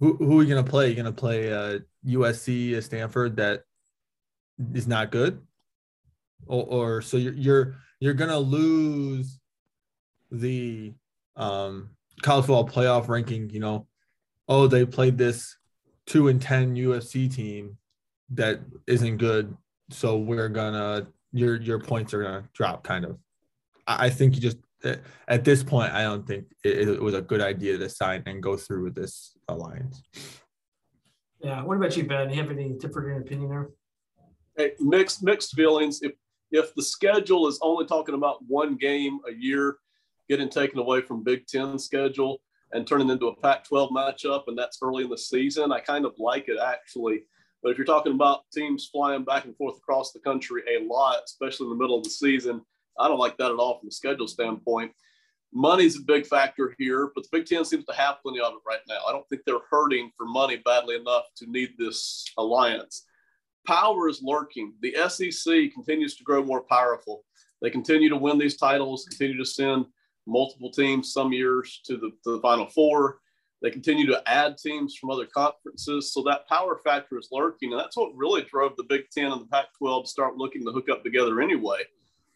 who, 0.00 0.16
who 0.16 0.40
are 0.40 0.42
you 0.42 0.50
going 0.50 0.64
to 0.64 0.70
play? 0.70 0.86
You're 0.86 1.02
going 1.02 1.14
to 1.14 1.20
play 1.20 1.52
uh, 1.52 1.78
USC, 2.06 2.82
Stanford 2.82 3.36
that 3.36 3.62
is 4.72 4.86
not 4.86 5.10
good, 5.10 5.40
or, 6.46 6.64
or 6.64 7.02
so 7.02 7.16
you're 7.16 7.34
you're 7.34 7.76
you're 8.00 8.14
to 8.14 8.38
lose 8.38 9.38
the 10.30 10.92
um, 11.36 11.90
college 12.22 12.46
football 12.46 12.68
playoff 12.68 13.08
ranking. 13.08 13.50
You 13.50 13.60
know, 13.60 13.86
oh 14.48 14.66
they 14.66 14.84
played 14.84 15.18
this 15.18 15.56
two 16.06 16.28
and 16.28 16.40
ten 16.40 16.76
USC 16.76 17.34
team 17.34 17.78
that 18.30 18.60
isn't 18.86 19.16
good, 19.16 19.56
so 19.90 20.18
we're 20.18 20.48
gonna 20.48 21.06
your 21.32 21.60
your 21.60 21.78
points 21.78 22.14
are 22.14 22.22
gonna 22.22 22.48
drop. 22.52 22.84
Kind 22.84 23.04
of, 23.04 23.18
I 23.86 24.10
think 24.10 24.34
you 24.34 24.40
just 24.40 24.58
at 25.28 25.44
this 25.44 25.62
point, 25.62 25.92
I 25.92 26.02
don't 26.02 26.26
think 26.26 26.46
it, 26.62 26.88
it, 26.88 27.02
was 27.02 27.14
a 27.14 27.22
good 27.22 27.40
idea 27.40 27.78
to 27.78 27.88
sign 27.88 28.22
and 28.26 28.42
go 28.42 28.56
through 28.56 28.84
with 28.84 28.94
this 28.94 29.36
alliance. 29.48 30.02
Yeah. 31.44 31.62
What 31.62 31.76
about 31.76 31.94
you, 31.94 32.04
Ben? 32.04 32.30
You 32.30 32.36
have 32.36 32.50
any 32.50 32.70
different 32.70 33.20
opinion 33.20 33.50
there? 33.50 33.68
Hey, 34.56 34.72
mixed 34.80 35.22
mixed 35.22 35.54
feelings. 35.54 36.00
If 36.00 36.12
if 36.50 36.74
the 36.74 36.82
schedule 36.82 37.46
is 37.48 37.58
only 37.60 37.84
talking 37.84 38.14
about 38.14 38.38
one 38.46 38.76
game 38.76 39.18
a 39.28 39.32
year, 39.32 39.76
getting 40.28 40.48
taken 40.48 40.78
away 40.78 41.02
from 41.02 41.22
Big 41.22 41.46
Ten 41.46 41.78
schedule 41.78 42.40
and 42.72 42.86
turning 42.86 43.10
into 43.10 43.26
a 43.26 43.36
Pac-12 43.36 43.90
matchup, 43.90 44.44
and 44.46 44.56
that's 44.56 44.78
early 44.82 45.04
in 45.04 45.10
the 45.10 45.18
season, 45.18 45.70
I 45.70 45.80
kind 45.80 46.06
of 46.06 46.14
like 46.18 46.48
it 46.48 46.58
actually. 46.58 47.24
But 47.62 47.72
if 47.72 47.78
you're 47.78 47.84
talking 47.84 48.14
about 48.14 48.44
teams 48.52 48.88
flying 48.90 49.24
back 49.24 49.44
and 49.44 49.56
forth 49.56 49.76
across 49.76 50.12
the 50.12 50.20
country 50.20 50.62
a 50.70 50.84
lot, 50.84 51.22
especially 51.26 51.66
in 51.66 51.70
the 51.70 51.78
middle 51.78 51.98
of 51.98 52.04
the 52.04 52.10
season, 52.10 52.62
I 52.98 53.06
don't 53.06 53.18
like 53.18 53.36
that 53.36 53.50
at 53.50 53.58
all 53.58 53.78
from 53.78 53.88
a 53.88 53.92
schedule 53.92 54.28
standpoint. 54.28 54.92
Money's 55.54 55.96
a 55.96 56.02
big 56.02 56.26
factor 56.26 56.74
here, 56.78 57.12
but 57.14 57.22
the 57.22 57.28
Big 57.30 57.46
Ten 57.46 57.64
seems 57.64 57.84
to 57.84 57.94
have 57.94 58.20
plenty 58.22 58.40
of 58.40 58.54
it 58.54 58.58
right 58.66 58.80
now. 58.88 58.98
I 59.06 59.12
don't 59.12 59.26
think 59.28 59.42
they're 59.46 59.58
hurting 59.70 60.10
for 60.16 60.26
money 60.26 60.56
badly 60.56 60.96
enough 60.96 61.26
to 61.36 61.50
need 61.50 61.70
this 61.78 62.24
alliance. 62.36 63.06
Power 63.64 64.08
is 64.08 64.20
lurking. 64.20 64.74
The 64.82 64.96
SEC 65.08 65.72
continues 65.72 66.16
to 66.16 66.24
grow 66.24 66.42
more 66.42 66.62
powerful. 66.62 67.24
They 67.62 67.70
continue 67.70 68.08
to 68.08 68.16
win 68.16 68.36
these 68.36 68.56
titles, 68.56 69.06
continue 69.08 69.38
to 69.38 69.44
send 69.44 69.86
multiple 70.26 70.70
teams 70.70 71.12
some 71.12 71.32
years 71.32 71.80
to 71.86 71.96
the, 71.98 72.10
to 72.24 72.32
the 72.32 72.40
Final 72.40 72.66
Four. 72.66 73.18
They 73.62 73.70
continue 73.70 74.06
to 74.06 74.22
add 74.26 74.58
teams 74.58 74.96
from 74.96 75.10
other 75.10 75.26
conferences. 75.26 76.12
So 76.12 76.22
that 76.24 76.48
power 76.48 76.80
factor 76.84 77.16
is 77.16 77.28
lurking. 77.30 77.72
And 77.72 77.80
that's 77.80 77.96
what 77.96 78.14
really 78.16 78.42
drove 78.42 78.76
the 78.76 78.82
Big 78.82 79.08
Ten 79.10 79.30
and 79.30 79.40
the 79.40 79.46
Pac 79.46 79.66
12 79.78 80.04
to 80.04 80.10
start 80.10 80.36
looking 80.36 80.64
to 80.66 80.72
hook 80.72 80.88
up 80.90 81.04
together 81.04 81.40
anyway 81.40 81.78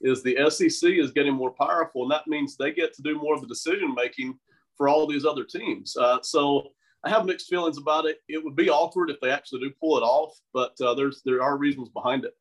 is 0.01 0.23
the 0.23 0.37
SEC 0.51 0.91
is 0.91 1.11
getting 1.11 1.35
more 1.35 1.53
powerful, 1.53 2.03
and 2.03 2.11
that 2.11 2.27
means 2.27 2.57
they 2.57 2.73
get 2.73 2.95
to 2.95 3.03
do 3.03 3.19
more 3.19 3.35
of 3.35 3.41
the 3.41 3.47
decision 3.47 3.95
making 3.95 4.39
for 4.77 4.89
all 4.89 5.07
these 5.07 5.25
other 5.25 5.45
teams. 5.45 5.97
Uh, 5.97 6.19
so 6.23 6.69
I 7.05 7.11
have 7.11 7.27
mixed 7.27 7.49
feelings 7.49 7.79
about 7.79 8.07
it. 8.07 8.19
It 8.29 8.43
would 8.43 8.57
be 8.57 8.71
awkward 8.71 9.11
if 9.11 9.21
they 9.21 9.31
actually 9.31 9.61
do 9.61 9.73
pull 9.81 9.99
it 9.99 10.03
off, 10.03 10.39
but 10.53 10.81
uh, 10.81 10.95
there's 10.95 11.23
there 11.25 11.43
are 11.43 11.57
reasons 11.57 11.89
behind 11.89 12.25
it. 12.25 12.35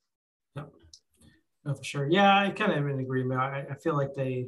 No, 1.67 1.73
for 1.73 1.83
sure. 1.83 2.07
Yeah, 2.09 2.39
I 2.39 2.49
kind 2.51 2.71
of 2.71 2.77
am 2.77 2.89
in 2.89 2.99
agreement. 2.99 3.41
I, 3.41 3.65
I 3.69 3.75
feel 3.75 3.97
like 3.97 4.13
they. 4.15 4.47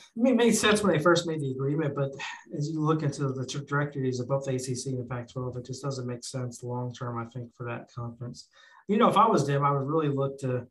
I 0.00 0.20
mean, 0.20 0.34
it 0.34 0.36
made 0.36 0.52
sense 0.52 0.82
when 0.82 0.92
they 0.92 1.02
first 1.02 1.26
made 1.26 1.40
the 1.40 1.50
agreement, 1.50 1.94
but 1.94 2.10
as 2.56 2.68
you 2.68 2.80
look 2.80 3.02
into 3.02 3.32
the 3.32 3.46
trajectories 3.46 4.20
of 4.20 4.28
both 4.28 4.44
the 4.44 4.54
ACC 4.54 4.86
and 4.86 4.98
the 5.00 5.06
Pac-12, 5.08 5.56
it 5.56 5.66
just 5.66 5.82
doesn't 5.82 6.06
make 6.06 6.24
sense 6.24 6.62
long 6.62 6.92
term. 6.92 7.18
I 7.18 7.24
think 7.30 7.54
for 7.54 7.64
that 7.64 7.92
conference. 7.92 8.48
You 8.88 8.96
know, 8.96 9.08
if 9.08 9.16
I 9.16 9.26
was 9.26 9.46
them, 9.46 9.64
I 9.64 9.70
would 9.70 9.86
really 9.86 10.08
look 10.08 10.38
to 10.40 10.66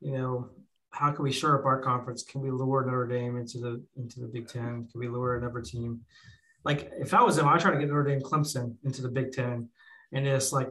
you 0.00 0.12
know, 0.12 0.50
how 0.90 1.12
can 1.12 1.22
we 1.22 1.32
shore 1.32 1.58
up 1.58 1.66
our 1.66 1.80
conference? 1.80 2.22
Can 2.22 2.40
we 2.40 2.50
lure 2.50 2.84
Notre 2.84 3.06
Dame 3.06 3.36
into 3.36 3.58
the 3.58 3.82
into 3.96 4.20
the 4.20 4.26
Big 4.26 4.48
Ten? 4.48 4.88
Can 4.90 5.00
we 5.00 5.08
lure 5.08 5.36
another 5.36 5.60
team? 5.60 6.00
Like 6.64 6.90
if 6.98 7.14
I 7.14 7.22
was 7.22 7.36
them, 7.36 7.48
I'd 7.48 7.60
try 7.60 7.72
to 7.72 7.78
get 7.78 7.88
Notre 7.88 8.04
Dame, 8.04 8.20
Clemson 8.20 8.74
into 8.84 9.02
the 9.02 9.08
Big 9.08 9.32
Ten, 9.32 9.68
and 10.12 10.24
just 10.24 10.52
like 10.52 10.68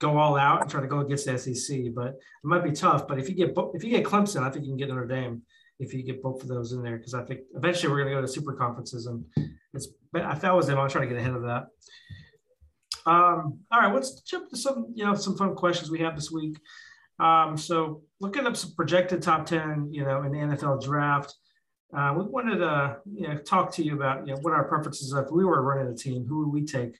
go 0.00 0.18
all 0.18 0.36
out 0.36 0.62
and 0.62 0.70
try 0.70 0.80
to 0.80 0.86
go 0.86 1.00
against 1.00 1.26
the 1.26 1.38
SEC. 1.38 1.94
But 1.94 2.08
it 2.08 2.16
might 2.44 2.64
be 2.64 2.72
tough. 2.72 3.06
But 3.06 3.18
if 3.18 3.28
you 3.28 3.34
get 3.34 3.54
if 3.74 3.84
you 3.84 3.90
get 3.90 4.04
Clemson, 4.04 4.42
I 4.42 4.50
think 4.50 4.64
you 4.64 4.70
can 4.70 4.78
get 4.78 4.88
Notre 4.88 5.06
Dame 5.06 5.42
if 5.78 5.94
you 5.94 6.02
get 6.02 6.22
both 6.22 6.42
of 6.42 6.48
those 6.48 6.72
in 6.72 6.82
there 6.82 6.98
because 6.98 7.14
I 7.14 7.24
think 7.24 7.40
eventually 7.54 7.90
we're 7.90 8.00
going 8.00 8.14
to 8.14 8.14
go 8.14 8.20
to 8.20 8.28
super 8.28 8.52
conferences 8.52 9.06
and 9.06 9.24
it's. 9.72 9.88
If 10.12 10.44
I 10.44 10.52
was 10.52 10.66
them, 10.66 10.78
I'd 10.78 10.90
try 10.90 11.02
to 11.02 11.06
get 11.06 11.16
ahead 11.16 11.34
of 11.34 11.42
that. 11.42 11.66
Um, 13.06 13.60
all 13.70 13.80
right, 13.80 13.94
let's 13.94 14.20
jump 14.22 14.50
to 14.50 14.56
some 14.56 14.92
you 14.94 15.04
know 15.04 15.14
some 15.14 15.36
fun 15.36 15.54
questions 15.54 15.90
we 15.90 16.00
have 16.00 16.16
this 16.16 16.30
week. 16.30 16.58
Um, 17.20 17.56
so 17.56 18.02
looking 18.20 18.46
up 18.46 18.56
some 18.56 18.74
projected 18.74 19.22
top 19.22 19.46
10, 19.46 19.88
you 19.92 20.04
know, 20.04 20.22
in 20.22 20.32
the 20.32 20.38
NFL 20.38 20.82
draft, 20.82 21.34
uh, 21.96 22.14
we 22.16 22.24
wanted 22.24 22.58
to 22.58 22.98
you 23.12 23.28
know, 23.28 23.36
talk 23.38 23.72
to 23.74 23.82
you 23.82 23.94
about 23.94 24.26
you 24.26 24.34
know, 24.34 24.40
what 24.40 24.54
our 24.54 24.64
preferences 24.64 25.12
are. 25.12 25.24
If 25.24 25.30
we 25.30 25.44
were 25.44 25.62
running 25.62 25.92
a 25.92 25.96
team, 25.96 26.24
who 26.26 26.38
would 26.38 26.52
we 26.52 26.64
take 26.64 26.96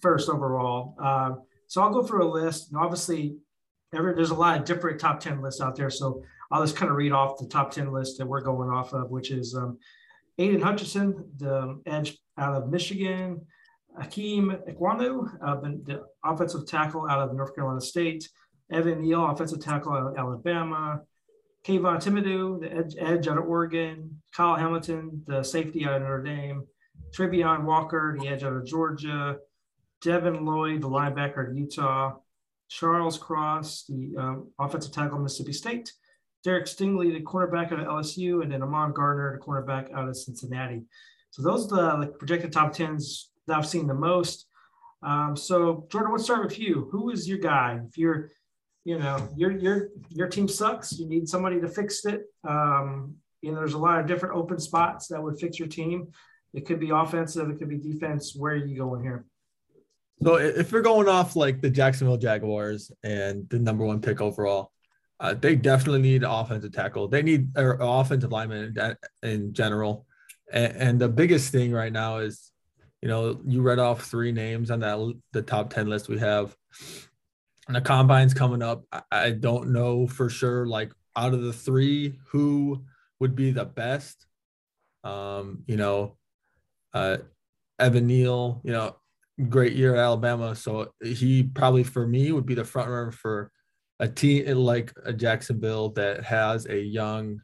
first 0.00 0.28
overall? 0.28 0.96
Uh, 1.02 1.34
so 1.68 1.80
I'll 1.80 1.92
go 1.92 2.02
through 2.02 2.28
a 2.28 2.30
list. 2.30 2.70
And 2.70 2.80
obviously, 2.80 3.36
every, 3.94 4.14
there's 4.14 4.30
a 4.30 4.34
lot 4.34 4.58
of 4.58 4.64
different 4.64 5.00
top 5.00 5.20
10 5.20 5.40
lists 5.40 5.60
out 5.60 5.76
there. 5.76 5.90
So 5.90 6.22
I'll 6.50 6.62
just 6.62 6.76
kind 6.76 6.90
of 6.90 6.96
read 6.96 7.12
off 7.12 7.38
the 7.38 7.46
top 7.46 7.70
10 7.70 7.92
list 7.92 8.18
that 8.18 8.26
we're 8.26 8.40
going 8.40 8.68
off 8.70 8.92
of, 8.92 9.10
which 9.10 9.30
is 9.30 9.54
um, 9.54 9.78
Aidan 10.38 10.60
Hutchinson, 10.60 11.24
the 11.38 11.80
edge 11.86 12.18
out 12.36 12.54
of 12.54 12.68
Michigan, 12.68 13.40
Ikem 14.00 14.60
Ekwonu, 14.68 15.28
uh, 15.42 15.60
the 15.84 16.04
offensive 16.24 16.66
tackle 16.66 17.08
out 17.08 17.20
of 17.20 17.34
North 17.34 17.54
Carolina 17.54 17.80
State, 17.80 18.28
Evan 18.70 19.02
Neal, 19.02 19.26
offensive 19.26 19.60
tackle 19.60 19.92
out 19.92 20.06
of 20.06 20.16
Alabama. 20.16 21.00
Kayvon 21.64 22.02
Thibodeaux, 22.02 22.60
the 22.60 22.72
edge, 22.72 22.94
edge 22.98 23.28
out 23.28 23.38
of 23.38 23.44
Oregon. 23.44 24.22
Kyle 24.34 24.56
Hamilton, 24.56 25.22
the 25.26 25.42
safety 25.42 25.84
out 25.84 25.96
of 25.96 26.02
Notre 26.02 26.22
Dame. 26.22 26.64
Travon 27.16 27.64
Walker, 27.64 28.16
the 28.18 28.28
edge 28.28 28.42
out 28.42 28.52
of 28.52 28.66
Georgia. 28.66 29.38
Devin 30.02 30.44
Lloyd, 30.44 30.82
the 30.82 30.88
linebacker 30.88 31.50
of 31.50 31.56
Utah. 31.56 32.16
Charles 32.68 33.18
Cross, 33.18 33.84
the 33.88 34.16
um, 34.18 34.50
offensive 34.58 34.92
tackle 34.92 35.18
Mississippi 35.18 35.52
State. 35.52 35.92
Derek 36.44 36.66
Stingley, 36.66 37.12
the 37.12 37.24
cornerback 37.24 37.72
out 37.72 37.80
of 37.80 37.86
LSU, 37.86 38.42
and 38.42 38.52
then 38.52 38.62
Ahmad 38.62 38.94
Gardner, 38.94 39.38
the 39.38 39.44
cornerback 39.44 39.92
out 39.92 40.08
of 40.08 40.16
Cincinnati. 40.16 40.82
So 41.30 41.42
those 41.42 41.70
are 41.72 41.76
the 41.76 41.98
like, 41.98 42.18
projected 42.18 42.52
top 42.52 42.72
tens 42.72 43.30
that 43.46 43.56
I've 43.58 43.66
seen 43.66 43.86
the 43.86 43.94
most. 43.94 44.46
Um, 45.02 45.36
so 45.36 45.86
Jordan, 45.90 46.12
let's 46.12 46.24
start 46.24 46.44
with 46.44 46.58
you. 46.58 46.88
Who 46.92 47.10
is 47.10 47.28
your 47.28 47.38
guy? 47.38 47.80
If 47.88 47.98
you're 47.98 48.30
you 48.86 48.98
know 49.00 49.28
your 49.36 49.50
your 49.50 49.88
your 50.10 50.28
team 50.28 50.46
sucks 50.46 50.96
you 50.96 51.08
need 51.08 51.28
somebody 51.28 51.60
to 51.60 51.66
fix 51.66 52.04
it 52.04 52.22
um, 52.48 53.16
you 53.42 53.50
know 53.50 53.58
there's 53.58 53.74
a 53.74 53.78
lot 53.78 53.98
of 53.98 54.06
different 54.06 54.36
open 54.36 54.60
spots 54.60 55.08
that 55.08 55.20
would 55.20 55.38
fix 55.40 55.58
your 55.58 55.66
team 55.66 56.06
it 56.54 56.64
could 56.64 56.78
be 56.78 56.90
offensive 56.90 57.50
it 57.50 57.58
could 57.58 57.68
be 57.68 57.78
defense 57.78 58.34
where 58.36 58.52
are 58.52 58.56
you 58.56 58.76
going 58.76 59.02
here 59.02 59.26
so 60.22 60.36
if 60.36 60.70
you're 60.70 60.82
going 60.82 61.08
off 61.08 61.34
like 61.34 61.60
the 61.60 61.68
jacksonville 61.68 62.16
jaguars 62.16 62.92
and 63.02 63.48
the 63.48 63.58
number 63.58 63.84
one 63.84 64.00
pick 64.00 64.20
overall 64.20 64.70
uh, 65.18 65.34
they 65.34 65.56
definitely 65.56 66.02
need 66.02 66.22
offensive 66.22 66.72
tackle. 66.72 67.08
They 67.08 67.22
need 67.22 67.56
or 67.56 67.78
offensive 67.80 68.32
lineman 68.32 68.76
in, 68.76 68.96
in 69.22 69.52
general. 69.54 70.06
And, 70.52 70.76
and, 70.76 71.00
the 71.00 71.08
biggest 71.08 71.50
thing 71.52 71.72
right 71.72 71.90
now 71.90 72.18
is, 72.18 72.52
you 73.00 73.08
know, 73.08 73.40
you 73.46 73.62
read 73.62 73.78
off 73.78 74.04
three 74.04 74.30
names 74.30 74.70
on 74.70 74.80
that 74.80 74.98
the 75.32 75.40
top 75.40 75.70
ten 75.70 75.88
list 75.88 76.08
we 76.08 76.18
have. 76.18 76.54
The 77.68 77.80
combine's 77.80 78.34
coming 78.34 78.62
up. 78.62 78.84
I, 78.92 79.02
I 79.10 79.30
don't 79.30 79.72
know 79.72 80.06
for 80.06 80.30
sure, 80.30 80.66
like 80.66 80.92
out 81.16 81.34
of 81.34 81.42
the 81.42 81.52
three, 81.52 82.18
who 82.28 82.84
would 83.18 83.34
be 83.34 83.50
the 83.50 83.64
best. 83.64 84.26
Um, 85.02 85.64
you 85.66 85.76
know, 85.76 86.16
uh, 86.94 87.18
Evan 87.78 88.06
Neal, 88.06 88.60
you 88.64 88.72
know, 88.72 88.96
great 89.48 89.74
year 89.74 89.94
at 89.94 90.00
Alabama. 90.00 90.54
So 90.54 90.92
he 91.02 91.42
probably 91.42 91.84
for 91.84 92.06
me 92.06 92.32
would 92.32 92.46
be 92.46 92.54
the 92.54 92.64
front 92.64 92.88
runner 92.88 93.12
for 93.12 93.50
a 93.98 94.08
team 94.08 94.46
like 94.56 94.92
a 95.04 95.12
Jacksonville 95.12 95.90
that 95.90 96.24
has 96.24 96.66
a 96.66 96.78
young, 96.78 97.40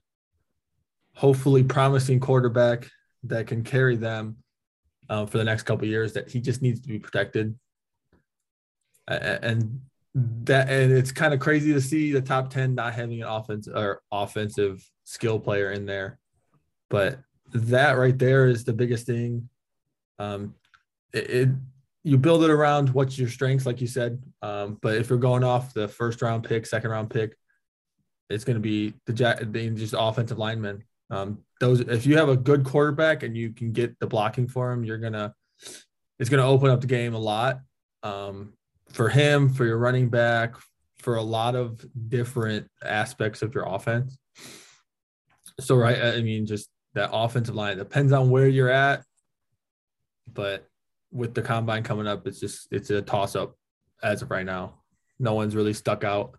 hopefully 1.14 1.62
promising 1.62 2.20
quarterback 2.20 2.88
that 3.24 3.46
can 3.46 3.62
carry 3.62 3.96
them 3.96 4.36
uh, 5.08 5.26
for 5.26 5.38
the 5.38 5.44
next 5.44 5.62
couple 5.64 5.86
years. 5.86 6.12
That 6.12 6.30
he 6.30 6.40
just 6.40 6.62
needs 6.62 6.80
to 6.80 6.88
be 6.88 6.98
protected, 6.98 7.58
and 9.08 9.80
that 10.14 10.68
and 10.68 10.92
it's 10.92 11.12
kind 11.12 11.32
of 11.32 11.40
crazy 11.40 11.72
to 11.72 11.80
see 11.80 12.12
the 12.12 12.20
top 12.20 12.50
ten 12.50 12.74
not 12.74 12.94
having 12.94 13.22
an 13.22 13.28
offense 13.28 13.66
or 13.66 14.02
offensive 14.10 14.86
skill 15.04 15.40
player 15.40 15.72
in 15.72 15.86
there, 15.86 16.18
but 16.90 17.20
that 17.54 17.92
right 17.92 18.18
there 18.18 18.46
is 18.46 18.64
the 18.64 18.72
biggest 18.72 19.06
thing. 19.06 19.48
Um, 20.18 20.54
it, 21.12 21.30
it 21.30 21.48
you 22.04 22.18
build 22.18 22.42
it 22.44 22.50
around 22.50 22.90
what's 22.90 23.18
your 23.18 23.28
strengths, 23.28 23.64
like 23.64 23.80
you 23.80 23.86
said. 23.86 24.22
Um, 24.42 24.78
but 24.82 24.96
if 24.96 25.08
you're 25.08 25.18
going 25.18 25.44
off 25.44 25.72
the 25.72 25.86
first 25.86 26.20
round 26.20 26.44
pick, 26.44 26.66
second 26.66 26.90
round 26.90 27.10
pick, 27.10 27.36
it's 28.28 28.44
going 28.44 28.56
to 28.56 28.60
be 28.60 28.94
the 29.06 29.12
jack, 29.12 29.40
just 29.52 29.94
offensive 29.96 30.38
linemen. 30.38 30.82
Um, 31.10 31.38
those 31.60 31.80
if 31.80 32.06
you 32.06 32.16
have 32.16 32.28
a 32.28 32.36
good 32.36 32.64
quarterback 32.64 33.22
and 33.22 33.36
you 33.36 33.52
can 33.52 33.72
get 33.72 33.98
the 34.00 34.06
blocking 34.06 34.48
for 34.48 34.72
him, 34.72 34.84
you're 34.84 34.98
gonna 34.98 35.34
it's 36.18 36.30
gonna 36.30 36.46
open 36.46 36.70
up 36.70 36.80
the 36.80 36.86
game 36.86 37.14
a 37.14 37.18
lot 37.18 37.60
um, 38.02 38.54
for 38.92 39.08
him, 39.08 39.48
for 39.48 39.64
your 39.64 39.78
running 39.78 40.08
back, 40.08 40.54
for 40.98 41.16
a 41.16 41.22
lot 41.22 41.54
of 41.54 41.84
different 42.08 42.68
aspects 42.84 43.42
of 43.42 43.54
your 43.54 43.64
offense. 43.64 44.18
So 45.60 45.76
right, 45.76 46.00
I 46.00 46.20
mean, 46.22 46.46
just 46.46 46.68
that 46.94 47.10
offensive 47.12 47.54
line 47.54 47.76
depends 47.78 48.12
on 48.12 48.30
where 48.30 48.48
you're 48.48 48.70
at, 48.70 49.02
but 50.32 50.66
with 51.10 51.34
the 51.34 51.42
combine 51.42 51.82
coming 51.82 52.06
up, 52.06 52.26
it's 52.26 52.40
just 52.40 52.68
it's 52.70 52.90
a 52.90 53.02
toss 53.02 53.36
up 53.36 53.56
as 54.02 54.22
of 54.22 54.30
right 54.30 54.46
now. 54.46 54.80
No 55.18 55.34
one's 55.34 55.56
really 55.56 55.74
stuck 55.74 56.04
out 56.04 56.38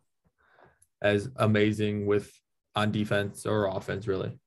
as 1.02 1.30
amazing 1.36 2.06
with 2.06 2.32
on 2.76 2.92
defense 2.92 3.46
or 3.46 3.68
offense, 3.68 4.08
really. 4.08 4.38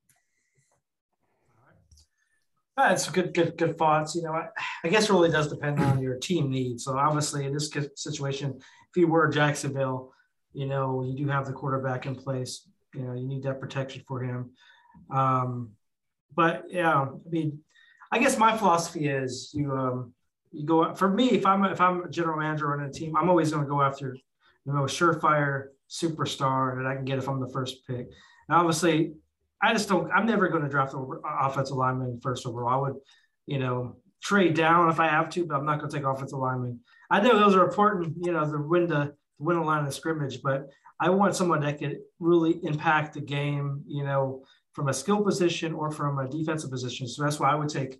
That's 2.76 3.08
good, 3.08 3.32
good, 3.32 3.56
good 3.56 3.78
thoughts. 3.78 4.14
You 4.14 4.22
know, 4.22 4.32
I, 4.32 4.48
I, 4.84 4.88
guess 4.88 5.04
it 5.04 5.12
really 5.12 5.30
does 5.30 5.48
depend 5.48 5.80
on 5.80 6.02
your 6.02 6.16
team 6.16 6.50
needs. 6.50 6.84
So 6.84 6.98
obviously, 6.98 7.46
in 7.46 7.54
this 7.54 7.70
situation, 7.94 8.54
if 8.58 8.96
you 8.96 9.08
were 9.08 9.28
Jacksonville, 9.28 10.12
you 10.52 10.66
know, 10.66 11.02
you 11.02 11.16
do 11.16 11.26
have 11.28 11.46
the 11.46 11.54
quarterback 11.54 12.04
in 12.04 12.14
place. 12.14 12.68
You 12.94 13.02
know, 13.02 13.14
you 13.14 13.26
need 13.26 13.44
that 13.44 13.60
protection 13.60 14.02
for 14.06 14.20
him. 14.22 14.50
Um, 15.10 15.70
but 16.34 16.64
yeah, 16.68 17.00
I 17.00 17.08
mean, 17.30 17.60
I 18.12 18.18
guess 18.18 18.38
my 18.38 18.56
philosophy 18.56 19.08
is 19.08 19.50
you 19.54 19.72
um, 19.72 20.12
you 20.52 20.66
go 20.66 20.94
for 20.94 21.08
me 21.08 21.30
if 21.30 21.46
I'm 21.46 21.64
if 21.64 21.80
I'm 21.80 22.04
a 22.04 22.10
general 22.10 22.38
manager 22.38 22.68
running 22.68 22.90
a 22.90 22.92
team, 22.92 23.16
I'm 23.16 23.30
always 23.30 23.50
going 23.50 23.64
to 23.64 23.68
go 23.68 23.80
after 23.80 24.14
you 24.64 24.72
know 24.72 24.82
surefire 24.82 25.68
superstar 25.90 26.76
that 26.76 26.86
I 26.86 26.94
can 26.94 27.04
get 27.04 27.18
if 27.18 27.28
I'm 27.28 27.40
the 27.40 27.48
first 27.48 27.86
pick. 27.86 28.08
And 28.48 28.56
obviously, 28.56 29.14
I 29.62 29.72
just 29.72 29.88
don't. 29.88 30.10
I'm 30.12 30.26
never 30.26 30.48
going 30.48 30.62
to 30.62 30.68
draft 30.68 30.94
an 30.94 31.06
offensive 31.24 31.76
lineman 31.76 32.20
first 32.22 32.46
overall. 32.46 32.68
I 32.68 32.88
would, 32.88 33.00
you 33.46 33.58
know, 33.58 33.96
trade 34.22 34.54
down 34.54 34.90
if 34.90 35.00
I 35.00 35.08
have 35.08 35.30
to, 35.30 35.46
but 35.46 35.56
I'm 35.56 35.64
not 35.64 35.78
going 35.78 35.90
to 35.90 35.96
take 35.96 36.06
offensive 36.06 36.38
lineman. 36.38 36.80
I 37.10 37.20
know 37.20 37.38
those 37.38 37.54
are 37.54 37.64
important, 37.64 38.16
you 38.20 38.32
know, 38.32 38.44
the 38.50 38.60
win 38.60 38.88
to 38.88 39.14
win 39.38 39.56
a 39.56 39.64
line 39.64 39.86
of 39.86 39.94
scrimmage, 39.94 40.42
but 40.42 40.68
I 40.98 41.10
want 41.10 41.36
someone 41.36 41.60
that 41.60 41.78
could 41.78 41.98
really 42.18 42.58
impact 42.62 43.14
the 43.14 43.20
game, 43.20 43.82
you 43.86 44.04
know, 44.04 44.44
from 44.72 44.88
a 44.88 44.94
skill 44.94 45.22
position 45.22 45.72
or 45.72 45.90
from 45.90 46.18
a 46.18 46.28
defensive 46.28 46.70
position. 46.70 47.06
So 47.06 47.22
that's 47.22 47.38
why 47.38 47.50
I 47.50 47.54
would 47.54 47.68
take 47.68 47.98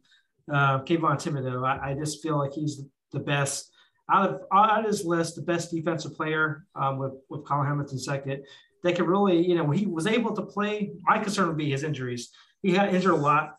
uh, 0.53 0.81
Kayvon 0.81 1.17
Thibodeaux. 1.17 1.67
I, 1.67 1.91
I, 1.91 1.95
just 1.95 2.23
feel 2.23 2.39
like 2.39 2.53
he's 2.53 2.83
the 3.13 3.19
best 3.19 3.73
out 4.11 4.29
of 4.29 4.41
out 4.53 4.81
of 4.81 4.87
his 4.87 5.05
list, 5.05 5.37
the 5.37 5.43
best 5.43 5.71
defensive 5.71 6.15
player 6.15 6.65
um, 6.75 6.99
with 6.99 7.13
with 7.29 7.45
Colin 7.45 7.67
Hamilton 7.67 7.99
second. 7.99 8.45
That 8.87 8.97
could 8.97 9.07
really, 9.07 9.47
you 9.47 9.55
know, 9.55 9.71
he 9.71 9.87
was 9.87 10.07
able 10.07 10.35
to 10.35 10.43
play. 10.43 10.93
My 11.03 11.19
concern 11.19 11.49
would 11.49 11.57
be 11.57 11.71
his 11.71 11.83
injuries. 11.83 12.31
He 12.63 12.73
got 12.73 12.95
injured 12.95 13.13
a 13.13 13.17
lot 13.17 13.57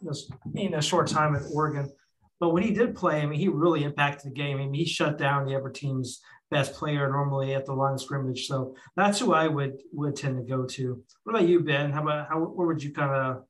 in 0.56 0.74
a 0.74 0.82
short 0.82 1.08
time 1.08 1.36
at 1.36 1.44
Oregon, 1.54 1.92
but 2.40 2.50
when 2.50 2.64
he 2.64 2.72
did 2.72 2.96
play, 2.96 3.22
I 3.22 3.26
mean, 3.26 3.40
he 3.40 3.48
really 3.48 3.84
impacted 3.84 4.32
the 4.32 4.36
game. 4.36 4.58
I 4.58 4.62
mean, 4.62 4.74
he 4.74 4.86
shut 4.86 5.18
down 5.18 5.46
the 5.46 5.56
other 5.56 5.70
team's 5.70 6.22
best 6.50 6.74
player 6.74 7.10
normally 7.10 7.54
at 7.54 7.66
the 7.66 7.74
line 7.74 7.94
of 7.94 8.02
scrimmage. 8.02 8.48
So 8.48 8.76
that's 8.96 9.20
who 9.20 9.34
I 9.34 9.48
would 9.48 9.82
would 9.94 10.16
tend 10.16 10.38
to 10.38 10.44
go 10.44 10.66
to. 10.66 11.04
What 11.24 11.36
about 11.36 11.48
you, 11.48 11.60
Ben? 11.60 11.92
How 11.92 12.02
about 12.02 12.28
how 12.30 12.40
where 12.40 12.68
would 12.68 12.82
you 12.82 12.92
kind 12.92 13.14
of, 13.14 13.44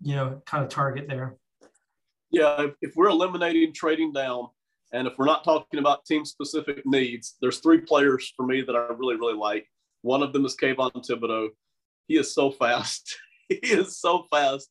you 0.00 0.16
know, 0.16 0.40
kind 0.46 0.64
of 0.64 0.70
target 0.70 1.06
there? 1.08 1.36
yeah, 2.30 2.62
if, 2.62 2.74
if 2.80 2.92
we're 2.96 3.08
eliminating 3.08 3.72
trading 3.72 4.12
down, 4.12 4.48
and 4.92 5.06
if 5.06 5.14
we're 5.18 5.26
not 5.26 5.44
talking 5.44 5.80
about 5.80 6.04
team 6.04 6.24
specific 6.24 6.84
needs, 6.86 7.36
there's 7.40 7.58
three 7.58 7.80
players 7.80 8.32
for 8.36 8.46
me 8.46 8.62
that 8.62 8.74
I 8.74 8.86
really, 8.94 9.16
really 9.16 9.34
like. 9.36 9.66
One 10.02 10.22
of 10.22 10.32
them 10.32 10.44
is 10.44 10.56
Kayvon 10.56 10.92
Thibodeaux. 10.94 11.48
He 12.06 12.16
is 12.16 12.34
so 12.34 12.50
fast. 12.50 13.18
he 13.48 13.56
is 13.56 14.00
so 14.00 14.26
fast. 14.30 14.70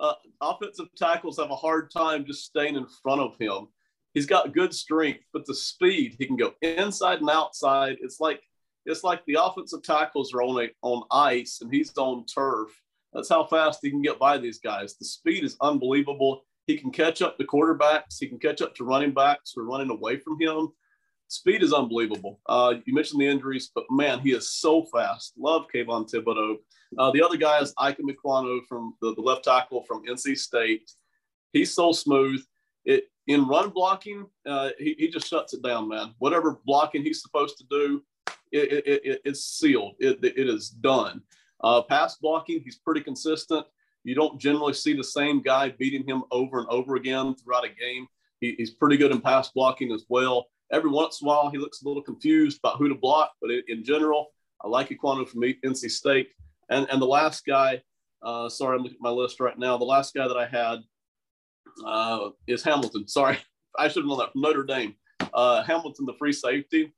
Uh, 0.00 0.14
offensive 0.40 0.88
tackles 0.96 1.38
have 1.38 1.50
a 1.50 1.56
hard 1.56 1.90
time 1.90 2.24
just 2.24 2.44
staying 2.44 2.76
in 2.76 2.86
front 3.02 3.20
of 3.20 3.36
him. 3.38 3.68
He's 4.14 4.26
got 4.26 4.52
good 4.52 4.74
strength, 4.74 5.24
but 5.32 5.46
the 5.46 5.54
speed 5.54 6.16
he 6.18 6.26
can 6.26 6.36
go 6.36 6.54
inside 6.60 7.20
and 7.20 7.30
outside. 7.30 7.96
It's 8.00 8.20
like 8.20 8.42
it's 8.84 9.04
like 9.04 9.24
the 9.26 9.38
offensive 9.40 9.82
tackles 9.82 10.34
are 10.34 10.42
on 10.42 10.64
a, 10.64 10.68
on 10.82 11.04
ice 11.10 11.60
and 11.60 11.72
he's 11.72 11.96
on 11.96 12.26
turf. 12.26 12.68
That's 13.12 13.28
how 13.28 13.44
fast 13.44 13.80
he 13.82 13.90
can 13.90 14.02
get 14.02 14.18
by 14.18 14.38
these 14.38 14.58
guys. 14.58 14.96
The 14.96 15.04
speed 15.04 15.44
is 15.44 15.56
unbelievable. 15.60 16.42
He 16.66 16.76
can 16.76 16.90
catch 16.90 17.22
up 17.22 17.38
to 17.38 17.44
quarterbacks. 17.44 18.18
He 18.18 18.28
can 18.28 18.38
catch 18.38 18.60
up 18.60 18.74
to 18.76 18.84
running 18.84 19.12
backs 19.12 19.52
who 19.54 19.62
are 19.62 19.66
running 19.66 19.90
away 19.90 20.18
from 20.18 20.40
him. 20.40 20.68
Speed 21.32 21.62
is 21.62 21.72
unbelievable. 21.72 22.40
Uh, 22.44 22.74
you 22.84 22.92
mentioned 22.92 23.18
the 23.18 23.26
injuries, 23.26 23.70
but 23.74 23.84
man, 23.90 24.20
he 24.20 24.32
is 24.32 24.50
so 24.50 24.84
fast. 24.84 25.32
Love 25.38 25.64
Kayvon 25.74 26.06
Thibodeaux. 26.06 26.56
Uh, 26.98 27.10
the 27.10 27.22
other 27.22 27.38
guy 27.38 27.58
is 27.58 27.72
Ikem 27.78 28.10
Ekwonu 28.10 28.60
from 28.68 28.94
the, 29.00 29.14
the, 29.14 29.22
left 29.22 29.44
tackle 29.44 29.82
from 29.84 30.04
NC 30.04 30.36
State. 30.36 30.90
He's 31.54 31.74
so 31.74 31.90
smooth. 31.92 32.44
It 32.84 33.04
in 33.28 33.46
run 33.46 33.70
blocking, 33.70 34.26
uh, 34.44 34.70
he, 34.78 34.94
he 34.98 35.08
just 35.08 35.26
shuts 35.26 35.54
it 35.54 35.62
down, 35.62 35.88
man. 35.88 36.12
Whatever 36.18 36.60
blocking 36.66 37.02
he's 37.02 37.22
supposed 37.22 37.56
to 37.58 37.64
do, 37.70 38.02
it, 38.50 38.84
it, 38.86 39.00
it 39.02 39.22
it's 39.24 39.46
sealed. 39.46 39.94
It, 40.00 40.22
it 40.22 40.50
is 40.50 40.68
done. 40.68 41.22
Uh, 41.64 41.80
pass 41.80 42.16
blocking, 42.16 42.60
he's 42.62 42.76
pretty 42.76 43.00
consistent. 43.00 43.64
You 44.04 44.14
don't 44.14 44.38
generally 44.38 44.74
see 44.74 44.92
the 44.92 45.04
same 45.04 45.40
guy 45.40 45.70
beating 45.70 46.06
him 46.06 46.24
over 46.30 46.58
and 46.58 46.68
over 46.68 46.96
again 46.96 47.36
throughout 47.36 47.64
a 47.64 47.70
game. 47.70 48.06
He, 48.40 48.54
he's 48.58 48.72
pretty 48.72 48.98
good 48.98 49.12
in 49.12 49.22
pass 49.22 49.48
blocking 49.48 49.92
as 49.92 50.04
well. 50.10 50.48
Every 50.72 50.90
once 50.90 51.20
in 51.20 51.26
a 51.26 51.28
while, 51.28 51.50
he 51.50 51.58
looks 51.58 51.82
a 51.82 51.88
little 51.88 52.02
confused 52.02 52.58
about 52.62 52.78
who 52.78 52.88
to 52.88 52.94
block, 52.94 53.32
but 53.40 53.50
in 53.68 53.84
general, 53.84 54.28
I 54.64 54.68
like 54.68 54.88
Ekwonu 54.88 55.28
from 55.28 55.42
NC 55.42 55.90
State. 55.90 56.28
And, 56.70 56.86
and 56.90 57.00
the 57.00 57.06
last 57.06 57.44
guy, 57.44 57.82
uh, 58.22 58.48
sorry, 58.48 58.76
I'm 58.76 58.82
looking 58.82 58.96
at 58.96 59.02
my 59.02 59.10
list 59.10 59.40
right 59.40 59.58
now. 59.58 59.76
The 59.76 59.84
last 59.84 60.14
guy 60.14 60.26
that 60.26 60.36
I 60.36 60.46
had 60.46 60.78
uh, 61.84 62.30
is 62.46 62.62
Hamilton. 62.62 63.06
Sorry, 63.06 63.38
I 63.78 63.88
should 63.88 64.02
have 64.02 64.06
known 64.06 64.18
that 64.18 64.32
from 64.32 64.42
Notre 64.42 64.64
Dame. 64.64 64.94
Uh, 65.34 65.62
Hamilton, 65.62 66.06
the 66.06 66.14
free 66.14 66.32
safety. 66.32 66.92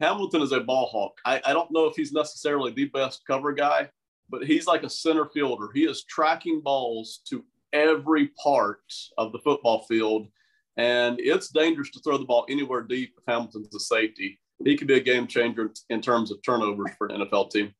Hamilton 0.00 0.42
is 0.42 0.52
a 0.52 0.60
ball 0.60 0.86
hawk. 0.86 1.18
I, 1.24 1.40
I 1.44 1.52
don't 1.52 1.70
know 1.70 1.86
if 1.86 1.96
he's 1.96 2.12
necessarily 2.12 2.72
the 2.72 2.86
best 2.86 3.22
cover 3.26 3.52
guy, 3.52 3.88
but 4.28 4.44
he's 4.44 4.66
like 4.66 4.82
a 4.82 4.90
center 4.90 5.26
fielder. 5.26 5.68
He 5.72 5.84
is 5.84 6.04
tracking 6.04 6.60
balls 6.60 7.20
to 7.28 7.44
every 7.72 8.28
part 8.42 8.82
of 9.18 9.32
the 9.32 9.38
football 9.38 9.84
field. 9.84 10.28
And 10.76 11.20
it's 11.20 11.48
dangerous 11.48 11.90
to 11.90 12.00
throw 12.00 12.18
the 12.18 12.24
ball 12.24 12.46
anywhere 12.48 12.82
deep 12.82 13.14
if 13.16 13.24
Hamilton's 13.28 13.74
a 13.74 13.80
safety. 13.80 14.40
He 14.64 14.76
could 14.76 14.88
be 14.88 14.94
a 14.94 15.00
game 15.00 15.26
changer 15.26 15.72
in 15.90 16.00
terms 16.00 16.30
of 16.30 16.42
turnovers 16.42 16.90
for 16.96 17.08
an 17.08 17.20
NFL 17.20 17.50
team. 17.50 17.74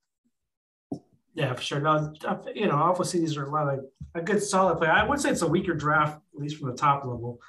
Yeah, 1.35 1.53
for 1.55 1.63
sure. 1.63 1.81
No, 1.81 2.13
you 2.55 2.67
know, 2.67 2.77
obviously 2.77 3.21
these 3.21 3.37
are 3.37 3.47
a 3.47 3.51
lot 3.51 3.73
of 3.73 3.81
a 4.15 4.23
good 4.23 4.43
solid 4.43 4.79
play. 4.79 4.89
I 4.89 5.05
would 5.05 5.21
say 5.21 5.31
it's 5.31 5.43
a 5.43 5.47
weaker 5.47 5.75
draft, 5.75 6.21
at 6.35 6.41
least 6.41 6.59
from 6.59 6.71
the 6.71 6.77
top 6.77 7.05
level. 7.05 7.41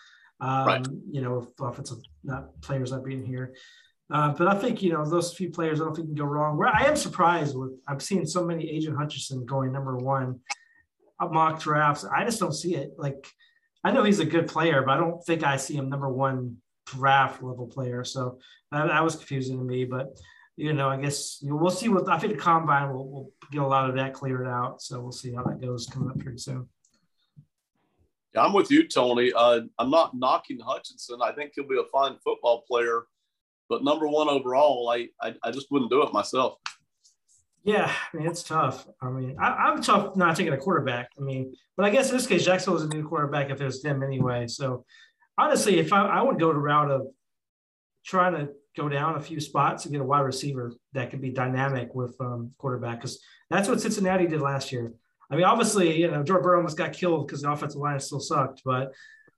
Um, 0.42 0.68
right. 0.68 0.88
You 1.12 1.22
know, 1.22 1.48
offensive 1.60 2.00
not 2.24 2.60
players 2.62 2.92
not 2.92 3.06
being 3.06 3.24
here. 3.24 3.54
Uh, 4.12 4.30
but 4.34 4.48
I 4.48 4.56
think 4.56 4.82
you 4.82 4.92
know 4.92 5.06
those 5.08 5.34
few 5.34 5.50
players. 5.50 5.82
I 5.82 5.86
don't 5.86 5.96
think 5.96 6.08
can 6.08 6.16
go 6.16 6.26
wrong. 6.26 6.58
Where 6.58 6.68
I 6.68 6.84
am 6.84 6.96
surprised 6.96 7.56
with, 7.58 7.72
I've 7.88 8.02
seen 8.02 8.26
so 8.26 8.44
many 8.44 8.70
Aidan 8.70 8.96
Hutchinson 8.96 9.46
going 9.46 9.72
number 9.72 9.98
one 9.98 10.40
mock 11.20 11.60
drafts. 11.60 12.06
I 12.06 12.24
just 12.24 12.40
don't 12.40 12.54
see 12.54 12.76
it. 12.76 12.94
Like 12.98 13.28
I 13.86 13.92
know 13.92 14.04
he's 14.04 14.20
a 14.20 14.26
good 14.26 14.48
player, 14.48 14.82
but 14.82 14.94
I 14.94 14.98
don't 14.98 15.24
think 15.24 15.44
I 15.44 15.58
see 15.58 15.76
him 15.76 15.90
number 15.90 16.10
one 16.10 16.58
draft 16.88 17.44
level 17.44 17.68
player. 17.68 18.04
So 18.04 18.40
that, 18.72 18.88
that 18.88 19.04
was 19.04 19.16
confusing 19.16 19.60
to 19.60 19.64
me. 19.64 19.86
But 19.86 20.18
you 20.58 20.74
know, 20.74 20.90
I 20.90 20.98
guess 20.98 21.38
you 21.44 21.52
know, 21.52 21.58
we'll 21.58 21.70
see 21.70 21.88
what 21.88 22.10
I 22.10 22.18
think 22.18 22.34
the 22.34 22.40
combine 22.40 22.92
will, 22.92 23.08
will 23.08 23.32
get 23.52 23.62
a 23.62 23.68
lot 23.68 23.88
of 23.88 23.96
that 23.96 24.14
cleared 24.14 24.48
out. 24.48 24.82
So 24.82 25.00
we'll 25.00 25.12
see 25.12 25.36
how 25.36 25.44
that 25.44 25.62
goes 25.62 25.86
coming 25.86 26.10
up 26.10 26.18
pretty 26.18 26.40
soon. 26.40 26.68
Yeah, 28.34 28.42
I'm 28.42 28.54
with 28.54 28.72
you, 28.72 28.88
Tony. 28.88 29.32
Uh, 29.32 29.62
I'm 29.78 29.92
not 29.92 30.18
knocking 30.18 30.60
Hutchinson. 30.60 31.20
I 31.22 31.32
think 31.32 31.52
he'll 31.54 31.68
be 31.68 31.78
a 31.78 31.84
fine 31.92 32.18
football 32.24 32.64
player, 32.68 33.04
but 33.70 33.84
number 33.84 34.08
one 34.08 34.30
overall, 34.30 34.90
I 34.90 35.10
I, 35.22 35.36
I 35.44 35.52
just 35.52 35.68
wouldn't 35.70 35.92
do 35.92 36.02
it 36.02 36.12
myself. 36.12 36.58
Yeah, 37.66 37.92
I 37.92 38.18
mean 38.18 38.28
it's 38.28 38.44
tough. 38.44 38.88
I 39.02 39.10
mean, 39.10 39.36
I, 39.40 39.72
am 39.72 39.82
tough 39.82 40.16
not 40.16 40.36
taking 40.36 40.54
a 40.54 40.58
quarterback. 40.58 41.10
I 41.20 41.22
mean, 41.22 41.56
but 41.76 41.86
I 41.86 41.90
guess 41.90 42.12
in 42.12 42.16
this 42.16 42.28
case, 42.28 42.46
Jacksonville 42.46 42.80
is 42.80 42.86
a 42.86 42.94
new 42.94 43.08
quarterback 43.08 43.50
if 43.50 43.60
it 43.60 43.66
was 43.66 43.82
them 43.82 44.04
anyway. 44.04 44.46
So 44.48 44.86
honestly, 45.36 45.80
if 45.80 45.92
I, 45.92 46.06
I 46.06 46.22
would 46.22 46.40
go 46.40 46.54
the 46.54 46.60
route 46.60 46.92
of 46.92 47.08
trying 48.06 48.34
to 48.34 48.50
go 48.78 48.88
down 48.88 49.16
a 49.16 49.20
few 49.20 49.40
spots 49.40 49.86
and 49.86 49.92
get 49.92 50.02
a 50.02 50.06
wide 50.06 50.22
receiver 50.22 50.74
that 50.94 51.10
could 51.10 51.22
be 51.22 51.32
dynamic 51.32 51.96
with 51.96 52.16
um, 52.22 52.52
quarterback 52.60 53.00
because 53.00 53.20
that's 53.50 53.68
what 53.68 53.82
Cincinnati 53.82 54.28
did 54.28 54.42
last 54.42 54.72
year. 54.72 54.94
I 55.32 55.36
mean, 55.36 55.46
obviously, 55.46 56.00
you 56.00 56.12
know, 56.12 56.22
Joe 56.22 56.40
Burrow 56.40 56.58
almost 56.58 56.78
got 56.78 56.94
killed 56.94 57.26
because 57.26 57.42
the 57.42 57.52
offensive 57.52 57.82
line 57.82 58.00
still 58.00 58.20
sucked, 58.20 58.62
but 58.64 58.94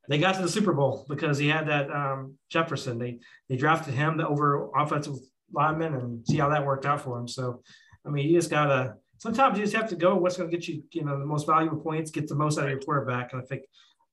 they 0.09 0.17
got 0.17 0.35
to 0.35 0.41
the 0.41 0.49
Super 0.49 0.73
Bowl 0.73 1.05
because 1.07 1.37
he 1.37 1.47
had 1.47 1.67
that 1.67 1.89
um, 1.91 2.35
Jefferson. 2.49 2.97
They 2.97 3.19
they 3.47 3.55
drafted 3.55 3.93
him 3.93 4.19
over 4.19 4.69
offensive 4.75 5.15
lineman 5.53 5.93
and 5.95 6.27
see 6.27 6.37
how 6.37 6.49
that 6.49 6.65
worked 6.65 6.85
out 6.85 7.01
for 7.01 7.17
him. 7.17 7.27
So, 7.27 7.61
I 8.07 8.09
mean, 8.09 8.29
you 8.29 8.37
just 8.37 8.49
gotta 8.49 8.95
sometimes 9.17 9.57
you 9.57 9.63
just 9.63 9.75
have 9.75 9.89
to 9.89 9.95
go 9.95 10.15
what's 10.15 10.37
going 10.37 10.49
to 10.49 10.55
get 10.55 10.67
you, 10.67 10.83
you 10.91 11.03
know, 11.03 11.19
the 11.19 11.25
most 11.25 11.45
valuable 11.45 11.77
points, 11.77 12.11
get 12.11 12.27
the 12.27 12.35
most 12.35 12.57
out 12.57 12.65
of 12.65 12.71
your 12.71 12.79
quarterback. 12.79 13.33
And 13.33 13.41
I 13.41 13.45
think 13.45 13.63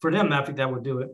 for 0.00 0.10
them, 0.10 0.32
I 0.32 0.44
think 0.44 0.58
that 0.58 0.70
would 0.70 0.82
do 0.82 0.98
it. 0.98 1.10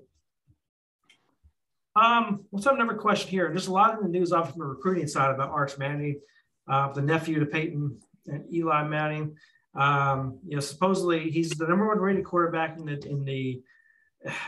Um, 1.97 2.45
let's 2.53 2.65
have 2.67 2.77
another 2.77 2.95
question 2.95 3.31
here. 3.31 3.49
There's 3.49 3.67
a 3.67 3.73
lot 3.73 3.99
in 3.99 4.03
the 4.03 4.09
news 4.09 4.33
off 4.33 4.53
from 4.53 4.61
the 4.61 4.67
recruiting 4.67 5.09
side 5.09 5.35
about 5.35 5.51
Arch 5.51 5.77
Manning, 5.77 6.21
uh, 6.69 6.93
the 6.93 7.03
nephew 7.03 7.41
to 7.41 7.47
Peyton 7.47 7.99
and 8.27 8.55
Eli 8.55 8.85
Manning. 8.85 9.37
Um, 9.75 10.39
you 10.47 10.57
know, 10.57 10.61
supposedly 10.61 11.31
he's 11.31 11.51
the 11.51 11.67
number 11.67 11.89
one 11.89 11.99
rated 11.99 12.25
quarterback 12.25 12.79
in 12.79 12.87
the 12.87 13.09
in 13.09 13.25
the 13.25 13.61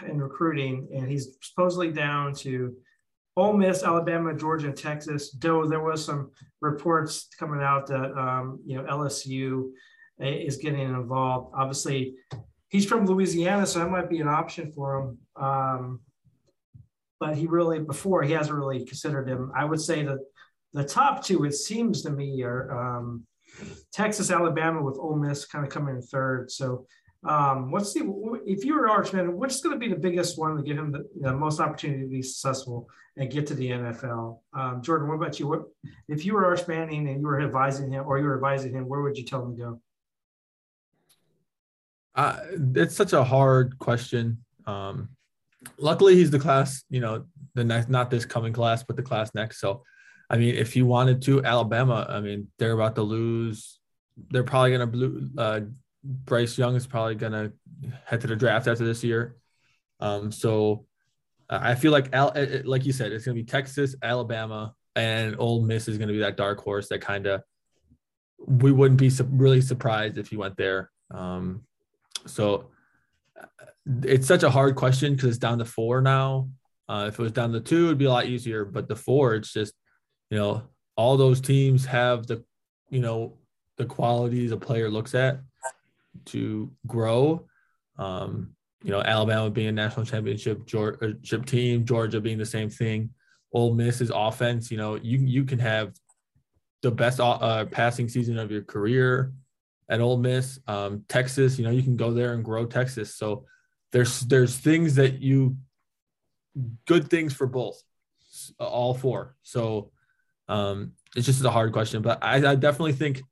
in 0.07 0.21
recruiting, 0.21 0.88
and 0.95 1.09
he's 1.09 1.37
supposedly 1.40 1.90
down 1.90 2.35
to 2.35 2.77
Ole 3.37 3.55
Miss, 3.55 3.83
Alabama, 3.83 4.35
Georgia, 4.35 4.73
Texas. 4.73 5.31
Though 5.33 5.66
there 5.66 5.83
was 5.83 6.05
some 6.05 6.31
reports 6.61 7.29
coming 7.38 7.62
out 7.62 7.87
that 7.87 8.12
um, 8.18 8.61
you 8.66 8.77
know 8.77 8.85
LSU 8.85 9.71
is 10.18 10.59
getting 10.59 10.81
involved. 10.81 11.55
Obviously, 11.57 12.14
he's 12.68 12.87
from 12.87 13.07
Louisiana, 13.07 13.66
so 13.66 13.79
that 13.79 13.90
might 13.90 14.11
be 14.11 14.21
an 14.21 14.29
option 14.29 14.71
for 14.73 14.99
him. 14.99 15.18
Um, 15.37 16.01
but 17.21 17.37
he 17.37 17.47
really 17.47 17.79
before 17.79 18.23
he 18.23 18.33
hasn't 18.33 18.57
really 18.57 18.85
considered 18.85 19.29
him. 19.29 19.53
I 19.57 19.64
would 19.64 19.81
say 19.81 20.03
that 20.03 20.18
the 20.73 20.85
top 20.85 21.25
two, 21.25 21.45
it 21.45 21.55
seems 21.55 22.03
to 22.03 22.11
me, 22.11 22.42
are 22.42 22.71
um, 22.99 23.27
Texas, 23.92 24.31
Alabama, 24.31 24.83
with 24.83 24.99
Ole 24.99 25.16
Miss 25.16 25.45
kind 25.45 25.64
of 25.64 25.71
coming 25.71 25.97
in 25.97 26.03
third. 26.03 26.51
So, 26.51 26.87
um, 27.25 27.71
what's 27.71 27.95
the 27.95 28.01
if 28.45 28.65
you 28.65 28.75
were 28.75 28.87
an 28.87 28.91
Archman, 28.91 29.35
what's 29.35 29.61
going 29.61 29.75
to 29.75 29.79
be 29.79 29.93
the 29.93 29.99
biggest 29.99 30.39
one 30.39 30.57
to 30.57 30.63
give 30.63 30.77
him 30.77 30.91
the 30.91 31.07
know, 31.15 31.37
most 31.37 31.61
opportunity 31.61 32.03
to 32.03 32.09
be 32.09 32.23
successful 32.23 32.89
and 33.17 33.31
get 33.31 33.47
to 33.47 33.55
the 33.55 33.71
NFL? 33.71 34.39
Um, 34.53 34.83
Jordan, 34.83 35.09
what 35.09 35.15
about 35.15 35.39
you? 35.39 35.47
What 35.47 35.63
if 36.09 36.25
you 36.25 36.35
were 36.35 36.45
Arch 36.45 36.67
Manning 36.67 37.09
and 37.09 37.21
you 37.21 37.27
were 37.27 37.41
advising 37.41 37.93
him, 37.93 38.05
or 38.07 38.19
you 38.19 38.25
were 38.25 38.35
advising 38.35 38.73
him, 38.73 38.89
where 38.89 39.03
would 39.03 39.17
you 39.17 39.25
tell 39.25 39.45
him 39.45 39.57
to 39.57 39.63
go? 39.63 39.81
Uh, 42.15 42.39
it's 42.75 42.97
such 42.97 43.13
a 43.13 43.23
hard 43.23 43.79
question. 43.79 44.43
Um, 44.67 45.11
luckily 45.79 46.17
he's 46.17 46.31
the 46.31 46.39
class, 46.39 46.83
you 46.91 47.01
know, 47.01 47.25
the 47.55 47.65
next 47.65 47.89
not 47.89 48.11
this 48.11 48.25
coming 48.25 48.53
class, 48.53 48.83
but 48.83 48.97
the 48.97 49.03
class 49.03 49.31
next. 49.33 49.61
So 49.61 49.83
I 50.29 50.39
mean, 50.39 50.55
if 50.57 50.75
you 50.75 50.87
wanted 50.87 51.23
to, 51.23 51.45
Alabama, 51.45 52.07
I 52.09 52.21
mean, 52.21 52.49
they're 52.59 52.73
about 52.73 52.97
to 52.97 53.03
lose. 53.03 53.79
They're 54.31 54.45
probably 54.45 54.73
gonna 54.73 54.87
blue 54.87 55.31
uh 55.39 55.61
Bryce 56.05 56.59
Young 56.59 56.77
is 56.77 56.87
probably 56.87 57.15
gonna 57.15 57.53
head 58.05 58.21
to 58.23 58.27
the 58.27 58.37
draft 58.37 58.67
after 58.67 58.85
this 58.85 59.05
year. 59.05 59.37
Um, 60.01 60.33
so 60.33 60.87
uh, 61.49 61.61
I 61.62 61.75
feel 61.75 61.93
like 61.93 62.12
Al, 62.12 62.33
like 62.65 62.85
you 62.85 62.93
said, 62.93 63.12
it's 63.12 63.25
gonna 63.25 63.35
be 63.35 63.45
Texas, 63.45 63.95
Alabama, 64.03 64.75
and 64.97 65.37
Ole 65.38 65.62
Miss 65.62 65.88
is 65.88 65.99
gonna 65.99 66.12
be 66.12 66.19
that 66.21 66.37
dark 66.37 66.61
horse 66.62 66.88
that 66.88 67.01
kind 67.01 67.27
of 67.27 67.43
we 68.47 68.73
wouldn't 68.73 68.99
be 68.99 69.11
really 69.31 69.61
surprised 69.61 70.19
if 70.19 70.29
he 70.29 70.37
went 70.37 70.57
there. 70.57 70.91
Um, 71.12 71.62
so 72.27 72.71
it's 74.03 74.27
such 74.27 74.43
a 74.43 74.51
hard 74.51 74.77
question 74.77 75.15
because 75.15 75.29
it's 75.29 75.38
down 75.38 75.59
to 75.59 75.65
four 75.65 76.01
now. 76.01 76.49
Uh, 76.88 77.07
if 77.09 77.19
it 77.19 77.23
was 77.23 77.33
down 77.33 77.53
to 77.53 77.61
two, 77.61 77.87
it'd 77.87 77.99
be 77.99 78.05
a 78.07 78.11
lot 78.11 78.27
easier. 78.27 78.65
But 78.65 78.88
the 78.88 78.97
four, 78.97 79.35
it's 79.35 79.53
just, 79.53 79.75
you 80.31 80.38
know, 80.38 80.62
all 80.97 81.17
those 81.17 81.41
teams 81.41 81.87
have 81.87 82.27
the, 82.27 82.45
you 82.91 83.01
know, 83.01 83.38
the 83.79 83.87
qualities 83.87 84.53
a 84.53 84.57
player 84.57 84.91
looks 84.91 85.15
at 85.15 85.41
to 86.27 86.70
grow. 86.87 87.46
Um, 87.98 88.55
you 88.83 88.90
know, 88.90 89.01
Alabama 89.01 89.51
being 89.51 89.68
a 89.68 89.72
national 89.72 90.07
championship 90.07 90.66
Georgia 90.66 91.14
team, 91.46 91.85
Georgia 91.85 92.20
being 92.20 92.38
the 92.38 92.46
same 92.46 92.68
thing. 92.68 93.11
Ole 93.53 93.75
Miss's 93.75 94.11
offense, 94.14 94.70
you 94.70 94.79
know, 94.79 94.96
you 94.96 95.18
you 95.18 95.44
can 95.44 95.59
have 95.59 95.92
the 96.83 96.90
best 96.90 97.20
uh, 97.20 97.64
passing 97.66 98.09
season 98.09 98.38
of 98.38 98.51
your 98.51 98.62
career 98.62 99.33
at 99.88 100.01
Ole 100.01 100.16
Miss. 100.16 100.59
Um, 100.66 101.05
Texas, 101.09 101.59
you 101.59 101.64
know, 101.64 101.70
you 101.70 101.83
can 101.83 101.96
go 101.96 102.12
there 102.12 102.33
and 102.35 102.44
grow 102.44 102.66
Texas. 102.66 103.14
So 103.14 103.44
there's 103.92 104.20
there's 104.20 104.57
things 104.57 104.96
that 104.96 105.20
you 105.20 105.57
good 106.87 107.09
things 107.09 107.33
for 107.33 107.46
both, 107.46 107.81
all 108.59 108.94
four. 108.94 109.37
So 109.42 109.90
um, 110.48 110.92
it's 111.14 111.27
just 111.27 111.44
a 111.44 111.51
hard 111.51 111.72
question, 111.72 112.03
but 112.03 112.18
I, 112.22 112.37
I 112.53 112.55
definitely 112.55 112.92
think 112.92 113.22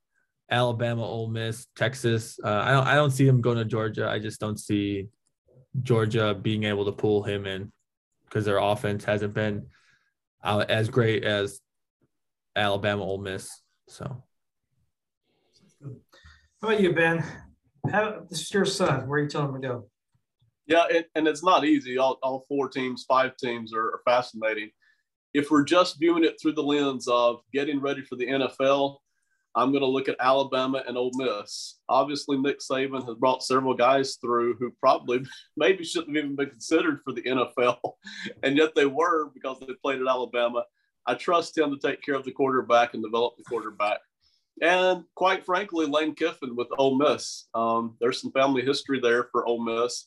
Alabama, 0.51 1.05
Ole 1.05 1.29
Miss, 1.29 1.67
Texas. 1.77 2.39
Uh, 2.43 2.63
I 2.65 2.73
don't 2.73 2.87
I 2.87 2.95
don't 2.95 3.11
see 3.11 3.27
him 3.27 3.41
going 3.41 3.59
to 3.59 3.65
Georgia. 3.65 4.09
I 4.09 4.19
just 4.19 4.41
don't 4.41 4.59
see 4.59 5.09
Georgia 5.83 6.35
being 6.35 6.65
able 6.65 6.85
to 6.87 6.93
pull 6.93 7.23
him 7.23 7.47
in 7.47 7.73
because 8.25 8.45
their 8.45 8.59
offense 8.59 9.05
hasn't 9.05 9.35
been 9.35 9.67
uh, 10.43 10.65
as 10.69 10.89
great 10.89 11.25
as 11.25 11.61
Alabama, 12.57 13.03
Ole 13.03 13.19
Miss. 13.19 13.63
So. 13.89 14.23
How 16.63 16.69
about 16.69 16.81
you, 16.81 16.93
Ben? 16.93 17.25
How, 17.91 18.23
this 18.29 18.43
is 18.43 18.53
your 18.53 18.65
son. 18.65 19.09
Where 19.09 19.19
are 19.19 19.23
you 19.23 19.29
telling 19.29 19.55
him 19.55 19.63
to 19.63 19.69
go? 19.69 19.89
Yeah, 20.67 20.85
it, 20.91 21.11
and 21.15 21.27
it's 21.27 21.43
not 21.43 21.65
easy. 21.65 21.99
All, 21.99 22.19
all 22.23 22.45
four 22.49 22.69
teams, 22.69 23.05
five 23.09 23.37
teams 23.37 23.73
are, 23.73 23.87
are 23.87 24.01
fascinating. 24.05 24.71
If 25.33 25.51
we're 25.51 25.65
just 25.65 25.99
viewing 25.99 26.25
it 26.25 26.37
through 26.41 26.53
the 26.53 26.63
lens 26.63 27.09
of 27.09 27.41
getting 27.53 27.81
ready 27.81 28.03
for 28.03 28.17
the 28.17 28.27
NFL, 28.27 28.99
I'm 29.55 29.73
going 29.73 29.83
to 29.83 29.89
look 29.89 30.09
at 30.09 30.17
Alabama 30.21 30.83
and 30.87 30.97
Ole 30.97 31.11
Miss. 31.15 31.79
Obviously, 31.89 32.39
Nick 32.39 32.61
Saban 32.61 33.05
has 33.07 33.17
brought 33.17 33.43
several 33.43 33.75
guys 33.75 34.17
through 34.21 34.55
who 34.55 34.71
probably 34.81 35.25
maybe 35.57 35.85
shouldn't 35.85 36.17
have 36.17 36.25
even 36.25 36.37
been 36.37 36.51
considered 36.51 37.01
for 37.05 37.13
the 37.13 37.23
NFL, 37.23 37.79
and 38.43 38.57
yet 38.57 38.75
they 38.75 38.87
were 38.87 39.31
because 39.35 39.59
they 39.61 39.75
played 39.83 40.01
at 40.01 40.09
Alabama. 40.09 40.65
I 41.07 41.15
trust 41.15 41.57
him 41.59 41.71
to 41.71 41.79
take 41.79 42.03
care 42.03 42.15
of 42.15 42.25
the 42.25 42.31
quarterback 42.31 42.95
and 42.95 43.03
develop 43.03 43.37
the 43.37 43.45
quarterback. 43.45 43.99
And 44.63 45.05
quite 45.15 45.45
frankly, 45.45 45.87
Lane 45.87 46.15
Kiffin 46.15 46.55
with 46.55 46.69
Ole 46.79 46.99
Miss. 46.99 47.49
Um, 47.55 47.97
there's 48.01 48.21
some 48.21 48.33
family 48.33 48.63
history 48.63 49.01
there 49.01 49.29
for 49.33 49.47
Ole 49.47 49.65
Miss. 49.65 50.07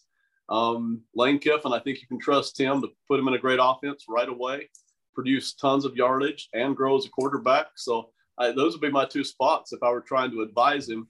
Um, 0.50 1.02
Lane 1.16 1.40
Kiffin, 1.40 1.74
I 1.74 1.80
think 1.80 2.02
you 2.02 2.08
can 2.08 2.20
trust 2.20 2.60
him 2.60 2.82
to 2.82 2.90
put 3.10 3.20
him 3.20 3.28
in 3.28 3.34
a 3.34 3.40
great 3.40 3.60
offense 3.62 4.06
right 4.08 4.30
away, 4.30 4.70
produce 5.16 5.56
tons 5.56 5.86
of 5.86 5.96
yardage, 5.96 6.50
and 6.54 6.76
grow 6.76 6.98
as 6.98 7.06
a 7.06 7.10
quarterback. 7.10 7.68
So 7.76 8.12
I, 8.38 8.52
those 8.52 8.74
would 8.74 8.82
be 8.82 8.90
my 8.90 9.06
two 9.06 9.24
spots 9.24 9.74
if 9.74 9.84
I 9.84 9.90
were 9.92 10.02
trying 10.02 10.32
to 10.32 10.42
advise 10.42 10.90
him. 10.90 11.08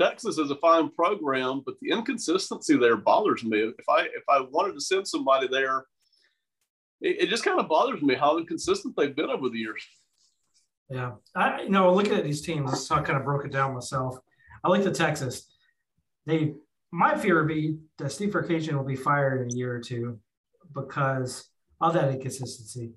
Texas 0.00 0.38
is 0.38 0.50
a 0.50 0.56
fine 0.56 0.90
program, 0.90 1.62
but 1.64 1.76
the 1.80 1.90
inconsistency 1.90 2.76
there 2.76 2.96
bothers 2.96 3.44
me. 3.44 3.58
If 3.58 3.88
I 3.88 4.02
if 4.02 4.24
I 4.28 4.40
wanted 4.40 4.74
to 4.74 4.80
send 4.80 5.08
somebody 5.08 5.48
there, 5.48 5.86
it, 7.00 7.22
it 7.22 7.28
just 7.28 7.44
kind 7.44 7.58
of 7.58 7.68
bothers 7.68 8.02
me 8.02 8.14
how 8.14 8.38
inconsistent 8.38 8.94
they've 8.96 9.16
been 9.16 9.30
over 9.30 9.48
the 9.48 9.58
years. 9.58 9.82
Yeah, 10.90 11.12
I 11.34 11.62
you 11.62 11.70
know 11.70 11.92
looking 11.92 12.14
at 12.14 12.24
these 12.24 12.42
teams, 12.42 12.90
I 12.90 13.00
kind 13.00 13.18
of 13.18 13.24
broke 13.24 13.46
it 13.46 13.52
down 13.52 13.74
myself. 13.74 14.18
I 14.62 14.68
like 14.68 14.84
the 14.84 14.92
Texas. 14.92 15.50
They 16.26 16.54
my 16.92 17.16
fear 17.16 17.38
would 17.38 17.48
be 17.48 17.78
that 17.98 18.12
Steve 18.12 18.30
Sarkisian 18.30 18.74
will 18.74 18.84
be 18.84 18.96
fired 18.96 19.42
in 19.42 19.52
a 19.52 19.56
year 19.56 19.74
or 19.74 19.80
two 19.80 20.18
because 20.74 21.48
of 21.80 21.94
that 21.94 22.10
inconsistency. 22.10 22.92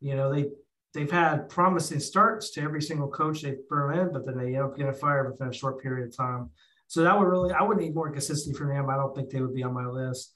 You 0.00 0.16
know, 0.16 0.32
they 0.32 0.46
they've 0.94 1.10
had 1.10 1.48
promising 1.48 2.00
starts 2.00 2.50
to 2.50 2.62
every 2.62 2.82
single 2.82 3.08
coach 3.08 3.42
they 3.42 3.56
throw 3.68 3.98
in, 3.98 4.12
but 4.12 4.26
then 4.26 4.36
they 4.36 4.54
end 4.54 4.64
up 4.64 4.76
getting 4.76 4.92
fired 4.92 5.30
within 5.30 5.48
a 5.48 5.52
short 5.52 5.82
period 5.82 6.08
of 6.08 6.16
time. 6.16 6.50
So 6.86 7.02
that 7.02 7.18
would 7.18 7.26
really, 7.26 7.52
I 7.52 7.62
would 7.62 7.78
need 7.78 7.94
more 7.94 8.10
consistency 8.10 8.56
from 8.56 8.68
them. 8.68 8.90
I 8.90 8.96
don't 8.96 9.14
think 9.14 9.30
they 9.30 9.40
would 9.40 9.54
be 9.54 9.62
on 9.62 9.72
my 9.72 9.86
list. 9.86 10.34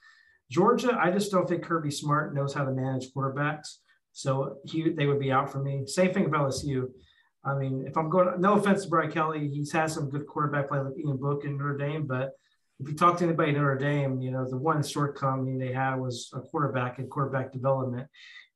Georgia, 0.50 0.98
I 0.98 1.10
just 1.10 1.30
don't 1.30 1.48
think 1.48 1.64
Kirby 1.64 1.90
Smart 1.90 2.34
knows 2.34 2.54
how 2.54 2.64
to 2.64 2.70
manage 2.70 3.12
quarterbacks. 3.12 3.76
So 4.12 4.56
he, 4.64 4.90
they 4.90 5.06
would 5.06 5.20
be 5.20 5.32
out 5.32 5.52
for 5.52 5.62
me. 5.62 5.86
Same 5.86 6.14
thing 6.14 6.24
with 6.24 6.32
LSU. 6.32 6.88
I 7.44 7.54
mean, 7.54 7.84
if 7.86 7.96
I'm 7.96 8.08
going, 8.08 8.40
no 8.40 8.54
offense 8.54 8.84
to 8.84 8.88
Brian 8.88 9.10
Kelly, 9.12 9.48
he's 9.48 9.70
had 9.70 9.90
some 9.90 10.08
good 10.08 10.26
quarterback 10.26 10.68
play 10.68 10.78
like 10.78 10.98
Ian 10.98 11.18
Book 11.18 11.44
in 11.44 11.58
Notre 11.58 11.76
Dame, 11.76 12.06
but 12.06 12.32
if 12.78 12.88
you 12.88 12.94
talk 12.94 13.18
to 13.18 13.24
anybody 13.24 13.50
in 13.50 13.56
Notre 13.56 13.76
Dame, 13.76 14.20
you 14.20 14.30
know, 14.30 14.48
the 14.48 14.56
one 14.56 14.82
shortcoming 14.82 15.58
they 15.58 15.72
had 15.72 15.96
was 15.96 16.30
a 16.34 16.40
quarterback 16.40 16.98
and 16.98 17.10
quarterback 17.10 17.52
development. 17.52 18.06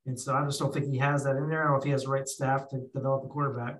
And 0.05 0.19
so 0.19 0.35
I 0.35 0.43
just 0.45 0.59
don't 0.59 0.73
think 0.73 0.87
he 0.87 0.97
has 0.97 1.23
that 1.23 1.37
in 1.37 1.49
there. 1.49 1.61
I 1.61 1.63
don't 1.63 1.73
know 1.73 1.79
if 1.79 1.83
he 1.83 1.91
has 1.91 2.03
the 2.03 2.09
right 2.09 2.27
staff 2.27 2.69
to 2.69 2.87
develop 2.93 3.23
a 3.23 3.27
quarterback. 3.27 3.79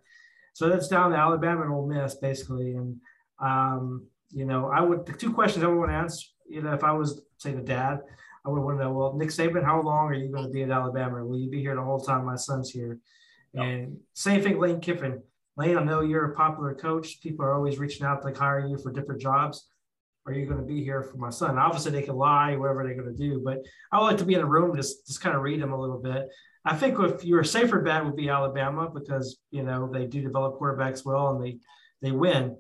So 0.54 0.68
that's 0.68 0.88
down 0.88 1.12
to 1.12 1.18
Alabama 1.18 1.64
and 1.64 1.72
Ole 1.72 1.88
Miss, 1.88 2.16
basically. 2.16 2.72
And, 2.72 2.98
um, 3.40 4.08
you 4.30 4.46
know, 4.46 4.68
I 4.68 4.82
would, 4.82 5.06
the 5.06 5.14
two 5.14 5.32
questions 5.32 5.64
I 5.64 5.68
would 5.68 5.78
want 5.78 5.92
to 5.92 5.96
ask, 5.96 6.26
you 6.48 6.62
know, 6.62 6.74
if 6.74 6.84
I 6.84 6.92
was, 6.92 7.22
say, 7.38 7.54
the 7.54 7.62
dad, 7.62 8.00
I 8.46 8.50
would 8.50 8.62
want 8.62 8.80
to 8.80 8.84
know, 8.84 8.94
well, 8.94 9.14
Nick 9.14 9.30
Saban, 9.30 9.64
how 9.64 9.82
long 9.82 10.08
are 10.08 10.14
you 10.14 10.32
going 10.32 10.44
to 10.44 10.50
be 10.50 10.64
at 10.64 10.72
Alabama? 10.72 11.24
Will 11.26 11.40
you 11.40 11.50
be 11.50 11.62
here 11.62 11.76
the 11.76 11.84
whole 11.84 12.00
time 12.00 12.26
my 12.26 12.36
son's 12.36 12.72
here? 12.72 13.00
Yep. 13.54 13.64
And 13.64 13.98
same 14.14 14.42
thing, 14.42 14.60
Lane 14.60 14.80
Kiffin. 14.80 15.22
Lane, 15.58 15.78
I 15.78 15.84
know 15.84 16.02
you're 16.02 16.32
a 16.32 16.36
popular 16.36 16.74
coach. 16.74 17.22
People 17.22 17.46
are 17.46 17.54
always 17.54 17.78
reaching 17.78 18.06
out 18.06 18.22
to 18.22 18.28
like 18.28 18.38
hire 18.38 18.66
you 18.66 18.78
for 18.78 18.92
different 18.92 19.22
jobs. 19.22 19.68
Are 20.32 20.40
you 20.40 20.46
going 20.46 20.60
to 20.62 20.66
be 20.66 20.82
here 20.84 21.04
for 21.04 21.18
my 21.18 21.30
son? 21.30 21.58
Obviously, 21.58 21.92
they 21.92 22.04
can 22.04 22.16
lie, 22.16 22.56
whatever 22.56 22.84
they're 22.84 22.96
going 22.96 23.14
to 23.14 23.30
do, 23.30 23.42
but 23.44 23.60
I 23.92 24.00
would 24.00 24.06
like 24.06 24.18
to 24.20 24.26
be 24.26 24.36
in 24.36 24.42
a 24.42 24.46
room 24.46 24.76
just 24.76 25.06
just 25.06 25.22
kind 25.22 25.36
of 25.36 25.42
read 25.42 25.62
them 25.62 25.74
a 25.74 25.80
little 25.80 26.00
bit. 26.00 26.30
I 26.64 26.76
think 26.76 26.98
if 27.00 27.26
you're 27.26 27.44
safer 27.44 27.82
bet 27.82 28.06
would 28.06 28.16
be 28.16 28.30
Alabama 28.30 28.90
because 28.90 29.40
you 29.52 29.64
know 29.64 29.90
they 29.92 30.06
do 30.06 30.22
develop 30.22 30.58
quarterbacks 30.60 31.04
well 31.06 31.36
and 31.36 31.44
they 31.44 31.58
they 32.02 32.12
win. 32.12 32.56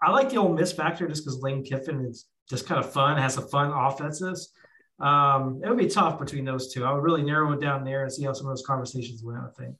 I 0.00 0.12
like 0.12 0.30
the 0.30 0.36
Ole 0.36 0.52
Miss 0.52 0.72
factor 0.72 1.08
just 1.08 1.24
because 1.24 1.40
Lane 1.42 1.64
Kiffin 1.64 2.04
is 2.04 2.26
just 2.48 2.66
kind 2.66 2.78
of 2.78 2.92
fun, 2.92 3.18
has 3.18 3.36
a 3.36 3.42
fun 3.42 3.72
offenses. 3.72 4.52
Um, 5.00 5.60
it 5.64 5.68
would 5.68 5.78
be 5.78 5.88
tough 5.88 6.20
between 6.20 6.44
those 6.44 6.72
two. 6.72 6.84
I 6.84 6.92
would 6.92 7.02
really 7.02 7.22
narrow 7.22 7.52
it 7.52 7.60
down 7.60 7.84
there 7.84 8.02
and 8.02 8.12
see 8.12 8.24
how 8.24 8.32
some 8.32 8.46
of 8.46 8.52
those 8.52 8.66
conversations 8.66 9.24
went. 9.24 9.40
I 9.40 9.48
think. 9.58 9.74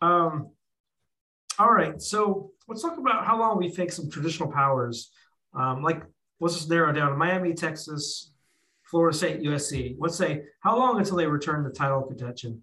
Um, 0.00 0.50
all 1.58 1.72
right, 1.72 2.00
so 2.00 2.52
let's 2.68 2.82
talk 2.82 2.98
about 2.98 3.26
how 3.26 3.38
long 3.38 3.58
we 3.58 3.68
think 3.68 3.90
some 3.90 4.08
traditional 4.08 4.50
powers, 4.50 5.10
um, 5.54 5.82
like 5.82 6.02
let's 6.40 6.54
just 6.54 6.70
narrow 6.70 6.92
down 6.92 7.18
Miami, 7.18 7.54
Texas, 7.54 8.32
Florida 8.84 9.16
State, 9.16 9.42
USC. 9.42 9.96
Let's 9.98 10.16
say 10.16 10.42
how 10.60 10.78
long 10.78 10.98
until 10.98 11.16
they 11.16 11.26
return 11.26 11.64
to 11.64 11.70
title 11.70 12.02
contention. 12.02 12.62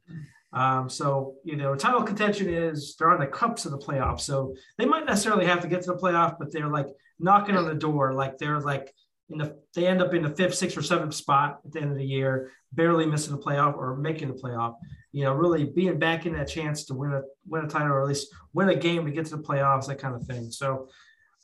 Um, 0.54 0.90
so 0.90 1.36
you 1.44 1.56
know, 1.56 1.76
title 1.76 2.04
contention 2.04 2.50
is 2.50 2.96
they're 2.98 3.12
on 3.12 3.20
the 3.20 3.28
cups 3.28 3.66
of 3.66 3.72
the 3.72 3.78
playoffs, 3.78 4.22
so 4.22 4.56
they 4.78 4.86
might 4.86 5.06
necessarily 5.06 5.46
have 5.46 5.62
to 5.62 5.68
get 5.68 5.82
to 5.84 5.92
the 5.92 5.98
playoff, 5.98 6.38
but 6.40 6.52
they're 6.52 6.70
like 6.70 6.88
knocking 7.20 7.58
on 7.58 7.66
the 7.66 7.76
door, 7.76 8.14
like 8.14 8.38
they're 8.38 8.60
like 8.60 8.94
in 9.30 9.38
the 9.40 9.58
they 9.74 9.88
end 9.88 10.02
up 10.02 10.14
in 10.14 10.24
the 10.24 10.30
fifth, 10.30 10.56
sixth, 10.56 10.78
or 10.78 10.82
seventh 10.82 11.14
spot 11.14 11.60
at 11.66 11.72
the 11.72 11.82
end 11.82 11.92
of 11.92 11.98
the 11.98 12.06
year, 12.06 12.52
barely 12.72 13.06
missing 13.06 13.36
the 13.36 13.42
playoff 13.42 13.76
or 13.76 13.98
making 13.98 14.28
the 14.28 14.34
playoff. 14.34 14.76
You 15.12 15.24
know, 15.24 15.34
really 15.34 15.66
being 15.66 15.98
back 15.98 16.26
in 16.26 16.34
that 16.34 16.48
chance 16.48 16.86
to 16.86 16.94
win 16.94 17.14
a 17.14 17.22
win 17.48 17.66
a 17.66 17.68
title 17.68 17.90
or 17.90 18.02
at 18.02 18.08
least 18.08 18.28
win 18.54 18.70
a 18.70 18.76
game 18.76 19.06
to 19.06 19.12
get 19.12 19.26
to 19.28 19.38
the 19.38 19.44
playoffs, 19.44 19.88
that 19.88 20.00
kind 20.00 20.16
of 20.16 20.26
thing. 20.26 20.52
So, 20.52 20.90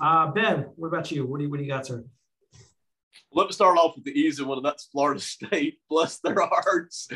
uh, 0.01 0.27
Ben, 0.31 0.69
what 0.75 0.87
about 0.87 1.11
you? 1.11 1.25
What 1.25 1.37
do 1.37 1.45
you 1.45 1.49
what 1.49 1.57
do 1.57 1.63
you 1.63 1.69
got, 1.69 1.85
sir? 1.85 2.03
Let 3.33 3.47
me 3.47 3.53
start 3.53 3.77
off 3.77 3.95
with 3.95 4.05
the 4.05 4.19
easy 4.19 4.43
one, 4.43 4.57
and 4.57 4.65
that's 4.65 4.85
Florida 4.85 5.19
State. 5.35 5.79
Bless 5.89 6.19
their 6.19 6.39
hearts. 6.39 7.07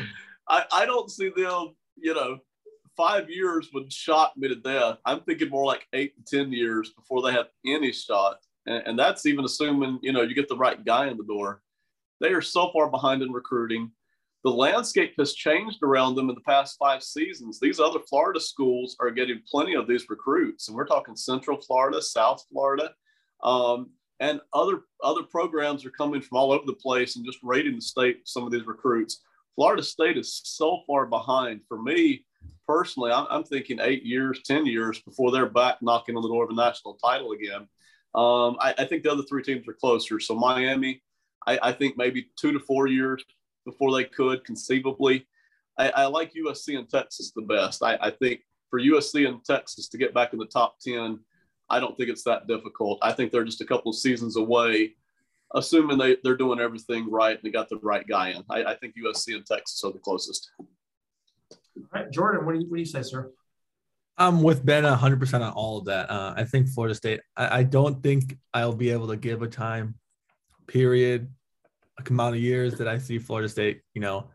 I, 0.48 0.64
I 0.72 0.86
don't 0.86 1.10
see 1.10 1.30
them, 1.34 1.74
you 1.96 2.14
know, 2.14 2.38
five 2.96 3.28
years 3.28 3.70
would 3.74 3.92
shock 3.92 4.32
me 4.36 4.48
to 4.48 4.54
death. 4.54 4.98
I'm 5.04 5.20
thinking 5.20 5.50
more 5.50 5.66
like 5.66 5.86
eight 5.92 6.14
to 6.16 6.38
10 6.38 6.52
years 6.52 6.90
before 6.90 7.22
they 7.22 7.32
have 7.32 7.48
any 7.66 7.92
shot 7.92 8.38
and, 8.66 8.82
and 8.86 8.98
that's 8.98 9.26
even 9.26 9.44
assuming 9.44 9.98
you 10.02 10.12
know 10.12 10.22
you 10.22 10.34
get 10.34 10.48
the 10.48 10.56
right 10.56 10.84
guy 10.84 11.08
in 11.08 11.16
the 11.16 11.24
door. 11.24 11.62
They 12.20 12.32
are 12.32 12.42
so 12.42 12.70
far 12.72 12.90
behind 12.90 13.22
in 13.22 13.32
recruiting. 13.32 13.90
The 14.46 14.52
landscape 14.52 15.14
has 15.18 15.34
changed 15.34 15.82
around 15.82 16.14
them 16.14 16.28
in 16.28 16.36
the 16.36 16.40
past 16.42 16.76
five 16.78 17.02
seasons. 17.02 17.58
These 17.58 17.80
other 17.80 17.98
Florida 18.08 18.38
schools 18.38 18.94
are 19.00 19.10
getting 19.10 19.42
plenty 19.50 19.74
of 19.74 19.88
these 19.88 20.08
recruits, 20.08 20.68
and 20.68 20.76
we're 20.76 20.86
talking 20.86 21.16
Central 21.16 21.60
Florida, 21.60 22.00
South 22.00 22.44
Florida, 22.48 22.92
um, 23.42 23.90
and 24.20 24.40
other 24.52 24.82
other 25.02 25.24
programs 25.24 25.84
are 25.84 25.90
coming 25.90 26.20
from 26.20 26.38
all 26.38 26.52
over 26.52 26.62
the 26.64 26.74
place 26.74 27.16
and 27.16 27.26
just 27.26 27.40
raiding 27.42 27.74
the 27.74 27.80
state. 27.80 28.20
Some 28.28 28.44
of 28.44 28.52
these 28.52 28.68
recruits. 28.68 29.20
Florida 29.56 29.82
State 29.82 30.16
is 30.16 30.40
so 30.44 30.82
far 30.86 31.06
behind. 31.06 31.62
For 31.66 31.82
me 31.82 32.24
personally, 32.68 33.10
I'm, 33.10 33.26
I'm 33.28 33.42
thinking 33.42 33.80
eight 33.80 34.04
years, 34.04 34.42
ten 34.44 34.64
years 34.64 35.00
before 35.00 35.32
they're 35.32 35.50
back 35.50 35.78
knocking 35.82 36.16
on 36.16 36.22
the 36.22 36.28
door 36.28 36.44
of 36.44 36.50
a 36.50 36.54
national 36.54 36.94
title 37.04 37.32
again. 37.32 37.66
Um, 38.14 38.58
I, 38.60 38.74
I, 38.78 38.84
think 38.84 39.02
the 39.02 39.10
other 39.10 39.24
three 39.24 39.42
teams 39.42 39.66
are 39.66 39.72
closer. 39.74 40.20
So 40.20 40.36
Miami, 40.36 41.02
I, 41.48 41.58
I, 41.60 41.72
think 41.72 41.98
maybe 41.98 42.30
two 42.38 42.52
to 42.52 42.60
four 42.60 42.86
years 42.86 43.24
before 43.66 43.92
they 43.92 44.04
could 44.04 44.44
conceivably. 44.44 45.26
I, 45.78 45.90
I 45.90 46.06
like 46.06 46.32
USC 46.32 46.78
and 46.78 46.88
Texas 46.88 47.32
the 47.36 47.42
best. 47.42 47.82
I, 47.82 48.10
think 48.10 48.40
for 48.70 48.80
USC 48.80 49.28
and 49.28 49.44
Texas 49.44 49.88
to 49.88 49.98
get 49.98 50.14
back 50.14 50.32
in 50.32 50.38
the 50.38 50.46
top 50.46 50.76
10, 50.80 51.18
I 51.68 51.80
don't 51.80 51.96
think 51.98 52.08
it's 52.08 52.24
that 52.24 52.46
difficult. 52.46 52.98
I 53.02 53.12
think 53.12 53.30
they're 53.30 53.44
just 53.44 53.60
a 53.60 53.66
couple 53.66 53.90
of 53.90 53.96
seasons 53.96 54.36
away, 54.36 54.94
assuming 55.54 55.98
they, 55.98 56.16
they're 56.24 56.36
doing 56.36 56.60
everything 56.60 57.10
right 57.10 57.36
and 57.36 57.42
they 57.42 57.50
got 57.50 57.68
the 57.68 57.78
right 57.82 58.06
guy 58.06 58.30
in. 58.30 58.42
I, 58.48 58.64
I 58.64 58.76
think 58.76 58.94
USC 58.96 59.34
and 59.34 59.44
Texas 59.44 59.82
are 59.84 59.92
the 59.92 59.98
closest. 59.98 60.50
All 60.60 61.84
right, 61.92 62.10
Jordan, 62.10 62.46
what 62.46 62.54
do 62.54 62.60
you, 62.60 62.66
what 62.66 62.76
do 62.76 62.80
you 62.80 62.86
say, 62.86 63.02
sir? 63.02 63.30
I'm 64.18 64.42
with 64.42 64.64
Ben 64.64 64.84
100% 64.84 65.34
on 65.34 65.52
all 65.52 65.78
of 65.78 65.84
that. 65.86 66.10
Uh, 66.10 66.32
I 66.34 66.44
think 66.44 66.68
Florida 66.68 66.94
State, 66.94 67.20
I, 67.36 67.58
I, 67.58 67.62
don't 67.64 68.02
think 68.02 68.38
I'll 68.54 68.74
be 68.74 68.88
able 68.88 69.08
to 69.08 69.16
give 69.16 69.42
a 69.42 69.48
time 69.48 69.96
period, 70.66 71.24
a 71.24 71.35
amount 72.04 72.36
of 72.36 72.42
years 72.42 72.78
that 72.78 72.88
I 72.88 72.98
see 72.98 73.18
Florida 73.18 73.48
State, 73.48 73.80
you 73.94 74.00
know, 74.00 74.28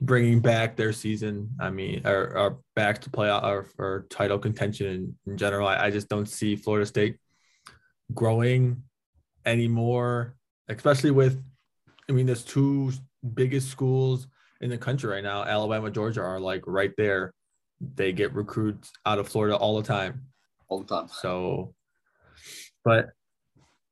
bringing 0.00 0.40
back 0.40 0.76
their 0.76 0.92
season. 0.92 1.50
I 1.60 1.70
mean, 1.70 2.06
or, 2.06 2.36
or 2.36 2.58
back 2.74 3.00
to 3.02 3.10
play 3.10 3.30
or, 3.30 3.66
or 3.78 4.06
title 4.10 4.38
contention 4.38 4.86
in, 4.86 5.16
in 5.26 5.36
general. 5.36 5.68
I, 5.68 5.86
I 5.86 5.90
just 5.90 6.08
don't 6.08 6.28
see 6.28 6.56
Florida 6.56 6.86
State 6.86 7.16
growing 8.14 8.82
anymore, 9.44 10.36
especially 10.68 11.10
with, 11.10 11.42
I 12.08 12.12
mean, 12.12 12.26
there's 12.26 12.44
two 12.44 12.92
biggest 13.34 13.70
schools 13.70 14.26
in 14.60 14.70
the 14.70 14.78
country 14.78 15.10
right 15.10 15.24
now, 15.24 15.44
Alabama, 15.44 15.90
Georgia 15.90 16.20
are 16.20 16.40
like 16.40 16.62
right 16.66 16.92
there 16.98 17.32
they 17.80 18.12
get 18.12 18.34
recruits 18.34 18.92
out 19.06 19.18
of 19.18 19.28
Florida 19.28 19.56
all 19.56 19.80
the 19.80 19.86
time. 19.86 20.26
All 20.68 20.80
the 20.82 20.86
time. 20.86 21.08
So, 21.08 21.74
but 22.84 23.10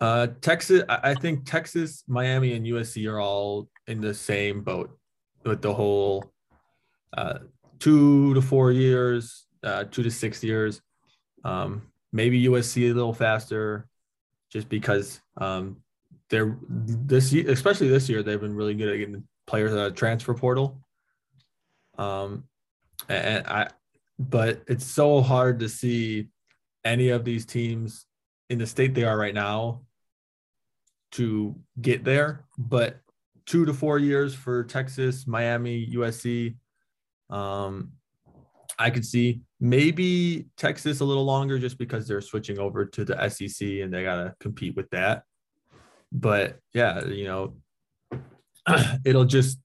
uh, 0.00 0.28
Texas, 0.40 0.82
I 0.88 1.14
think 1.14 1.44
Texas, 1.44 2.04
Miami, 2.06 2.52
and 2.52 2.64
USC 2.64 3.10
are 3.10 3.20
all 3.20 3.68
in 3.86 4.00
the 4.00 4.14
same 4.14 4.62
boat 4.62 4.96
with 5.44 5.60
the 5.60 5.74
whole 5.74 6.32
uh, 7.16 7.38
two 7.80 8.34
to 8.34 8.42
four 8.42 8.70
years, 8.70 9.46
uh, 9.64 9.84
two 9.84 10.04
to 10.04 10.10
six 10.10 10.44
years. 10.44 10.80
Um, 11.44 11.82
maybe 12.12 12.44
USC 12.44 12.90
a 12.90 12.94
little 12.94 13.12
faster, 13.12 13.88
just 14.50 14.68
because 14.68 15.20
um, 15.36 15.78
they're 16.30 16.56
this 16.68 17.32
year, 17.32 17.50
especially 17.50 17.88
this 17.88 18.08
year, 18.08 18.22
they've 18.22 18.40
been 18.40 18.54
really 18.54 18.74
good 18.74 18.88
at 18.88 18.98
getting 18.98 19.24
players 19.46 19.72
out 19.72 19.86
of 19.86 19.94
transfer 19.94 20.34
portal. 20.34 20.80
Um, 21.96 22.44
and 23.08 23.46
I 23.46 23.68
but 24.18 24.62
it's 24.66 24.84
so 24.84 25.20
hard 25.20 25.60
to 25.60 25.68
see 25.68 26.28
any 26.84 27.08
of 27.08 27.24
these 27.24 27.46
teams 27.46 28.06
in 28.50 28.58
the 28.58 28.66
state 28.66 28.94
they 28.94 29.04
are 29.04 29.16
right 29.16 29.34
now 29.34 29.82
to 31.12 31.56
get 31.80 32.04
there. 32.04 32.44
But 32.56 33.00
two 33.46 33.64
to 33.64 33.72
four 33.72 33.98
years 33.98 34.34
for 34.34 34.64
Texas, 34.64 35.26
Miami, 35.26 35.86
USC. 35.94 36.56
Um, 37.30 37.92
I 38.78 38.90
could 38.90 39.04
see 39.04 39.40
maybe 39.58 40.46
Texas 40.56 41.00
a 41.00 41.04
little 41.04 41.24
longer 41.24 41.58
just 41.58 41.78
because 41.78 42.06
they're 42.06 42.20
switching 42.20 42.58
over 42.58 42.84
to 42.84 43.04
the 43.04 43.28
SEC 43.28 43.66
and 43.66 43.92
they 43.92 44.04
got 44.04 44.16
to 44.16 44.34
compete 44.38 44.76
with 44.76 44.88
that. 44.90 45.24
But 46.12 46.58
yeah, 46.74 47.04
you 47.06 47.24
know, 47.24 47.56
it'll 49.04 49.24
just, 49.24 49.58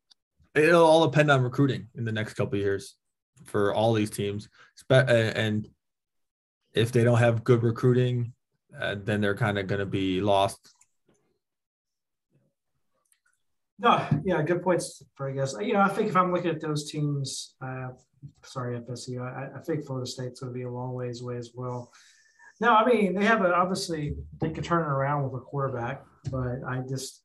it'll 0.56 0.86
all 0.86 1.06
depend 1.08 1.29
on 1.29 1.43
recruiting 1.43 1.88
in 1.95 2.06
the 2.06 2.12
next 2.12 2.34
couple 2.34 2.58
years 2.58 2.95
for 3.45 3.73
all 3.73 3.93
these 3.93 4.10
teams. 4.10 4.49
And 4.89 5.67
if 6.73 6.91
they 6.91 7.03
don't 7.03 7.19
have 7.19 7.43
good 7.43 7.63
recruiting, 7.63 8.34
uh, 8.79 8.95
then 9.03 9.21
they're 9.21 9.36
kind 9.36 9.60
of 9.60 9.67
going 9.67 9.79
to 9.79 9.86
be 9.86 10.21
lost. 10.21 10.73
No, 13.79 14.05
yeah, 14.23 14.41
good 14.43 14.62
points 14.62 15.03
for 15.15 15.29
I 15.29 15.33
guess. 15.33 15.55
You 15.59 15.73
know, 15.73 15.81
I 15.81 15.89
think 15.89 16.09
if 16.09 16.15
I'm 16.15 16.31
looking 16.31 16.51
at 16.51 16.62
those 16.62 16.89
teams, 16.89 17.55
uh, 17.62 17.89
sorry, 18.43 18.79
FSU, 18.79 19.21
I, 19.21 19.57
I 19.57 19.62
think 19.62 19.86
Florida 19.86 20.09
State's 20.09 20.39
going 20.39 20.53
to 20.53 20.57
be 20.57 20.63
a 20.63 20.69
long 20.69 20.93
ways 20.93 21.21
away 21.21 21.38
as 21.38 21.51
well. 21.55 21.91
No, 22.61 22.74
I 22.74 22.86
mean 22.86 23.15
they 23.15 23.26
have 23.26 23.41
a, 23.41 23.53
obviously 23.53 24.15
they 24.39 24.51
could 24.51 24.63
turn 24.63 24.84
it 24.84 24.91
around 24.91 25.24
with 25.24 25.34
a 25.34 25.43
quarterback, 25.43 26.03
but 26.32 26.63
I 26.67 26.82
just 26.88 27.24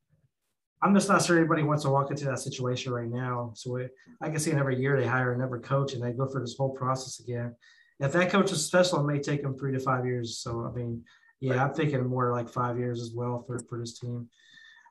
I'm 0.83 0.95
just 0.95 1.09
not 1.09 1.25
sure 1.25 1.37
anybody 1.37 1.63
wants 1.63 1.83
to 1.85 1.91
walk 1.91 2.11
into 2.11 2.25
that 2.27 2.39
situation 2.39 2.93
right 2.93 3.09
now. 3.09 3.53
So 3.55 3.77
it, 3.77 3.91
I 4.23 4.31
can 4.31 4.39
see 4.39 4.53
in 4.53 4.59
every 4.59 4.81
year 4.81 4.99
they 4.99 5.07
hire 5.07 5.33
another 5.33 5.59
coach 5.59 5.93
and 5.93 6.03
they 6.03 6.13
go 6.13 6.27
through 6.27 6.43
this 6.43 6.57
whole 6.57 6.71
process 6.71 7.21
again. 7.21 7.55
If 8.01 8.13
that 8.13 8.31
coach 8.31 8.53
is 8.53 8.65
special, 8.65 9.01
it 9.01 9.13
may 9.13 9.19
take 9.19 9.43
them 9.43 9.59
three 9.59 9.73
to 9.73 9.81
five 9.81 10.07
years. 10.07 10.39
So 10.39 10.65
I 10.67 10.77
mean, 10.77 11.05
yeah, 11.41 11.65
I'm 11.65 11.75
thinking 11.75 12.05
more 12.07 12.33
like 12.33 12.49
five 12.49 12.79
years 12.79 13.03
as 13.03 13.13
well 13.13 13.45
for, 13.47 13.59
for 13.69 13.79
this 13.79 13.99
team. 13.99 14.29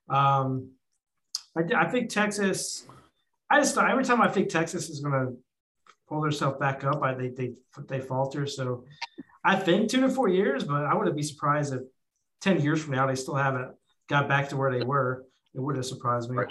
Um, 0.09 0.71
I, 1.57 1.85
I 1.85 1.89
think 1.89 2.09
Texas. 2.09 2.85
I 3.49 3.59
just 3.59 3.77
every 3.77 4.03
time 4.03 4.21
I 4.21 4.27
think 4.27 4.49
Texas 4.49 4.89
is 4.89 4.99
going 4.99 5.13
to 5.13 5.37
pull 6.07 6.21
themselves 6.21 6.59
back 6.59 6.83
up, 6.83 7.01
I 7.01 7.13
think 7.13 7.35
they 7.35 7.53
they 7.87 7.99
falter. 7.99 8.45
So 8.45 8.85
I 9.43 9.55
think 9.55 9.89
two 9.89 10.01
to 10.01 10.09
four 10.09 10.27
years, 10.27 10.63
but 10.63 10.85
I 10.85 10.93
wouldn't 10.93 11.15
be 11.15 11.23
surprised 11.23 11.73
if 11.73 11.81
10 12.41 12.61
years 12.61 12.83
from 12.83 12.95
now 12.95 13.07
they 13.07 13.15
still 13.15 13.35
haven't 13.35 13.71
got 14.09 14.27
back 14.27 14.49
to 14.49 14.57
where 14.57 14.71
they 14.71 14.85
were, 14.85 15.25
it 15.53 15.61
would 15.61 15.75
have 15.75 15.85
surprised 15.85 16.29
me. 16.29 16.43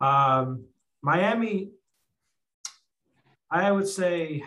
Um, 0.00 0.64
Miami, 1.02 1.70
I 3.50 3.70
would 3.70 3.86
say 3.86 4.42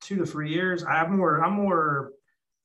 two 0.00 0.16
to 0.16 0.26
three 0.26 0.50
years. 0.50 0.84
I'm 0.84 1.16
more 1.16 1.42
I'm 1.44 1.52
more 1.52 2.12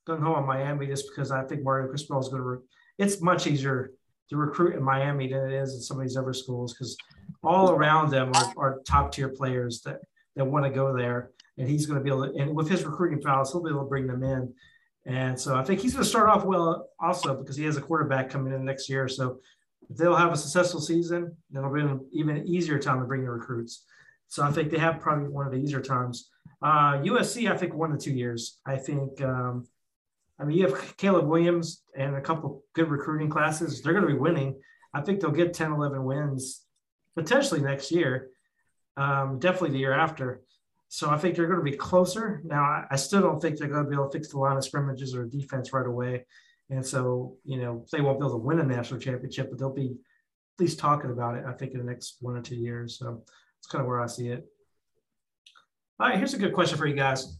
gung 0.07 0.21
ho 0.21 0.35
on 0.35 0.45
Miami 0.45 0.87
just 0.87 1.09
because 1.09 1.31
I 1.31 1.43
think 1.43 1.63
Mario 1.63 1.89
Cristobal 1.89 2.21
is 2.21 2.29
going 2.29 2.41
to. 2.41 2.47
Re- 2.47 2.59
it's 2.97 3.21
much 3.21 3.45
easier 3.45 3.91
to 4.29 4.37
recruit 4.37 4.75
in 4.75 4.83
Miami 4.83 5.27
than 5.27 5.49
it 5.49 5.53
is 5.53 5.73
in 5.73 5.81
some 5.81 5.97
of 5.97 6.03
these 6.03 6.17
other 6.17 6.33
schools 6.33 6.73
because 6.73 6.97
all 7.43 7.71
around 7.71 8.09
them 8.09 8.31
are, 8.33 8.53
are 8.57 8.81
top 8.85 9.11
tier 9.11 9.29
players 9.29 9.81
that 9.81 9.99
that 10.35 10.45
want 10.45 10.65
to 10.65 10.71
go 10.71 10.95
there, 10.95 11.31
and 11.57 11.67
he's 11.67 11.85
going 11.85 11.97
to 11.97 12.03
be 12.03 12.09
able 12.09 12.31
to. 12.31 12.39
And 12.39 12.55
with 12.55 12.69
his 12.69 12.85
recruiting 12.85 13.21
prowess, 13.21 13.51
he'll 13.51 13.63
be 13.63 13.71
able 13.71 13.83
to 13.83 13.89
bring 13.89 14.07
them 14.07 14.23
in. 14.23 14.53
And 15.05 15.39
so 15.39 15.55
I 15.55 15.63
think 15.63 15.79
he's 15.79 15.93
going 15.93 16.03
to 16.03 16.09
start 16.09 16.29
off 16.29 16.45
well 16.45 16.89
also 16.99 17.35
because 17.35 17.55
he 17.55 17.63
has 17.65 17.77
a 17.77 17.81
quarterback 17.81 18.29
coming 18.29 18.53
in 18.53 18.63
next 18.63 18.89
year. 18.89 19.07
So 19.07 19.39
if 19.89 19.97
they'll 19.97 20.15
have 20.15 20.33
a 20.33 20.37
successful 20.37 20.81
season, 20.81 21.35
then 21.49 21.63
it'll 21.63 21.73
be 21.73 21.81
an 21.81 22.05
even 22.11 22.45
easier 22.45 22.77
time 22.77 22.99
to 22.99 23.05
bring 23.05 23.23
the 23.23 23.31
recruits. 23.31 23.85
So 24.27 24.43
I 24.43 24.51
think 24.51 24.69
they 24.69 24.77
have 24.77 24.99
probably 24.99 25.29
one 25.29 25.45
of 25.45 25.53
the 25.53 25.59
easier 25.59 25.81
times. 25.81 26.29
Uh, 26.61 26.99
USC, 26.99 27.49
I 27.49 27.55
think 27.55 27.73
one 27.73 27.91
to 27.91 27.97
two 27.97 28.11
years. 28.11 28.59
I 28.65 28.75
think, 28.75 29.21
um, 29.21 29.65
I 30.39 30.43
mean, 30.43 30.57
you 30.57 30.67
have 30.67 30.97
Caleb 30.97 31.27
Williams 31.27 31.83
and 31.95 32.15
a 32.15 32.21
couple 32.21 32.63
good 32.73 32.89
recruiting 32.89 33.29
classes. 33.29 33.81
They're 33.81 33.93
going 33.93 34.05
to 34.05 34.13
be 34.13 34.19
winning. 34.19 34.59
I 34.93 35.01
think 35.01 35.19
they'll 35.19 35.31
get 35.31 35.53
10, 35.53 35.71
11 35.71 36.03
wins 36.03 36.63
potentially 37.15 37.61
next 37.61 37.91
year, 37.91 38.29
um, 38.95 39.39
definitely 39.39 39.71
the 39.71 39.79
year 39.79 39.93
after. 39.93 40.41
So 40.89 41.09
I 41.09 41.17
think 41.17 41.35
they're 41.35 41.47
going 41.47 41.59
to 41.59 41.69
be 41.69 41.75
closer. 41.75 42.41
Now, 42.45 42.85
I 42.89 42.95
still 42.95 43.21
don't 43.21 43.41
think 43.41 43.57
they're 43.57 43.67
going 43.67 43.83
to 43.83 43.89
be 43.89 43.95
able 43.95 44.09
to 44.09 44.17
fix 44.17 44.29
the 44.29 44.37
line 44.37 44.55
of 44.55 44.63
scrimmages 44.63 45.15
or 45.15 45.25
defense 45.25 45.73
right 45.73 45.85
away. 45.85 46.25
And 46.69 46.85
so, 46.85 47.35
you 47.43 47.57
know, 47.57 47.85
they 47.91 48.01
won't 48.01 48.19
be 48.19 48.25
able 48.25 48.39
to 48.39 48.45
win 48.45 48.59
a 48.59 48.63
national 48.63 48.99
championship, 48.99 49.49
but 49.49 49.59
they'll 49.59 49.73
be 49.73 49.95
at 49.95 50.59
least 50.59 50.79
talking 50.79 51.11
about 51.11 51.35
it, 51.35 51.45
I 51.45 51.53
think, 51.53 51.73
in 51.73 51.79
the 51.79 51.85
next 51.85 52.17
one 52.21 52.37
or 52.37 52.41
two 52.41 52.55
years. 52.55 52.97
So 52.97 53.23
that's 53.25 53.67
kind 53.67 53.81
of 53.81 53.87
where 53.87 54.01
I 54.01 54.07
see 54.07 54.29
it. 54.29 54.45
All 55.99 56.07
right, 56.07 56.17
here's 56.17 56.33
a 56.33 56.39
good 56.39 56.53
question 56.53 56.77
for 56.77 56.85
you 56.85 56.95
guys. 56.95 57.37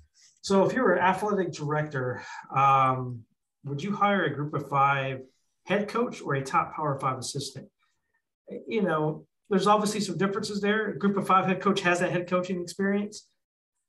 So, 0.48 0.64
if 0.64 0.72
you 0.72 0.82
were 0.82 0.93
an 0.93 1.04
athletic 1.04 1.52
director, 1.52 2.24
um, 2.56 3.24
would 3.66 3.84
you 3.84 3.93
hire 3.93 4.24
a 4.24 4.34
group 4.34 4.54
of 4.54 4.70
five 4.70 5.20
head 5.66 5.89
coach 5.89 6.22
or 6.22 6.36
a 6.36 6.41
top 6.41 6.74
power 6.74 6.98
five 6.98 7.18
assistant? 7.18 7.68
You 8.66 8.82
know, 8.82 9.26
there's 9.50 9.68
obviously 9.68 10.00
some 10.00 10.18
differences 10.18 10.62
there. 10.62 10.91
A 10.91 10.98
group 10.98 11.18
of 11.18 11.28
five 11.28 11.48
head 11.48 11.60
coach 11.60 11.82
has 11.82 12.00
that 12.00 12.14
head 12.14 12.30
coaching 12.30 12.62
experience, 12.62 13.28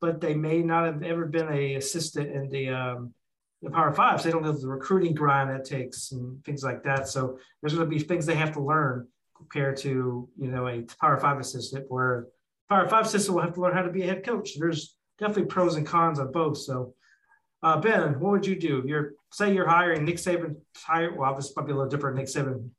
but 0.01 0.21
they 0.21 0.35
may 0.35 0.61
not 0.61 0.85
have 0.85 1.05
ever 1.05 1.27
been 1.27 1.47
a 1.49 1.77
assistant 1.77 2.29
in 2.33 2.49
the 2.49 2.71
um, 2.71 3.15
the 3.63 3.71
power 3.71 3.93
fives. 3.93 4.25
They 4.25 4.33
don't 4.33 4.43
know 4.43 4.51
the 4.51 4.67
recruiting 4.67 5.15
grind 5.15 5.51
that 5.51 5.65
takes 5.65 6.11
and 6.11 6.45
things 6.45 6.65
like 6.65 6.83
that. 6.83 7.07
So 7.07 7.39
there's 7.63 7.75
going 7.75 7.89
to 7.89 7.97
be 7.97 8.03
things 8.03 8.27
they 8.27 8.35
have 8.35 8.55
to 8.55 8.61
learn 8.61 9.07
compared 9.37 9.77
to 9.77 10.29
you 10.37 10.51
know 10.51 10.67
a 10.67 10.83
Power 11.01 11.19
Five 11.19 11.39
assistant, 11.39 11.85
where 11.87 12.27
Power 12.69 12.89
Five 12.89 13.07
assistant 13.07 13.37
will 13.37 13.45
have 13.45 13.55
to 13.55 13.61
learn 13.61 13.75
how 13.75 13.83
to 13.83 13.93
be 13.93 14.03
a 14.03 14.07
head 14.07 14.25
coach. 14.25 14.59
There's 14.59 14.98
definitely 15.19 15.47
pros 15.47 15.77
and 15.77 15.87
cons 15.87 16.19
on 16.19 16.33
both. 16.33 16.59
So, 16.59 16.95
uh, 17.63 17.81
Ben, 17.81 18.21
what 18.21 18.33
would 18.33 18.47
you 18.47 18.57
do? 18.57 18.83
You're 18.87 19.15
say 19.33 19.53
you're 19.53 19.69
hiring 19.69 20.05
Nick 20.05 20.17
Saban. 20.17 20.57
Hire, 20.77 21.15
well, 21.15 21.35
this 21.35 21.55
might 21.57 21.67
be 21.67 21.73
a 21.73 21.75
little 21.75 21.91
different. 21.91 22.17
Nick 22.17 22.27
Saban 22.27 22.71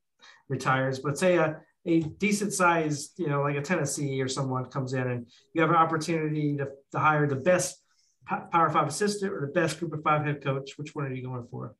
retires, 0.47 0.99
but 0.99 1.17
say 1.17 1.37
a 1.37 1.61
a 1.85 2.01
decent 2.01 2.53
size, 2.53 3.11
you 3.17 3.27
know, 3.27 3.41
like 3.41 3.55
a 3.55 3.61
Tennessee 3.61 4.21
or 4.21 4.27
someone 4.27 4.65
comes 4.65 4.93
in, 4.93 5.07
and 5.07 5.27
you 5.53 5.61
have 5.61 5.69
an 5.69 5.77
opportunity 5.77 6.57
to, 6.57 6.67
to 6.91 6.99
hire 6.99 7.27
the 7.27 7.35
best 7.35 7.81
Power 8.25 8.69
Five 8.69 8.87
assistant 8.87 9.33
or 9.33 9.41
the 9.41 9.47
best 9.47 9.79
Group 9.79 9.93
of 9.93 10.03
Five 10.03 10.25
head 10.25 10.43
coach. 10.43 10.77
Which 10.77 10.93
one 10.93 11.05
are 11.05 11.13
you 11.13 11.23
going 11.23 11.47
for? 11.49 11.75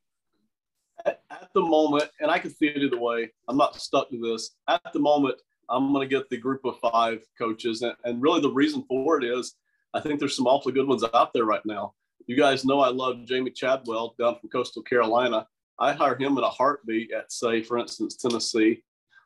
at 1.05 1.49
the 1.53 1.62
moment, 1.62 2.10
and 2.20 2.30
I 2.30 2.39
can 2.39 2.53
see 2.53 2.68
it 2.68 2.78
either 2.78 2.99
way. 2.99 3.32
I'm 3.47 3.57
not 3.57 3.76
stuck 3.76 4.10
to 4.10 4.20
this. 4.20 4.51
At 4.68 4.82
the 4.93 4.99
moment, 4.99 5.36
I'm 5.70 5.93
going 5.93 6.07
to 6.07 6.16
get 6.16 6.30
the 6.30 6.38
group 6.38 6.66
of 6.66 6.80
five 6.80 7.22
coaches. 7.38 7.82
And, 7.82 7.93
and 8.03 8.22
really, 8.22 8.41
the 8.41 8.51
reason 8.51 8.84
for 8.88 9.18
it 9.18 9.24
is 9.24 9.55
I 9.94 10.00
think 10.00 10.20
there's 10.20 10.36
some 10.36 10.48
awfully 10.48 10.74
good 10.74 10.88
ones 10.88 11.04
out 11.14 11.34
there 11.34 11.46
right 11.46 11.66
now. 11.66 11.94
You 12.28 12.36
guys 12.36 12.64
know 12.64 12.80
I 12.80 12.90
love 12.90 13.18
Jamey 13.26 13.56
Chadwell 13.56 14.16
down 14.20 14.38
from 14.40 14.50
Coastal 14.50 14.84
Carolina. 14.84 15.48
I 15.80 15.94
hire 15.94 16.16
him 16.16 16.38
in 16.38 16.44
a 16.44 16.50
heartbeat 16.50 17.12
at, 17.12 17.32
say, 17.32 17.64
for 17.64 17.78
instance, 17.78 18.16
Tennessee. 18.16 18.84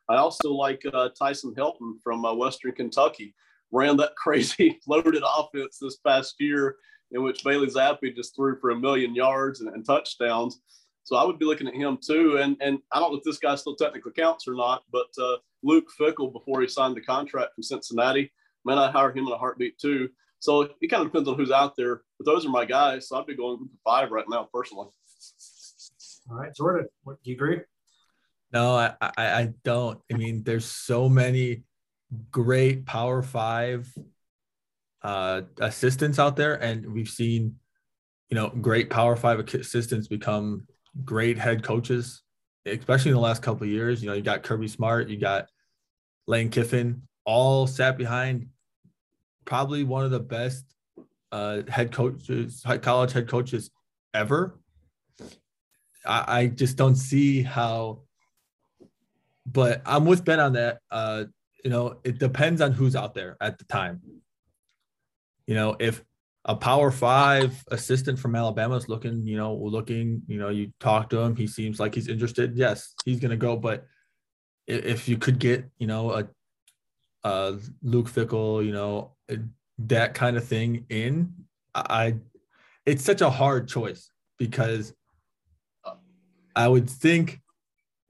I 0.09 0.15
also 0.17 0.53
like 0.53 0.83
uh, 0.93 1.09
Tyson 1.09 1.53
Helton 1.55 2.01
from 2.03 2.25
uh, 2.25 2.33
Western 2.33 2.73
Kentucky. 2.73 3.33
Ran 3.71 3.97
that 3.97 4.15
crazy 4.17 4.79
loaded 4.87 5.23
offense 5.25 5.79
this 5.79 5.97
past 5.97 6.35
year 6.39 6.77
in 7.11 7.23
which 7.23 7.43
Bailey 7.43 7.67
Zappe 7.67 8.15
just 8.15 8.35
threw 8.35 8.57
for 8.59 8.71
a 8.71 8.75
million 8.75 9.15
yards 9.15 9.61
and, 9.61 9.69
and 9.69 9.85
touchdowns. 9.85 10.61
So 11.03 11.15
I 11.15 11.23
would 11.25 11.39
be 11.39 11.45
looking 11.45 11.67
at 11.67 11.75
him 11.75 11.97
too. 11.97 12.37
And 12.37 12.55
and 12.61 12.79
I 12.91 12.99
don't 12.99 13.11
know 13.11 13.17
if 13.17 13.23
this 13.23 13.37
guy 13.37 13.55
still 13.55 13.75
technically 13.75 14.13
counts 14.13 14.47
or 14.47 14.53
not, 14.53 14.83
but 14.91 15.07
uh, 15.21 15.37
Luke 15.61 15.87
Fickell 15.99 16.31
before 16.31 16.61
he 16.61 16.67
signed 16.67 16.95
the 16.95 17.01
contract 17.01 17.55
from 17.55 17.63
Cincinnati, 17.63 18.31
man, 18.65 18.77
I 18.77 18.91
hire 18.91 19.11
him 19.11 19.27
in 19.27 19.33
a 19.33 19.37
heartbeat 19.37 19.77
too. 19.77 20.09
So 20.43 20.67
it 20.81 20.89
kind 20.89 21.01
of 21.01 21.07
depends 21.07 21.29
on 21.29 21.37
who's 21.37 21.51
out 21.51 21.77
there. 21.77 22.01
But 22.19 22.25
those 22.25 22.45
are 22.45 22.49
my 22.49 22.65
guys. 22.65 23.07
So 23.07 23.15
I'd 23.15 23.25
be 23.25 23.33
going 23.33 23.59
to 23.59 23.69
five 23.85 24.11
right 24.11 24.25
now 24.29 24.49
personally. 24.53 24.89
All 26.29 26.35
right, 26.35 26.53
Jordan, 26.53 26.89
what, 27.05 27.15
do 27.23 27.29
you 27.29 27.37
agree? 27.37 27.61
No, 28.51 28.75
I, 28.75 28.93
I, 28.99 29.13
I 29.17 29.53
don't. 29.63 30.01
I 30.11 30.17
mean, 30.17 30.43
there's 30.43 30.65
so 30.65 31.07
many 31.07 31.63
great 32.29 32.85
Power 32.85 33.21
Five 33.23 33.89
uh, 35.01 35.43
assistants 35.61 36.19
out 36.19 36.35
there, 36.35 36.55
and 36.55 36.91
we've 36.91 37.07
seen, 37.07 37.55
you 38.29 38.35
know, 38.35 38.49
great 38.49 38.89
Power 38.89 39.15
Five 39.15 39.39
assistants 39.39 40.09
become 40.09 40.67
great 41.05 41.37
head 41.37 41.63
coaches, 41.63 42.21
especially 42.65 43.11
in 43.11 43.15
the 43.15 43.21
last 43.21 43.41
couple 43.41 43.63
of 43.63 43.69
years. 43.69 44.03
You 44.03 44.09
know, 44.09 44.15
you 44.15 44.21
got 44.21 44.43
Kirby 44.43 44.67
Smart, 44.67 45.07
you 45.07 45.17
got 45.17 45.47
Lane 46.27 46.49
Kiffin, 46.49 47.03
all 47.23 47.65
sat 47.65 47.97
behind 47.97 48.47
probably 49.45 49.83
one 49.83 50.05
of 50.05 50.11
the 50.11 50.19
best 50.19 50.65
uh, 51.31 51.61
head 51.67 51.91
coaches, 51.91 52.63
college 52.81 53.11
head 53.11 53.27
coaches 53.27 53.71
ever. 54.13 54.59
I, 56.05 56.39
I 56.39 56.47
just 56.47 56.77
don't 56.77 56.95
see 56.95 57.41
how, 57.41 58.01
but 59.45 59.81
I'm 59.85 60.05
with 60.05 60.23
Ben 60.25 60.39
on 60.39 60.53
that. 60.53 60.79
Uh, 60.91 61.25
you 61.63 61.69
know, 61.69 61.97
it 62.03 62.19
depends 62.19 62.61
on 62.61 62.73
who's 62.73 62.95
out 62.95 63.13
there 63.13 63.37
at 63.41 63.57
the 63.57 63.65
time. 63.65 64.01
You 65.47 65.55
know, 65.55 65.75
if 65.79 66.03
a 66.45 66.55
power 66.55 66.91
five 66.91 67.63
assistant 67.71 68.19
from 68.19 68.35
Alabama 68.35 68.75
is 68.75 68.89
looking, 68.89 69.25
you 69.25 69.37
know, 69.37 69.55
looking, 69.55 70.21
you 70.27 70.37
know, 70.37 70.49
you 70.49 70.73
talk 70.79 71.09
to 71.09 71.19
him, 71.19 71.35
he 71.35 71.47
seems 71.47 71.79
like 71.79 71.95
he's 71.95 72.09
interested. 72.09 72.57
Yes, 72.57 72.93
he's 73.05 73.19
going 73.19 73.31
to 73.31 73.37
go. 73.37 73.55
But 73.55 73.85
if 74.67 75.07
you 75.07 75.17
could 75.17 75.39
get, 75.39 75.65
you 75.77 75.87
know, 75.87 76.11
a, 76.11 76.27
a 77.23 77.57
Luke 77.81 78.09
Fickell, 78.09 78.65
you 78.65 78.73
know, 78.73 79.11
that 79.79 80.13
kind 80.13 80.37
of 80.37 80.45
thing 80.45 80.85
in, 80.89 81.33
I, 81.73 82.15
it's 82.85 83.03
such 83.03 83.21
a 83.21 83.29
hard 83.29 83.67
choice 83.67 84.09
because 84.37 84.93
I 86.55 86.67
would 86.67 86.89
think, 86.89 87.41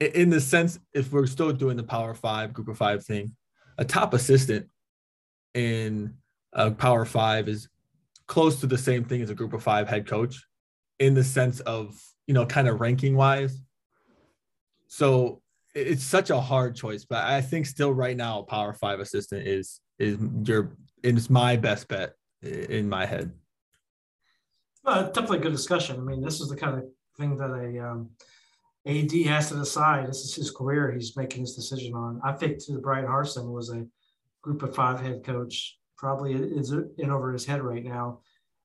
in 0.00 0.30
the 0.30 0.40
sense, 0.40 0.78
if 0.92 1.12
we're 1.12 1.26
still 1.26 1.52
doing 1.52 1.76
the 1.76 1.82
power 1.82 2.14
five, 2.14 2.52
group 2.52 2.68
of 2.68 2.76
five 2.76 3.04
thing, 3.04 3.34
a 3.78 3.84
top 3.84 4.12
assistant 4.12 4.66
in 5.54 6.14
a 6.52 6.70
power 6.70 7.04
five 7.04 7.48
is 7.48 7.68
close 8.26 8.60
to 8.60 8.66
the 8.66 8.78
same 8.78 9.04
thing 9.04 9.22
as 9.22 9.30
a 9.30 9.34
group 9.34 9.52
of 9.52 9.62
five 9.62 9.88
head 9.88 10.06
coach 10.06 10.44
in 10.98 11.14
the 11.14 11.24
sense 11.24 11.60
of, 11.60 12.00
you 12.26 12.34
know, 12.34 12.46
kind 12.46 12.68
of 12.68 12.80
ranking 12.80 13.16
wise. 13.16 13.62
So 14.88 15.40
it's 15.74 16.04
such 16.04 16.30
a 16.30 16.40
hard 16.40 16.76
choice, 16.76 17.04
but 17.04 17.24
I 17.24 17.40
think 17.40 17.66
still 17.66 17.92
right 17.92 18.16
now, 18.16 18.42
power 18.42 18.72
five 18.72 19.00
assistant 19.00 19.46
is, 19.46 19.80
is 19.98 20.18
your, 20.44 20.76
is 21.04 21.30
my 21.30 21.56
best 21.56 21.88
bet 21.88 22.14
in 22.42 22.88
my 22.88 23.06
head. 23.06 23.32
Well, 24.84 25.06
definitely 25.06 25.38
a 25.38 25.42
good 25.42 25.52
discussion. 25.52 25.96
I 25.96 26.00
mean, 26.00 26.20
this 26.20 26.40
is 26.40 26.48
the 26.48 26.56
kind 26.56 26.78
of 26.78 26.84
thing 27.16 27.36
that 27.36 27.50
a 27.50 27.90
um, 27.90 28.10
AD 28.86 29.12
has 29.26 29.48
to 29.48 29.56
decide. 29.56 30.08
This 30.08 30.24
is 30.24 30.34
his 30.34 30.50
career. 30.50 30.92
He's 30.92 31.16
making 31.16 31.40
his 31.40 31.54
decision 31.54 31.94
on. 31.94 32.20
I 32.22 32.32
think 32.32 32.62
to 32.66 32.78
Bryan 32.78 33.06
Harsin 33.06 33.50
was 33.50 33.70
a 33.70 33.86
group 34.42 34.62
of 34.62 34.74
five 34.74 35.00
head 35.00 35.24
coach 35.24 35.78
probably 35.96 36.34
is 36.34 36.70
in 36.98 37.10
over 37.10 37.32
his 37.32 37.46
head 37.46 37.62
right 37.62 37.82
now 37.82 38.20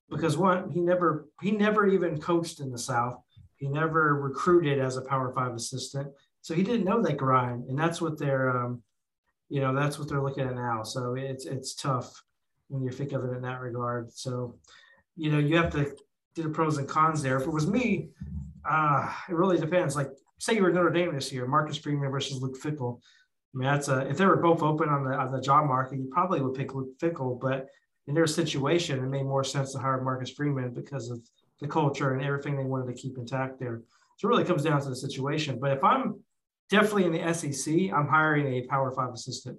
because 0.10 0.38
one 0.38 0.70
he 0.70 0.82
never 0.82 1.30
he 1.42 1.52
never 1.52 1.88
even 1.88 2.20
coached 2.20 2.60
in 2.60 2.70
the 2.70 2.78
south 2.78 3.22
he 3.56 3.68
never 3.68 4.16
recruited 4.16 4.80
as 4.80 4.98
a 4.98 5.02
power 5.02 5.32
five 5.34 5.54
assistant 5.54 6.08
so 6.42 6.54
he 6.54 6.64
didn't 6.64 6.86
know 6.86 7.02
that 7.02 7.16
grind 7.16 7.64
and 7.70 7.80
that's 7.80 8.02
what 8.02 8.18
they're 8.18 8.50
um, 8.50 8.82
you 9.48 9.62
know 9.62 9.74
that's 9.74 9.98
what 9.98 10.10
they're 10.10 10.22
looking 10.22 10.46
at 10.46 10.56
now 10.56 10.84
so 10.84 11.16
it's 11.16 11.46
it's 11.46 11.76
tough 11.76 12.22
when 12.70 12.84
you 12.84 12.92
think 12.92 13.12
of 13.12 13.24
it 13.26 13.36
in 13.36 13.42
that 13.42 13.60
regard 13.60 14.12
so 14.12 14.56
you 15.16 15.30
know 15.32 15.40
you 15.40 15.58
have 15.58 15.72
to 15.72 15.92
do 16.36 16.44
the 16.44 16.50
pros 16.50 16.78
and 16.78 16.88
cons 16.88 17.22
there 17.22 17.38
if 17.38 17.44
it 17.44 17.54
was 17.54 17.68
me 17.68 18.10
uh 18.70 19.12
it 19.28 19.36
really 19.36 19.58
depends 19.58 19.96
like 19.96 20.10
say 20.40 20.56
you 20.56 20.64
were 20.64 20.72
Notre 20.72 20.90
Dame 20.90 21.14
this 21.14 21.32
year 21.32 21.46
Marcus 21.46 21.78
Freeman 21.78 22.10
versus 22.10 22.42
Luke 22.42 22.58
Fickell. 22.60 23.00
I 23.54 23.58
mean, 23.58 23.68
that's 23.68 23.88
a 23.88 24.08
if 24.08 24.18
they 24.18 24.26
were 24.26 24.38
both 24.38 24.64
open 24.64 24.90
on 24.90 25.04
the 25.04 25.14
on 25.16 25.32
the 25.32 25.42
job 25.42 25.68
market, 25.68 26.00
you 26.00 26.10
probably 26.12 26.42
would 26.42 26.56
pick 26.56 26.74
Luke 26.74 26.98
Fickell. 27.00 27.40
But 27.40 27.68
in 28.08 28.16
their 28.16 28.28
situation, 28.28 29.00
it 29.00 29.08
made 29.08 29.24
more 29.24 29.44
sense 29.44 29.74
to 29.74 29.80
hire 29.80 30.02
Marcus 30.02 30.32
Freeman 30.32 30.74
because 30.74 31.10
of 31.10 31.22
the 31.60 31.68
culture 31.68 32.14
and 32.14 32.24
everything 32.24 32.58
they 32.58 32.64
wanted 32.64 32.96
to 32.96 33.02
keep 33.02 33.18
intact 33.18 33.60
there. 33.60 33.82
So 34.18 34.28
it 34.28 34.30
really 34.30 34.46
comes 34.46 34.64
down 34.64 34.82
to 34.82 34.90
the 34.90 34.96
situation. 34.96 35.60
But 35.60 35.72
if 35.72 35.84
I'm 35.84 36.24
definitely 36.70 37.06
in 37.06 37.12
the 37.12 37.34
SEC, 37.34 37.92
I'm 37.94 38.08
hiring 38.08 38.48
a 38.54 38.68
Power 38.68 38.92
Five 38.92 39.14
assistant. 39.14 39.58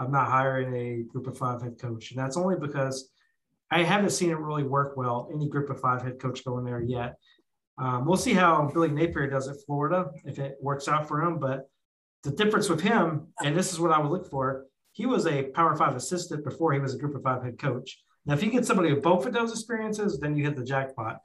I'm 0.00 0.10
not 0.10 0.28
hiring 0.28 0.74
a 0.74 1.02
Group 1.02 1.26
of 1.26 1.36
Five 1.36 1.60
head 1.62 1.78
coach, 1.78 2.10
and 2.10 2.18
that's 2.18 2.36
only 2.36 2.56
because 2.56 3.10
I 3.70 3.82
haven't 3.82 4.10
seen 4.10 4.30
it 4.30 4.38
really 4.38 4.64
work 4.64 4.96
well. 4.96 5.28
Any 5.32 5.48
Group 5.48 5.68
of 5.68 5.80
Five 5.80 6.02
head 6.02 6.18
coach 6.18 6.44
going 6.44 6.64
there 6.64 6.80
yet. 6.80 7.16
Um, 7.78 8.06
we'll 8.06 8.16
see 8.16 8.32
how 8.32 8.68
Billy 8.72 8.88
Napier 8.88 9.28
does 9.28 9.46
at 9.46 9.56
Florida 9.66 10.10
if 10.24 10.38
it 10.38 10.56
works 10.60 10.88
out 10.88 11.06
for 11.06 11.22
him. 11.22 11.38
But 11.38 11.68
the 12.24 12.30
difference 12.30 12.68
with 12.68 12.80
him, 12.80 13.28
and 13.44 13.56
this 13.56 13.72
is 13.72 13.78
what 13.78 13.92
I 13.92 13.98
would 13.98 14.10
look 14.10 14.28
for, 14.28 14.66
he 14.92 15.06
was 15.06 15.26
a 15.26 15.44
Power 15.44 15.76
Five 15.76 15.94
assistant 15.94 16.44
before 16.44 16.72
he 16.72 16.80
was 16.80 16.94
a 16.94 16.98
Group 16.98 17.14
of 17.14 17.22
Five 17.22 17.42
head 17.42 17.58
coach. 17.58 18.02
Now, 18.26 18.34
if 18.34 18.42
you 18.42 18.50
get 18.50 18.66
somebody 18.66 18.92
with 18.92 19.02
both 19.02 19.26
of 19.26 19.32
those 19.32 19.50
experiences, 19.50 20.18
then 20.18 20.34
you 20.34 20.44
hit 20.44 20.56
the 20.56 20.64
jackpot. 20.64 21.18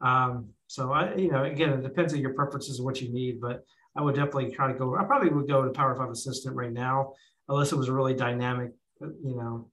Um, 0.00 0.50
so 0.66 0.92
I, 0.92 1.14
you 1.14 1.30
know, 1.30 1.44
again, 1.44 1.70
it 1.70 1.82
depends 1.82 2.12
on 2.14 2.20
your 2.20 2.34
preferences 2.34 2.78
and 2.78 2.86
what 2.86 3.00
you 3.00 3.10
need, 3.10 3.40
but 3.40 3.64
I 3.96 4.02
would 4.02 4.14
definitely 4.14 4.50
try 4.50 4.70
to 4.70 4.78
go. 4.78 4.96
I 4.96 5.04
probably 5.04 5.30
would 5.30 5.48
go 5.48 5.64
to 5.64 5.70
Power 5.70 5.96
Five 5.96 6.10
assistant 6.10 6.54
right 6.54 6.72
now, 6.72 7.14
it 7.48 7.76
was 7.76 7.88
a 7.88 7.92
really 7.92 8.14
dynamic, 8.14 8.72
you 9.00 9.36
know, 9.36 9.68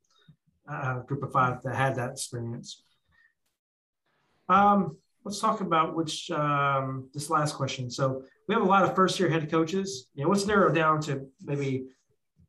uh, 0.70 1.00
group 1.00 1.24
of 1.24 1.32
five 1.32 1.62
that 1.64 1.76
had 1.76 1.96
that 1.96 2.12
experience. 2.12 2.84
Um, 4.48 4.98
let's 5.24 5.40
talk 5.40 5.62
about 5.62 5.96
which 5.96 6.32
um, 6.32 7.10
this 7.14 7.30
last 7.30 7.56
question. 7.56 7.90
So 7.90 8.24
we 8.48 8.54
have 8.56 8.64
a 8.64 8.68
lot 8.68 8.84
of 8.84 8.96
first 8.96 9.20
year 9.20 9.30
head 9.30 9.50
coaches. 9.50 10.08
You 10.14 10.24
know, 10.24 10.30
let's 10.30 10.46
narrow 10.46 10.72
down 10.72 11.02
to 11.02 11.28
maybe 11.44 11.86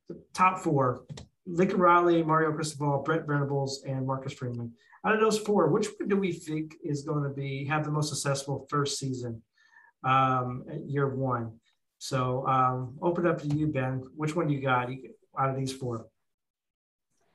the 0.07 0.17
top 0.33 0.59
four: 0.59 1.05
Lincoln 1.45 1.79
Riley, 1.79 2.23
Mario 2.23 2.53
Cristobal, 2.53 3.03
Brent 3.03 3.27
Venables, 3.27 3.83
and 3.85 4.05
Marcus 4.05 4.33
Freeman. 4.33 4.71
Out 5.05 5.15
of 5.15 5.21
those 5.21 5.39
four, 5.39 5.67
which 5.69 5.87
one 5.99 6.09
do 6.09 6.17
we 6.17 6.31
think 6.31 6.75
is 6.83 7.03
going 7.03 7.23
to 7.23 7.29
be 7.29 7.65
have 7.65 7.83
the 7.83 7.91
most 7.91 8.09
successful 8.09 8.65
first 8.69 8.97
season, 8.97 9.41
um, 10.03 10.63
year 10.85 11.07
one? 11.15 11.59
So 11.99 12.45
um, 12.47 12.97
open 13.01 13.25
up 13.25 13.41
to 13.41 13.47
you, 13.47 13.67
Ben. 13.67 14.03
Which 14.15 14.35
one 14.35 14.47
do 14.47 14.53
you 14.53 14.61
got 14.61 14.89
out 15.37 15.49
of 15.49 15.55
these 15.55 15.73
four? 15.73 16.07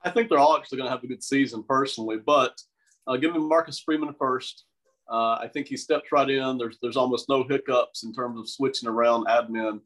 I 0.04 0.10
think 0.10 0.28
they're 0.28 0.38
all 0.38 0.56
actually 0.56 0.78
going 0.78 0.88
to 0.88 0.94
have 0.94 1.04
a 1.04 1.06
good 1.06 1.22
season 1.22 1.62
personally, 1.62 2.16
but 2.16 2.60
uh, 3.06 3.16
give 3.16 3.32
me 3.32 3.38
Marcus 3.38 3.80
Freeman 3.80 4.14
first. 4.18 4.64
Uh, 5.08 5.38
I 5.40 5.48
think 5.52 5.68
he 5.68 5.76
stepped 5.76 6.12
right 6.12 6.28
in. 6.28 6.58
There's 6.58 6.78
there's 6.80 6.96
almost 6.96 7.28
no 7.28 7.44
hiccups 7.44 8.04
in 8.04 8.12
terms 8.12 8.38
of 8.38 8.48
switching 8.48 8.88
around 8.88 9.26
admin. 9.26 9.80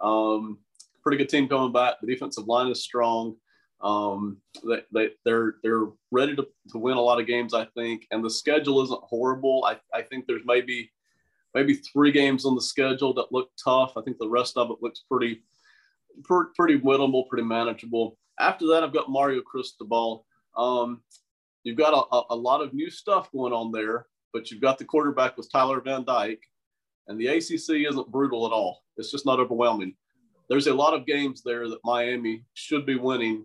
Um, 0.00 0.58
pretty 1.02 1.18
good 1.18 1.28
team 1.28 1.48
coming 1.48 1.72
back. 1.72 2.00
The 2.00 2.06
defensive 2.06 2.46
line 2.46 2.68
is 2.68 2.82
strong. 2.82 3.36
Um, 3.80 4.38
they, 4.64 4.82
they, 4.92 5.10
they're 5.24 5.56
they're 5.62 5.86
ready 6.10 6.36
to, 6.36 6.46
to 6.70 6.78
win 6.78 6.96
a 6.96 7.00
lot 7.00 7.20
of 7.20 7.26
games, 7.26 7.54
I 7.54 7.66
think, 7.76 8.06
and 8.10 8.24
the 8.24 8.30
schedule 8.30 8.82
isn't 8.82 9.02
horrible. 9.02 9.64
I, 9.64 9.78
I 9.96 10.02
think 10.02 10.26
there's 10.26 10.42
maybe 10.44 10.90
maybe 11.54 11.74
three 11.74 12.12
games 12.12 12.44
on 12.44 12.54
the 12.54 12.62
schedule 12.62 13.12
that 13.14 13.32
look 13.32 13.50
tough. 13.62 13.92
I 13.96 14.02
think 14.02 14.18
the 14.18 14.28
rest 14.28 14.56
of 14.56 14.70
it 14.70 14.78
looks 14.80 15.04
pretty 15.10 15.42
pretty 16.24 16.78
winnable, 16.78 17.28
pretty 17.28 17.44
manageable. 17.44 18.18
After 18.38 18.66
that, 18.68 18.82
I've 18.82 18.92
got 18.92 19.10
Mario 19.10 19.40
Cristobal. 19.40 20.26
Um, 20.56 21.02
you've 21.64 21.78
got 21.78 22.06
a, 22.12 22.22
a, 22.30 22.36
lot 22.36 22.60
of 22.60 22.74
new 22.74 22.90
stuff 22.90 23.30
going 23.32 23.52
on 23.52 23.72
there, 23.72 24.06
but 24.32 24.50
you've 24.50 24.60
got 24.60 24.78
the 24.78 24.84
quarterback 24.84 25.36
with 25.36 25.50
Tyler 25.50 25.80
Van 25.80 26.04
Dyke, 26.04 26.42
and 27.08 27.18
the 27.18 27.28
ACC 27.28 27.88
isn't 27.88 28.12
brutal 28.12 28.46
at 28.46 28.52
all. 28.52 28.82
It's 28.96 29.10
just 29.10 29.26
not 29.26 29.40
overwhelming. 29.40 29.94
There's 30.48 30.66
a 30.66 30.74
lot 30.74 30.94
of 30.94 31.06
games 31.06 31.42
there 31.42 31.68
that 31.68 31.84
Miami 31.84 32.44
should 32.54 32.84
be 32.84 32.96
winning 32.96 33.44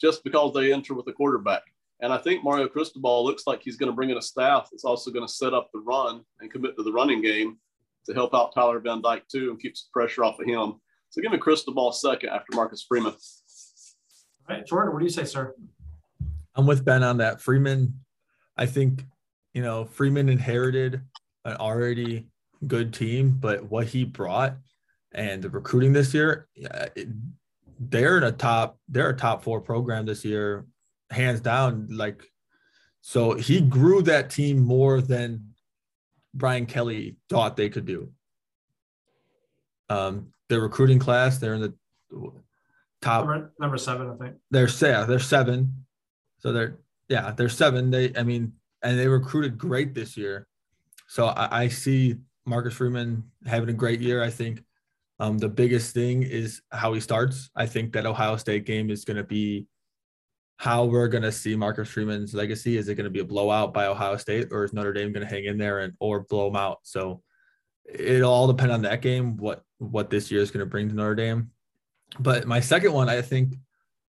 just 0.00 0.24
because 0.24 0.52
they 0.54 0.72
enter 0.72 0.94
with 0.94 1.06
a 1.08 1.12
quarterback. 1.12 1.62
And 2.00 2.12
I 2.12 2.18
think 2.18 2.42
Mario 2.42 2.66
Cristobal 2.66 3.24
looks 3.24 3.46
like 3.46 3.62
he's 3.62 3.76
going 3.76 3.90
to 3.90 3.94
bring 3.94 4.10
in 4.10 4.16
a 4.16 4.22
staff 4.22 4.68
that's 4.70 4.84
also 4.84 5.10
going 5.10 5.26
to 5.26 5.32
set 5.32 5.52
up 5.52 5.70
the 5.72 5.80
run 5.80 6.24
and 6.40 6.50
commit 6.50 6.76
to 6.76 6.82
the 6.82 6.92
running 6.92 7.20
game 7.20 7.58
to 8.06 8.14
help 8.14 8.34
out 8.34 8.54
Tyler 8.54 8.80
Van 8.80 9.02
Dyke 9.02 9.28
too 9.28 9.50
and 9.50 9.60
keep 9.60 9.76
some 9.76 9.90
pressure 9.92 10.24
off 10.24 10.40
of 10.40 10.46
him. 10.46 10.80
So 11.10 11.20
give 11.20 11.32
me 11.32 11.38
Cristobal 11.38 11.92
second 11.92 12.30
after 12.30 12.54
Marcus 12.54 12.84
Freeman. 12.86 13.12
All 13.12 14.56
right, 14.56 14.64
Jordan, 14.64 14.92
what 14.92 15.00
do 15.00 15.04
you 15.04 15.10
say, 15.10 15.24
sir? 15.24 15.54
I'm 16.54 16.66
with 16.66 16.84
Ben 16.84 17.02
on 17.02 17.18
that. 17.18 17.40
Freeman, 17.40 18.00
I 18.56 18.66
think, 18.66 19.04
you 19.52 19.62
know, 19.62 19.84
Freeman 19.84 20.28
inherited 20.28 21.00
an 21.44 21.56
already 21.56 22.28
good 22.66 22.94
team, 22.94 23.36
but 23.40 23.70
what 23.70 23.88
he 23.88 24.04
brought 24.04 24.56
and 25.12 25.42
the 25.42 25.50
recruiting 25.50 25.92
this 25.92 26.14
year, 26.14 26.48
it, 26.54 27.08
they're 27.80 28.18
in 28.18 28.24
a 28.24 28.32
top, 28.32 28.78
they're 28.88 29.10
a 29.10 29.16
top 29.16 29.42
four 29.42 29.60
program 29.60 30.06
this 30.06 30.24
year, 30.24 30.66
hands 31.10 31.40
down. 31.40 31.88
Like, 31.90 32.22
so 33.00 33.34
he 33.34 33.60
grew 33.60 34.02
that 34.02 34.30
team 34.30 34.60
more 34.60 35.00
than 35.00 35.54
Brian 36.34 36.66
Kelly 36.66 37.16
thought 37.28 37.56
they 37.56 37.68
could 37.68 37.86
do. 37.86 38.12
Um, 39.88 40.32
the 40.50 40.60
recruiting 40.60 40.98
class, 40.98 41.38
they're 41.38 41.54
in 41.54 41.62
the 41.62 41.74
top 43.00 43.26
number, 43.26 43.52
number 43.58 43.78
seven, 43.78 44.10
I 44.10 44.22
think. 44.22 44.36
They're 44.50 44.68
yeah, 44.68 45.04
they're 45.04 45.18
seven. 45.18 45.86
So 46.40 46.52
they're 46.52 46.78
yeah, 47.08 47.30
they're 47.30 47.48
seven. 47.48 47.90
They 47.90 48.12
I 48.16 48.22
mean, 48.22 48.52
and 48.82 48.98
they 48.98 49.08
recruited 49.08 49.56
great 49.56 49.94
this 49.94 50.16
year. 50.16 50.46
So 51.06 51.28
I, 51.28 51.62
I 51.62 51.68
see 51.68 52.16
Marcus 52.44 52.74
Freeman 52.74 53.24
having 53.46 53.70
a 53.70 53.72
great 53.72 54.00
year. 54.00 54.22
I 54.22 54.30
think 54.30 54.62
um, 55.18 55.38
the 55.38 55.48
biggest 55.48 55.94
thing 55.94 56.22
is 56.22 56.62
how 56.70 56.92
he 56.92 57.00
starts. 57.00 57.50
I 57.54 57.66
think 57.66 57.92
that 57.92 58.06
Ohio 58.06 58.36
State 58.36 58.66
game 58.66 58.90
is 58.90 59.04
going 59.04 59.16
to 59.16 59.24
be 59.24 59.66
how 60.56 60.84
we're 60.84 61.08
going 61.08 61.22
to 61.22 61.32
see 61.32 61.56
Marcus 61.56 61.88
Freeman's 61.88 62.34
legacy. 62.34 62.76
Is 62.76 62.88
it 62.88 62.96
going 62.96 63.04
to 63.04 63.10
be 63.10 63.20
a 63.20 63.24
blowout 63.24 63.72
by 63.72 63.86
Ohio 63.86 64.16
State, 64.16 64.48
or 64.50 64.64
is 64.64 64.72
Notre 64.72 64.92
Dame 64.92 65.12
going 65.12 65.26
to 65.26 65.32
hang 65.32 65.44
in 65.44 65.58
there 65.58 65.80
and 65.80 65.94
or 66.00 66.20
blow 66.20 66.46
them 66.46 66.56
out? 66.56 66.80
So 66.82 67.22
it'll 67.92 68.32
all 68.32 68.46
depend 68.46 68.72
on 68.72 68.82
that 68.82 69.00
game. 69.00 69.36
What 69.36 69.64
what 69.80 70.10
this 70.10 70.30
year 70.30 70.40
is 70.40 70.50
going 70.50 70.60
to 70.60 70.70
bring 70.70 70.88
to 70.88 70.94
Notre 70.94 71.14
Dame. 71.14 71.50
But 72.18 72.46
my 72.46 72.60
second 72.60 72.92
one, 72.92 73.08
I 73.08 73.22
think 73.22 73.54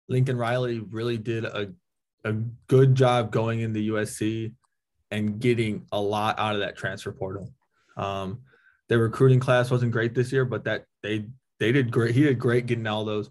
Lincoln 0.07 0.37
Riley 0.37 0.79
really 0.79 1.17
did 1.17 1.45
a, 1.45 1.71
a 2.25 2.33
good 2.67 2.95
job 2.95 3.31
going 3.31 3.61
in 3.61 3.71
the 3.71 3.89
USC 3.89 4.53
and 5.11 5.39
getting 5.39 5.85
a 5.91 5.99
lot 5.99 6.39
out 6.39 6.55
of 6.55 6.61
that 6.61 6.75
transfer 6.75 7.11
portal. 7.11 7.53
Um, 7.97 8.41
their 8.87 8.99
recruiting 8.99 9.39
class 9.39 9.69
wasn't 9.69 9.91
great 9.91 10.15
this 10.15 10.31
year, 10.31 10.45
but 10.45 10.63
that 10.63 10.85
they 11.03 11.27
they 11.59 11.71
did 11.71 11.91
great. 11.91 12.15
He 12.15 12.23
did 12.23 12.39
great 12.39 12.65
getting 12.65 12.87
all 12.87 13.05
those 13.05 13.29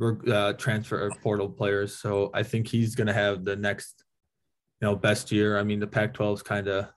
uh, 0.00 0.54
transfer 0.54 1.10
portal 1.22 1.48
players. 1.48 1.96
So 1.96 2.30
I 2.34 2.42
think 2.42 2.66
he's 2.66 2.94
going 2.94 3.06
to 3.06 3.12
have 3.12 3.44
the 3.44 3.54
next, 3.54 4.04
you 4.80 4.88
know, 4.88 4.96
best 4.96 5.30
year. 5.30 5.58
I 5.58 5.62
mean, 5.62 5.78
the 5.78 5.86
Pac-12 5.86 6.34
is 6.34 6.42
kind 6.42 6.68
of 6.68 6.88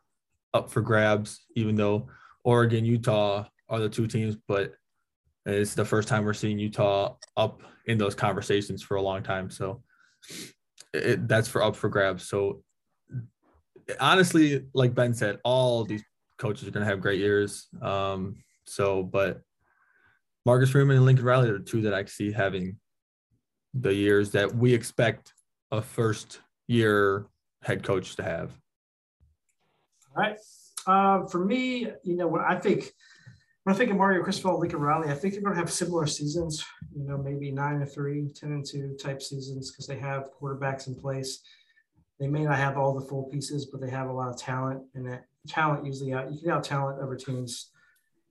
up 0.54 0.72
for 0.72 0.82
grabs, 0.82 1.46
even 1.56 1.76
though 1.76 2.08
Oregon, 2.44 2.86
Utah 2.86 3.46
are 3.68 3.80
the 3.80 3.90
two 3.90 4.08
teams, 4.08 4.36
but 4.48 4.74
it's 5.54 5.74
the 5.74 5.86
first 5.86 6.08
time 6.08 6.26
we're 6.26 6.34
seeing 6.34 6.60
Utah 6.60 7.16
up 7.38 7.62
in 7.86 7.97
those 7.97 8.16
conversations 8.16 8.84
for 8.84 8.97
a 8.97 9.02
long 9.02 9.24
time. 9.24 9.50
So 9.50 9.84
it, 10.93 11.28
that's 11.28 11.47
for 11.47 11.64
up 11.64 11.76
for 11.76 11.89
grabs. 11.89 12.28
So 12.28 12.64
honestly, 14.00 14.66
like 14.74 14.93
Ben 14.93 15.14
said, 15.14 15.39
all 15.43 15.84
these 15.84 16.04
coaches 16.38 16.68
are 16.68 16.72
going 16.72 16.86
to 16.86 16.89
have 16.89 17.02
great 17.02 17.20
years. 17.20 17.68
Um, 17.82 18.38
so, 18.66 19.04
but 19.04 19.41
Marcus 20.45 20.70
Freeman 20.70 20.97
and 20.97 21.06
Lincoln 21.06 21.26
Riley 21.26 21.50
are 21.50 21.60
two 21.60 21.82
that 21.82 21.93
I 21.93 22.06
see 22.06 22.32
having 22.32 22.78
the 23.74 23.93
years 23.93 24.32
that 24.32 24.56
we 24.56 24.74
expect 24.74 25.34
a 25.72 25.82
first 25.82 26.41
year 26.68 27.28
head 27.64 27.84
coach 27.84 28.16
to 28.16 28.24
have. 28.24 28.52
All 30.16 30.24
right. 30.24 30.38
Uh, 30.88 31.28
for 31.28 31.43
me, 31.43 31.88
you 32.04 32.16
know, 32.16 32.28
what 32.28 32.41
I 32.41 32.58
think 32.58 32.91
I 33.70 33.74
think 33.74 33.91
of 33.91 33.97
Mario 33.97 34.24
Cristobal, 34.24 34.59
Lincoln 34.59 34.80
Riley, 34.80 35.09
I 35.09 35.15
think 35.15 35.34
they're 35.34 35.43
going 35.43 35.55
to 35.55 35.59
have 35.59 35.72
similar 35.72 36.05
seasons, 36.07 36.65
you 36.95 37.03
know, 37.03 37.17
maybe 37.17 37.51
nine 37.51 37.82
and 37.82 37.91
three, 37.91 38.30
10 38.34 38.51
and 38.51 38.65
two 38.65 38.95
type 39.01 39.22
seasons 39.22 39.72
because 39.72 39.86
they 39.86 39.97
have 39.97 40.30
quarterbacks 40.39 40.88
in 40.88 40.95
place. 40.95 41.41
They 42.20 42.28
may 42.28 42.43
not 42.43 42.57
have 42.57 42.78
all 42.78 42.97
the 42.97 43.05
full 43.05 43.24
pieces, 43.24 43.65
but 43.65 43.82
they 43.82 43.89
have 43.89 44.09
a 44.09 44.13
lot 44.13 44.30
of 44.30 44.38
talent, 44.38 44.84
and 44.93 45.05
that 45.09 45.26
talent 45.47 45.86
usually 45.86 46.13
out. 46.13 46.32
You 46.32 46.39
can 46.39 46.51
out 46.51 46.63
talent 46.63 47.01
over 47.01 47.15
teams, 47.15 47.72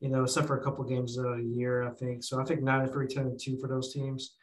you 0.00 0.08
know, 0.08 0.24
except 0.24 0.46
for 0.46 0.58
a 0.58 0.64
couple 0.64 0.84
games 0.84 1.18
a 1.18 1.40
year, 1.42 1.88
I 1.88 1.90
think. 1.90 2.22
So 2.22 2.40
I 2.40 2.44
think 2.44 2.62
nine 2.62 2.82
and 2.82 2.92
three, 2.92 3.06
10 3.06 3.24
and 3.24 3.40
two 3.40 3.58
for 3.58 3.68
those 3.68 3.92
teams. 3.92 4.34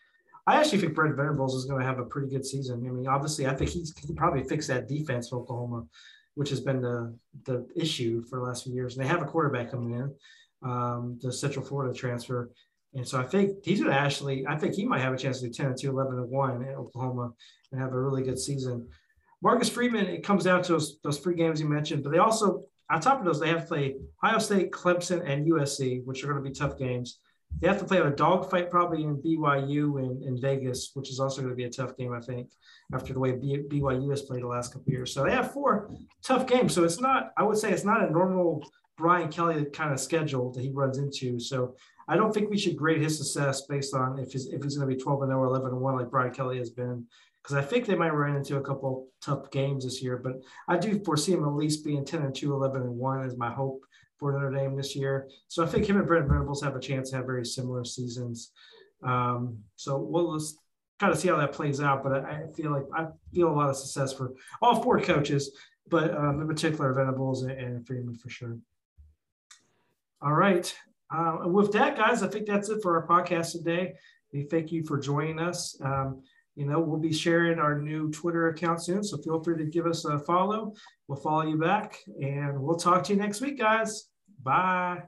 I 0.47 0.59
actually 0.59 0.79
think 0.79 0.93
Brent 0.93 1.15
Venables 1.15 1.55
is 1.55 1.65
going 1.65 1.79
to 1.79 1.87
have 1.87 1.99
a 1.99 2.05
pretty 2.05 2.27
good 2.27 2.45
season. 2.45 2.85
I 2.87 2.91
mean, 2.91 3.07
obviously, 3.07 3.47
I 3.47 3.55
think 3.55 3.71
he's, 3.71 3.93
he 3.99 4.07
can 4.07 4.15
probably 4.15 4.43
fix 4.43 4.67
that 4.67 4.87
defense 4.87 5.29
for 5.29 5.37
Oklahoma, 5.37 5.85
which 6.35 6.49
has 6.49 6.59
been 6.59 6.81
the 6.81 7.17
the 7.45 7.67
issue 7.75 8.23
for 8.23 8.39
the 8.39 8.45
last 8.45 8.63
few 8.63 8.73
years. 8.73 8.95
And 8.95 9.03
they 9.03 9.09
have 9.09 9.21
a 9.21 9.25
quarterback 9.25 9.71
coming 9.71 9.93
in 9.93 10.13
um, 10.63 11.19
the 11.21 11.31
Central 11.31 11.65
Florida 11.65 11.93
transfer. 11.93 12.51
And 12.93 13.07
so 13.07 13.19
I 13.19 13.23
think 13.23 13.63
he's 13.63 13.81
going 13.81 13.91
to 13.91 13.99
actually, 13.99 14.47
I 14.47 14.57
think 14.57 14.73
he 14.73 14.85
might 14.85 15.01
have 15.01 15.13
a 15.13 15.17
chance 15.17 15.41
to 15.41 15.47
do 15.47 15.53
10 15.53 15.65
and 15.67 15.77
2, 15.77 15.89
11 15.89 16.17
and 16.17 16.29
1 16.29 16.61
in 16.63 16.69
Oklahoma 16.69 17.33
and 17.71 17.81
have 17.81 17.93
a 17.93 17.99
really 17.99 18.23
good 18.23 18.39
season. 18.39 18.87
Marcus 19.41 19.69
Freeman, 19.69 20.07
it 20.07 20.23
comes 20.23 20.45
down 20.45 20.63
to 20.63 20.73
those, 20.73 20.97
those 21.03 21.19
three 21.19 21.35
games 21.35 21.59
you 21.59 21.67
mentioned, 21.67 22.03
but 22.03 22.11
they 22.11 22.19
also, 22.19 22.63
on 22.89 23.01
top 23.01 23.19
of 23.19 23.25
those, 23.25 23.39
they 23.39 23.49
have 23.49 23.61
to 23.61 23.67
play 23.67 23.95
Ohio 24.23 24.39
State, 24.39 24.71
Clemson, 24.71 25.29
and 25.29 25.45
USC, 25.45 26.05
which 26.05 26.23
are 26.23 26.27
going 26.27 26.41
to 26.41 26.49
be 26.49 26.55
tough 26.55 26.77
games. 26.77 27.19
They 27.59 27.67
have 27.67 27.79
to 27.79 27.85
play 27.85 27.99
a 27.99 28.09
dogfight 28.09 28.69
probably 28.69 29.03
in 29.03 29.21
BYU 29.21 29.99
and 29.99 30.23
in 30.23 30.39
Vegas, 30.39 30.91
which 30.93 31.09
is 31.09 31.19
also 31.19 31.41
going 31.41 31.51
to 31.51 31.55
be 31.55 31.65
a 31.65 31.69
tough 31.69 31.95
game, 31.97 32.13
I 32.13 32.19
think, 32.19 32.49
after 32.93 33.13
the 33.13 33.19
way 33.19 33.33
BYU 33.33 34.09
has 34.09 34.23
played 34.23 34.43
the 34.43 34.47
last 34.47 34.73
couple 34.73 34.91
years. 34.91 35.13
So 35.13 35.23
they 35.23 35.31
have 35.31 35.53
four 35.53 35.89
tough 36.23 36.47
games. 36.47 36.73
So 36.73 36.83
it's 36.83 36.99
not, 36.99 37.31
I 37.37 37.43
would 37.43 37.57
say, 37.57 37.71
it's 37.71 37.85
not 37.85 38.03
a 38.03 38.11
normal 38.11 38.65
Brian 38.97 39.29
Kelly 39.29 39.65
kind 39.65 39.91
of 39.91 39.99
schedule 39.99 40.51
that 40.51 40.61
he 40.61 40.71
runs 40.71 40.97
into. 40.97 41.39
So 41.39 41.75
I 42.07 42.15
don't 42.15 42.33
think 42.33 42.49
we 42.49 42.57
should 42.57 42.77
grade 42.77 43.01
his 43.01 43.17
success 43.17 43.61
based 43.61 43.93
on 43.93 44.19
if 44.19 44.31
he's 44.31 44.47
if 44.47 44.63
he's 44.63 44.77
going 44.77 44.89
to 44.89 44.95
be 44.95 45.01
12 45.01 45.23
and 45.23 45.31
0 45.31 45.39
or 45.39 45.47
11 45.47 45.69
and 45.69 45.81
1 45.81 45.95
like 45.95 46.11
Brian 46.11 46.33
Kelly 46.33 46.57
has 46.57 46.69
been. 46.69 47.05
Because 47.41 47.57
I 47.57 47.61
think 47.61 47.85
they 47.85 47.95
might 47.95 48.13
run 48.13 48.35
into 48.35 48.57
a 48.57 48.61
couple 48.61 49.07
tough 49.21 49.51
games 49.51 49.83
this 49.83 50.01
year, 50.01 50.17
but 50.17 50.41
I 50.67 50.77
do 50.77 51.03
foresee 51.03 51.33
him 51.33 51.43
at 51.43 51.53
least 51.53 51.85
being 51.85 52.03
10 52.03 52.23
and 52.23 52.33
2, 52.33 52.51
11 52.51 52.81
and 52.81 52.97
1 52.97 53.25
is 53.25 53.37
my 53.37 53.51
hope 53.51 53.83
for 54.17 54.31
Notre 54.31 54.49
Dame 54.51 54.75
this 54.75 54.95
year. 54.95 55.29
So 55.47 55.63
I 55.63 55.67
think 55.67 55.87
him 55.87 55.97
and 55.97 56.07
Brent 56.07 56.27
Venables 56.27 56.63
have 56.63 56.75
a 56.75 56.79
chance 56.79 57.11
to 57.11 57.17
have 57.17 57.25
very 57.25 57.45
similar 57.45 57.85
seasons. 57.85 58.51
Um, 59.03 59.59
so 59.75 59.97
we'll 59.97 60.39
just 60.39 60.57
kind 60.99 61.13
of 61.13 61.19
see 61.19 61.27
how 61.27 61.37
that 61.37 61.51
plays 61.51 61.81
out. 61.81 62.03
But 62.03 62.13
I, 62.13 62.29
I, 62.31 62.53
feel 62.55 62.71
like 62.71 62.85
I 62.95 63.07
feel 63.33 63.49
a 63.49 63.53
lot 63.53 63.69
of 63.69 63.77
success 63.77 64.13
for 64.13 64.33
all 64.61 64.81
four 64.81 64.99
coaches, 65.01 65.55
but 65.87 66.15
um, 66.15 66.41
in 66.41 66.47
particular 66.47 66.93
Venables 66.93 67.43
and, 67.43 67.51
and 67.51 67.85
Freeman 67.85 68.15
for 68.15 68.29
sure. 68.29 68.57
All 70.25 70.33
right. 70.33 70.73
Uh, 71.15 71.37
with 71.43 71.71
that, 71.73 71.95
guys, 71.95 72.23
I 72.23 72.27
think 72.27 72.47
that's 72.47 72.69
it 72.69 72.81
for 72.81 72.99
our 72.99 73.07
podcast 73.07 73.51
today. 73.51 73.93
We 74.33 74.41
thank 74.41 74.71
you 74.71 74.83
for 74.83 74.99
joining 74.99 75.37
us. 75.37 75.79
Um, 75.83 76.23
you 76.55 76.65
know, 76.65 76.79
we'll 76.79 76.99
be 76.99 77.13
sharing 77.13 77.59
our 77.59 77.79
new 77.79 78.09
Twitter 78.09 78.47
account 78.47 78.83
soon, 78.83 79.03
so 79.03 79.17
feel 79.17 79.43
free 79.43 79.57
to 79.57 79.65
give 79.65 79.85
us 79.85 80.03
a 80.05 80.17
follow. 80.17 80.73
We'll 81.07 81.19
follow 81.19 81.43
you 81.43 81.59
back, 81.59 81.99
and 82.19 82.59
we'll 82.59 82.77
talk 82.77 83.03
to 83.03 83.13
you 83.13 83.19
next 83.19 83.39
week, 83.39 83.59
guys. 83.59 84.09
Bye. 84.41 85.03